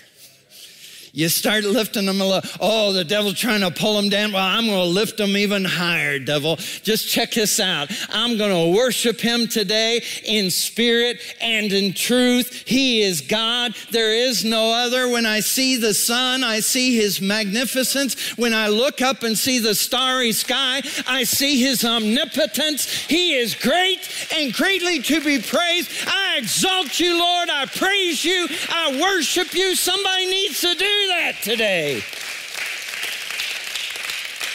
you 1.15 1.29
start 1.29 1.63
lifting 1.63 2.07
them 2.07 2.19
a 2.19 2.25
little. 2.25 2.49
Oh, 2.59 2.91
the 2.91 3.05
devil's 3.05 3.39
trying 3.39 3.61
to 3.61 3.71
pull 3.71 3.95
them 3.95 4.09
down. 4.09 4.33
Well, 4.33 4.43
I'm 4.43 4.65
going 4.65 4.77
to 4.77 4.83
lift 4.83 5.15
them 5.15 5.37
even 5.37 5.63
higher, 5.63 6.19
devil. 6.19 6.57
Just 6.57 7.09
check 7.09 7.31
this 7.31 7.57
out. 7.57 7.89
I'm 8.09 8.37
going 8.37 8.51
to 8.51 8.77
worship 8.77 9.21
him 9.21 9.47
today 9.47 10.03
in 10.25 10.51
spirit 10.51 11.21
and 11.39 11.71
in 11.71 11.93
truth. 11.93 12.67
He 12.67 13.01
is 13.01 13.21
God. 13.21 13.75
There 13.91 14.13
is 14.13 14.43
no 14.43 14.73
other. 14.73 15.07
When 15.07 15.25
I 15.25 15.39
see 15.39 15.77
the 15.77 15.93
sun, 15.93 16.43
I 16.43 16.59
see 16.59 16.97
his 16.97 17.21
magnificence. 17.21 18.37
When 18.37 18.53
I 18.53 18.67
look 18.67 19.01
up 19.01 19.23
and 19.23 19.37
see 19.37 19.59
the 19.59 19.73
starry 19.73 20.33
sky, 20.33 20.81
I 21.07 21.23
see 21.23 21.61
his 21.61 21.85
omnipotence. 21.85 23.05
He 23.05 23.35
is 23.35 23.55
great 23.55 24.01
and 24.35 24.51
greatly 24.51 25.01
to 25.03 25.21
be 25.21 25.41
praised. 25.41 25.89
I 26.07 26.39
exalt 26.39 26.99
you, 26.99 27.17
Lord. 27.17 27.49
I 27.49 27.67
praise 27.67 28.25
you. 28.25 28.49
I 28.69 28.99
worship 29.01 29.53
you. 29.53 29.75
Somebody 29.75 30.25
needs 30.25 30.59
to 30.59 30.75
do 30.75 31.04
that 31.07 31.35
today. 31.41 32.01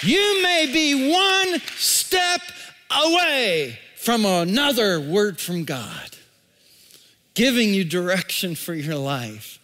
You 0.02 0.42
may 0.42 0.70
be 0.72 1.10
one 1.10 1.60
step 1.76 2.40
away 2.90 3.78
from 3.96 4.24
another 4.24 4.98
word 4.98 5.38
from 5.38 5.64
God, 5.64 6.16
giving 7.34 7.74
you 7.74 7.84
direction 7.84 8.54
for 8.54 8.72
your 8.72 8.96
life. 8.96 9.58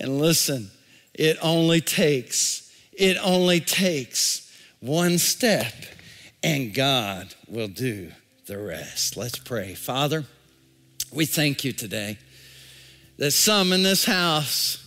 And 0.00 0.18
listen, 0.18 0.70
it 1.12 1.36
only 1.42 1.80
takes, 1.80 2.72
it 2.92 3.18
only 3.22 3.60
takes 3.60 4.50
one 4.80 5.18
step, 5.18 5.74
and 6.42 6.72
God 6.72 7.34
will 7.48 7.68
do 7.68 8.12
the 8.46 8.58
rest. 8.58 9.16
Let's 9.16 9.38
pray. 9.38 9.74
Father, 9.74 10.24
we 11.12 11.26
thank 11.26 11.64
you 11.64 11.72
today 11.72 12.18
that 13.18 13.32
some 13.32 13.72
in 13.72 13.82
this 13.82 14.04
house 14.04 14.85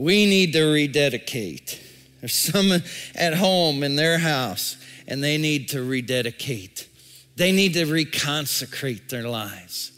we 0.00 0.24
need 0.24 0.54
to 0.54 0.64
rededicate. 0.64 1.78
There's 2.20 2.34
some 2.34 2.72
at 3.14 3.34
home 3.34 3.82
in 3.82 3.96
their 3.96 4.18
house, 4.18 4.76
and 5.06 5.22
they 5.22 5.36
need 5.36 5.68
to 5.70 5.82
rededicate. 5.82 6.88
They 7.36 7.52
need 7.52 7.74
to 7.74 7.84
reconsecrate 7.84 9.08
their 9.08 9.28
lives. 9.28 9.92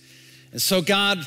And 0.50 0.60
so, 0.60 0.82
God, 0.82 1.24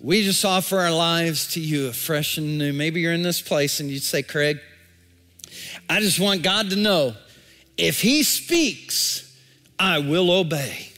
we 0.00 0.22
just 0.22 0.44
offer 0.44 0.78
our 0.78 0.90
lives 0.92 1.54
to 1.54 1.60
you 1.60 1.88
afresh 1.88 2.38
and 2.38 2.58
new. 2.58 2.72
Maybe 2.72 3.00
you're 3.00 3.12
in 3.12 3.22
this 3.22 3.42
place 3.42 3.80
and 3.80 3.90
you'd 3.90 4.02
say, 4.02 4.22
Craig, 4.22 4.58
I 5.88 6.00
just 6.00 6.20
want 6.20 6.42
God 6.42 6.70
to 6.70 6.76
know 6.76 7.14
if 7.76 8.00
He 8.00 8.22
speaks, 8.22 9.36
I 9.78 9.98
will 9.98 10.30
obey. 10.30 10.93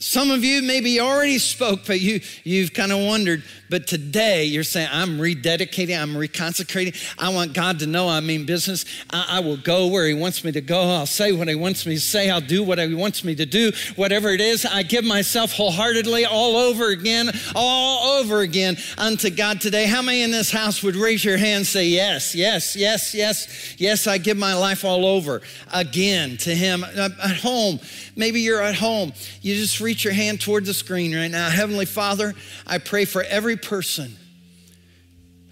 Some 0.00 0.30
of 0.30 0.44
you 0.44 0.62
maybe 0.62 1.00
already 1.00 1.38
spoke, 1.38 1.80
but 1.84 2.00
you, 2.00 2.20
you've 2.44 2.72
kind 2.72 2.92
of 2.92 3.00
wondered. 3.00 3.42
But 3.68 3.88
today 3.88 4.44
you're 4.44 4.62
saying, 4.62 4.88
I'm 4.92 5.18
rededicating, 5.18 6.00
I'm 6.00 6.14
reconsecrating. 6.14 6.94
I 7.18 7.30
want 7.30 7.52
God 7.52 7.80
to 7.80 7.86
know 7.88 8.08
I 8.08 8.20
mean 8.20 8.46
business. 8.46 8.84
I, 9.10 9.26
I, 9.28 9.40
will 9.40 9.56
go 9.56 9.88
where 9.88 10.06
He 10.06 10.14
wants 10.14 10.44
me 10.44 10.52
to 10.52 10.60
go. 10.60 10.80
I'll 10.82 11.04
say 11.04 11.32
what 11.32 11.48
He 11.48 11.56
wants 11.56 11.84
me 11.84 11.96
to 11.96 12.00
say. 12.00 12.30
I'll 12.30 12.40
do 12.40 12.62
what 12.62 12.78
He 12.78 12.94
wants 12.94 13.24
me 13.24 13.34
to 13.34 13.44
do. 13.44 13.72
Whatever 13.96 14.28
it 14.28 14.40
is, 14.40 14.64
I 14.64 14.84
give 14.84 15.04
myself 15.04 15.52
wholeheartedly 15.52 16.26
all 16.26 16.56
over 16.56 16.90
again, 16.90 17.30
all 17.56 18.20
over 18.20 18.40
again 18.40 18.76
unto 18.98 19.30
God 19.30 19.60
today. 19.60 19.86
How 19.86 20.00
many 20.00 20.22
in 20.22 20.30
this 20.30 20.52
house 20.52 20.80
would 20.84 20.94
raise 20.94 21.24
your 21.24 21.38
hand 21.38 21.66
say, 21.66 21.88
Yes, 21.88 22.36
yes, 22.36 22.76
yes, 22.76 23.14
yes, 23.14 23.74
yes, 23.78 24.06
I 24.06 24.18
give 24.18 24.36
my 24.36 24.54
life 24.54 24.84
all 24.84 25.04
over 25.04 25.42
again 25.72 26.36
to 26.38 26.54
Him 26.54 26.84
at 26.84 27.36
home? 27.38 27.80
Maybe 28.14 28.40
you're 28.40 28.62
at 28.62 28.74
home. 28.76 29.12
You 29.42 29.54
just 29.54 29.80
reach 29.88 30.04
your 30.04 30.12
hand 30.12 30.38
toward 30.38 30.66
the 30.66 30.74
screen 30.74 31.16
right 31.16 31.30
now. 31.30 31.48
Heavenly 31.48 31.86
Father, 31.86 32.34
I 32.66 32.76
pray 32.76 33.06
for 33.06 33.22
every 33.22 33.56
person 33.56 34.14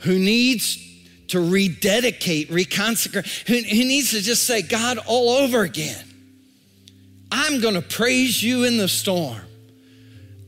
who 0.01 0.19
needs 0.19 0.77
to 1.29 1.41
rededicate, 1.41 2.51
reconsecrate, 2.51 3.47
who, 3.47 3.55
who 3.55 3.85
needs 3.85 4.11
to 4.11 4.21
just 4.21 4.47
say, 4.47 4.61
God, 4.61 4.99
all 5.07 5.31
over 5.31 5.63
again. 5.63 6.05
I'm 7.33 7.63
going 7.63 7.77
to 7.77 7.81
praise 7.81 8.43
you 8.43 8.65
in 8.65 8.77
the 8.77 8.89
storm. 8.89 9.41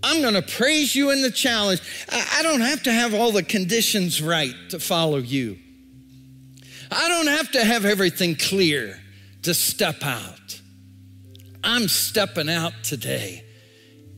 I'm 0.03 0.21
going 0.21 0.35
to 0.35 0.43
praise 0.43 0.95
you 0.95 1.11
in 1.11 1.23
the 1.23 1.31
challenge. 1.31 1.81
I 2.13 2.43
don't 2.43 2.61
have 2.61 2.83
to 2.83 2.93
have 2.93 3.15
all 3.15 3.33
the 3.33 3.43
conditions 3.43 4.21
right 4.21 4.53
to 4.69 4.79
follow 4.79 5.17
you. 5.17 5.57
I 6.91 7.09
don't 7.09 7.29
have 7.29 7.53
to 7.53 7.65
have 7.65 7.87
everything 7.87 8.37
clear 8.37 9.01
to 9.45 9.55
step 9.55 10.03
out. 10.03 10.61
I'm 11.65 11.89
stepping 11.89 12.51
out 12.51 12.75
today 12.83 13.45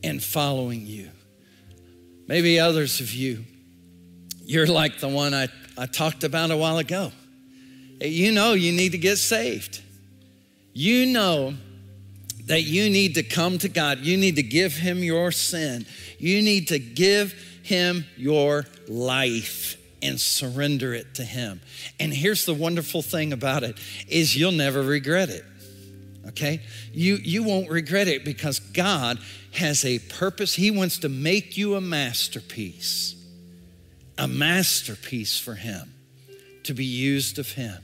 and 0.03 0.22
following 0.22 0.86
you. 0.86 1.11
Maybe 2.26 2.61
others 2.61 3.01
of 3.01 3.12
you, 3.12 3.44
you're 4.44 4.66
like 4.66 5.01
the 5.01 5.09
one 5.09 5.34
I, 5.34 5.48
I 5.76 5.86
talked 5.86 6.24
about 6.24 6.51
a 6.51 6.57
while 6.57 6.78
ago. 6.78 7.12
You 8.01 8.32
know 8.32 8.55
you 8.55 8.72
need 8.72 8.92
to 8.92 8.98
get 8.98 9.16
saved. 9.16 9.82
You 10.72 11.07
know 11.07 11.55
that 12.46 12.62
you 12.62 12.88
need 12.88 13.14
to 13.16 13.22
come 13.22 13.59
to 13.59 13.68
God. 13.68 13.98
You 13.98 14.16
need 14.16 14.36
to 14.36 14.42
give 14.42 14.72
Him 14.74 15.03
your 15.03 15.32
sin. 15.32 15.86
You 16.18 16.42
need 16.42 16.68
to 16.68 16.78
give 16.78 17.32
Him 17.62 18.05
your 18.16 18.66
life 18.88 19.76
and 20.03 20.20
surrender 20.20 20.94
it 20.94 21.14
to 21.16 21.24
Him. 21.24 21.61
And 21.98 22.12
here's 22.12 22.46
the 22.46 22.55
wonderful 22.55 23.03
thing 23.03 23.32
about 23.32 23.62
it 23.62 23.78
is 24.09 24.36
you'll 24.36 24.53
never 24.53 24.82
regret 24.82 25.28
it 25.28 25.44
okay? 26.29 26.61
You, 26.93 27.16
you 27.16 27.43
won't 27.43 27.71
regret 27.71 28.09
it 28.09 28.25
because 28.25 28.61
God 28.61 29.18
has 29.53 29.85
a 29.85 29.99
purpose. 29.99 30.55
He 30.55 30.71
wants 30.71 30.99
to 30.99 31.09
make 31.09 31.57
you 31.57 31.75
a 31.75 31.81
masterpiece, 31.81 33.14
a 34.18 34.29
masterpiece 34.29 35.39
for 35.39 35.55
Him, 35.55 35.95
to 36.64 36.75
be 36.75 36.85
used 36.85 37.39
of 37.39 37.53
Him. 37.53 37.79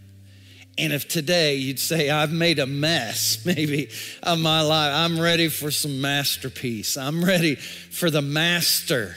And 0.78 0.92
if 0.92 1.08
today 1.08 1.54
you'd 1.54 1.78
say, 1.78 2.10
I've 2.10 2.32
made 2.32 2.58
a 2.58 2.66
mess 2.66 3.42
maybe 3.46 3.88
of 4.22 4.38
my 4.38 4.60
life, 4.60 4.92
I'm 4.94 5.18
ready 5.18 5.48
for 5.48 5.70
some 5.70 6.00
masterpiece. 6.00 6.96
I'm 6.96 7.24
ready 7.24 7.54
for 7.54 8.10
the 8.10 8.22
master, 8.22 9.16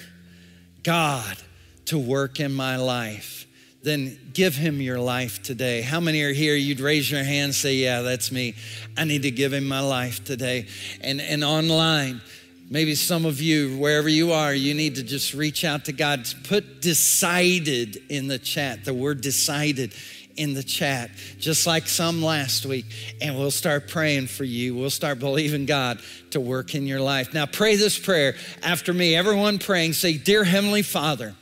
God, 0.84 1.38
to 1.86 1.98
work 1.98 2.40
in 2.40 2.54
my 2.54 2.78
life 2.78 3.46
then 3.90 4.20
give 4.34 4.56
him 4.56 4.80
your 4.82 5.00
life 5.00 5.42
today. 5.42 5.82
How 5.82 6.00
many 6.00 6.22
are 6.22 6.32
here? 6.32 6.56
You'd 6.56 6.80
raise 6.80 7.10
your 7.10 7.24
hand, 7.24 7.56
say, 7.56 7.76
Yeah, 7.76 8.02
that's 8.02 8.32
me. 8.32 8.56
I 8.96 9.04
need 9.04 9.24
to 9.24 9.32
give 9.32 9.54
him 9.54 9.68
my 9.68 9.82
life 9.82 10.24
today. 10.24 10.68
And, 11.02 11.20
and 11.20 11.44
online, 11.44 12.22
maybe 12.70 12.96
some 12.96 13.26
of 13.26 13.42
you, 13.42 13.78
wherever 13.78 14.08
you 14.08 14.32
are, 14.32 14.54
you 14.54 14.74
need 14.74 14.96
to 14.96 15.04
just 15.04 15.34
reach 15.34 15.66
out 15.66 15.86
to 15.86 15.92
God. 15.92 16.28
Put 16.44 16.82
decided 16.82 17.98
in 18.10 18.28
the 18.28 18.40
chat, 18.40 18.86
the 18.86 18.94
word 18.94 19.22
decided 19.22 19.94
in 20.38 20.54
the 20.54 20.64
chat, 20.64 21.12
just 21.38 21.68
like 21.68 21.86
some 21.86 22.24
last 22.24 22.66
week, 22.66 22.86
and 23.20 23.38
we'll 23.38 23.52
start 23.52 23.90
praying 23.90 24.28
for 24.28 24.46
you. 24.46 24.74
We'll 24.74 24.90
start 24.90 25.20
believing 25.20 25.66
God 25.66 26.00
to 26.32 26.40
work 26.40 26.76
in 26.76 26.88
your 26.88 27.02
life. 27.02 27.34
Now, 27.34 27.46
pray 27.46 27.76
this 27.76 28.00
prayer 28.00 28.36
after 28.64 28.94
me. 28.94 29.16
Everyone 29.16 29.60
praying, 29.60 29.94
say, 29.94 30.18
Dear 30.18 30.46
Heavenly 30.46 30.82
Father, 30.82 31.36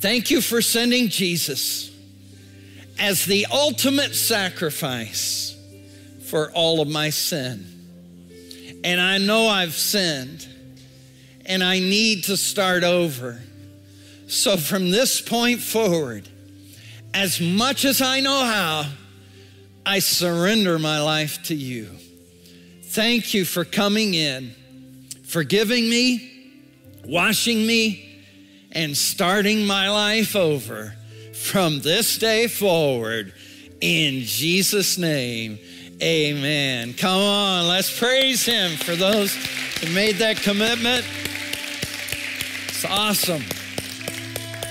thank 0.00 0.30
you 0.30 0.40
for 0.40 0.60
sending 0.60 1.08
Jesus 1.08 1.90
as 2.98 3.24
the 3.24 3.46
ultimate 3.50 4.14
sacrifice 4.14 5.56
for 6.28 6.50
all 6.52 6.80
of 6.80 6.88
my 6.88 7.10
sin. 7.10 7.66
And 8.84 9.00
I 9.00 9.18
know 9.18 9.46
I've 9.48 9.74
sinned, 9.74 10.46
and 11.46 11.62
I 11.62 11.78
need 11.78 12.24
to 12.24 12.36
start 12.36 12.82
over. 12.82 13.40
So 14.26 14.56
from 14.56 14.90
this 14.90 15.20
point 15.20 15.60
forward, 15.60 16.28
as 17.12 17.40
much 17.40 17.84
as 17.84 18.00
I 18.00 18.20
know 18.20 18.44
how, 18.44 18.86
I 19.84 19.98
surrender 19.98 20.78
my 20.78 21.00
life 21.00 21.42
to 21.44 21.54
you. 21.54 21.88
Thank 22.84 23.34
you 23.34 23.44
for 23.44 23.64
coming 23.64 24.14
in, 24.14 24.54
forgiving 25.24 25.88
me, 25.88 26.52
washing 27.04 27.66
me, 27.66 28.09
and 28.72 28.96
starting 28.96 29.66
my 29.66 29.90
life 29.90 30.36
over 30.36 30.94
from 31.34 31.80
this 31.80 32.18
day 32.18 32.46
forward. 32.46 33.32
In 33.80 34.20
Jesus' 34.20 34.98
name, 34.98 35.58
amen. 36.02 36.94
Come 36.94 37.20
on, 37.20 37.68
let's 37.68 37.98
praise 37.98 38.44
Him 38.44 38.76
for 38.76 38.94
those 38.94 39.34
who 39.34 39.92
made 39.94 40.16
that 40.16 40.36
commitment. 40.36 41.04
It's 42.68 42.84
awesome. 42.84 43.42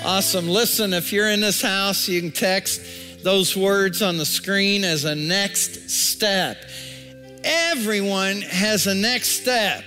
Awesome. 0.03 0.47
Listen, 0.47 0.93
if 0.93 1.11
you're 1.11 1.29
in 1.29 1.41
this 1.41 1.61
house, 1.61 2.07
you 2.07 2.21
can 2.21 2.31
text 2.31 3.23
those 3.23 3.55
words 3.55 4.01
on 4.01 4.17
the 4.17 4.25
screen 4.25 4.83
as 4.83 5.03
a 5.03 5.13
next 5.13 5.89
step. 5.89 6.57
Everyone 7.43 8.41
has 8.41 8.87
a 8.87 8.95
next 8.95 9.41
step. 9.41 9.83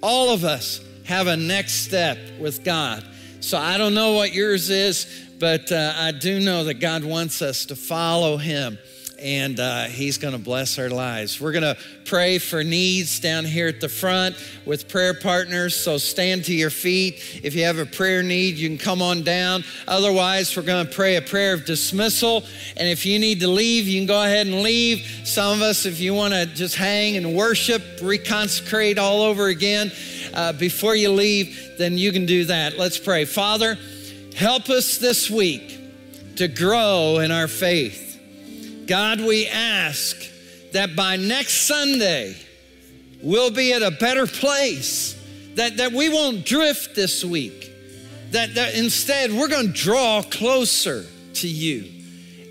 All 0.00 0.30
of 0.30 0.44
us 0.44 0.80
have 1.04 1.26
a 1.26 1.36
next 1.36 1.84
step 1.84 2.18
with 2.38 2.62
God. 2.62 3.04
So 3.40 3.56
I 3.56 3.78
don't 3.78 3.94
know 3.94 4.14
what 4.14 4.34
yours 4.34 4.68
is, 4.68 5.06
but 5.38 5.70
uh, 5.70 5.94
I 5.96 6.12
do 6.12 6.40
know 6.40 6.64
that 6.64 6.74
God 6.74 7.04
wants 7.04 7.40
us 7.40 7.66
to 7.66 7.76
follow 7.76 8.36
Him 8.36 8.78
and 9.18 9.58
uh, 9.58 9.84
He's 9.84 10.18
going 10.18 10.32
to 10.32 10.42
bless 10.42 10.78
our 10.78 10.88
lives. 10.88 11.40
We're 11.40 11.52
going 11.52 11.74
to 11.74 11.76
pray 12.04 12.38
for 12.38 12.62
needs 12.64 13.20
down 13.20 13.44
here 13.44 13.68
at 13.68 13.80
the 13.80 13.88
front 13.88 14.36
with 14.64 14.88
prayer 14.88 15.14
partners. 15.14 15.76
So 15.76 15.98
stand 15.98 16.44
to 16.46 16.54
your 16.54 16.70
feet. 16.70 17.40
If 17.42 17.54
you 17.54 17.64
have 17.64 17.78
a 17.78 17.86
prayer 17.86 18.22
need, 18.22 18.56
you 18.56 18.68
can 18.68 18.78
come 18.78 19.02
on 19.02 19.22
down. 19.22 19.64
Otherwise, 19.86 20.56
we're 20.56 20.62
going 20.62 20.86
to 20.86 20.92
pray 20.92 21.16
a 21.16 21.22
prayer 21.22 21.52
of 21.52 21.64
dismissal. 21.64 22.44
And 22.76 22.88
if 22.88 23.04
you 23.04 23.18
need 23.18 23.40
to 23.40 23.48
leave, 23.48 23.86
you 23.86 24.00
can 24.00 24.06
go 24.06 24.22
ahead 24.22 24.46
and 24.46 24.62
leave. 24.62 25.06
Some 25.24 25.54
of 25.54 25.62
us, 25.62 25.84
if 25.84 26.00
you 26.00 26.14
want 26.14 26.34
to 26.34 26.46
just 26.46 26.76
hang 26.76 27.16
and 27.16 27.34
worship, 27.34 27.82
reconsecrate 27.98 28.98
all 28.98 29.22
over 29.22 29.48
again 29.48 29.92
uh, 30.32 30.52
before 30.52 30.94
you 30.94 31.10
leave, 31.10 31.74
then 31.78 31.98
you 31.98 32.12
can 32.12 32.26
do 32.26 32.44
that. 32.46 32.78
Let's 32.78 32.98
pray. 32.98 33.24
Father, 33.24 33.78
help 34.36 34.68
us 34.70 34.98
this 34.98 35.30
week 35.30 35.78
to 36.36 36.48
grow 36.48 37.18
in 37.18 37.32
our 37.32 37.48
faith. 37.48 38.07
God, 38.88 39.20
we 39.20 39.46
ask 39.46 40.16
that 40.72 40.96
by 40.96 41.16
next 41.16 41.66
Sunday, 41.66 42.34
we'll 43.22 43.50
be 43.50 43.74
at 43.74 43.82
a 43.82 43.90
better 43.90 44.26
place, 44.26 45.14
that, 45.56 45.76
that 45.76 45.92
we 45.92 46.08
won't 46.08 46.46
drift 46.46 46.96
this 46.96 47.22
week, 47.22 47.70
that, 48.30 48.54
that 48.54 48.74
instead 48.74 49.30
we're 49.30 49.48
going 49.48 49.66
to 49.66 49.72
draw 49.72 50.22
closer 50.22 51.04
to 51.34 51.46
you 51.46 51.84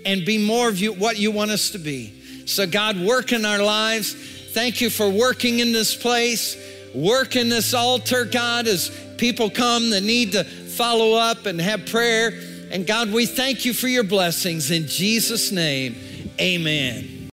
and 0.06 0.24
be 0.24 0.38
more 0.38 0.68
of 0.68 0.78
you, 0.78 0.92
what 0.92 1.18
you 1.18 1.32
want 1.32 1.50
us 1.50 1.70
to 1.70 1.78
be. 1.78 2.46
So, 2.46 2.68
God, 2.68 2.98
work 3.00 3.32
in 3.32 3.44
our 3.44 3.62
lives. 3.62 4.14
Thank 4.52 4.80
you 4.80 4.90
for 4.90 5.10
working 5.10 5.58
in 5.58 5.72
this 5.72 5.96
place, 5.96 6.56
work 6.94 7.34
in 7.34 7.48
this 7.48 7.74
altar, 7.74 8.24
God, 8.24 8.68
as 8.68 8.90
people 9.18 9.50
come 9.50 9.90
that 9.90 10.04
need 10.04 10.32
to 10.32 10.44
follow 10.44 11.14
up 11.14 11.46
and 11.46 11.60
have 11.60 11.86
prayer. 11.86 12.32
And 12.70 12.86
God, 12.86 13.10
we 13.10 13.26
thank 13.26 13.64
you 13.64 13.72
for 13.74 13.88
your 13.88 14.04
blessings 14.04 14.70
in 14.70 14.86
Jesus' 14.86 15.50
name. 15.50 15.96
Amen. 16.40 17.17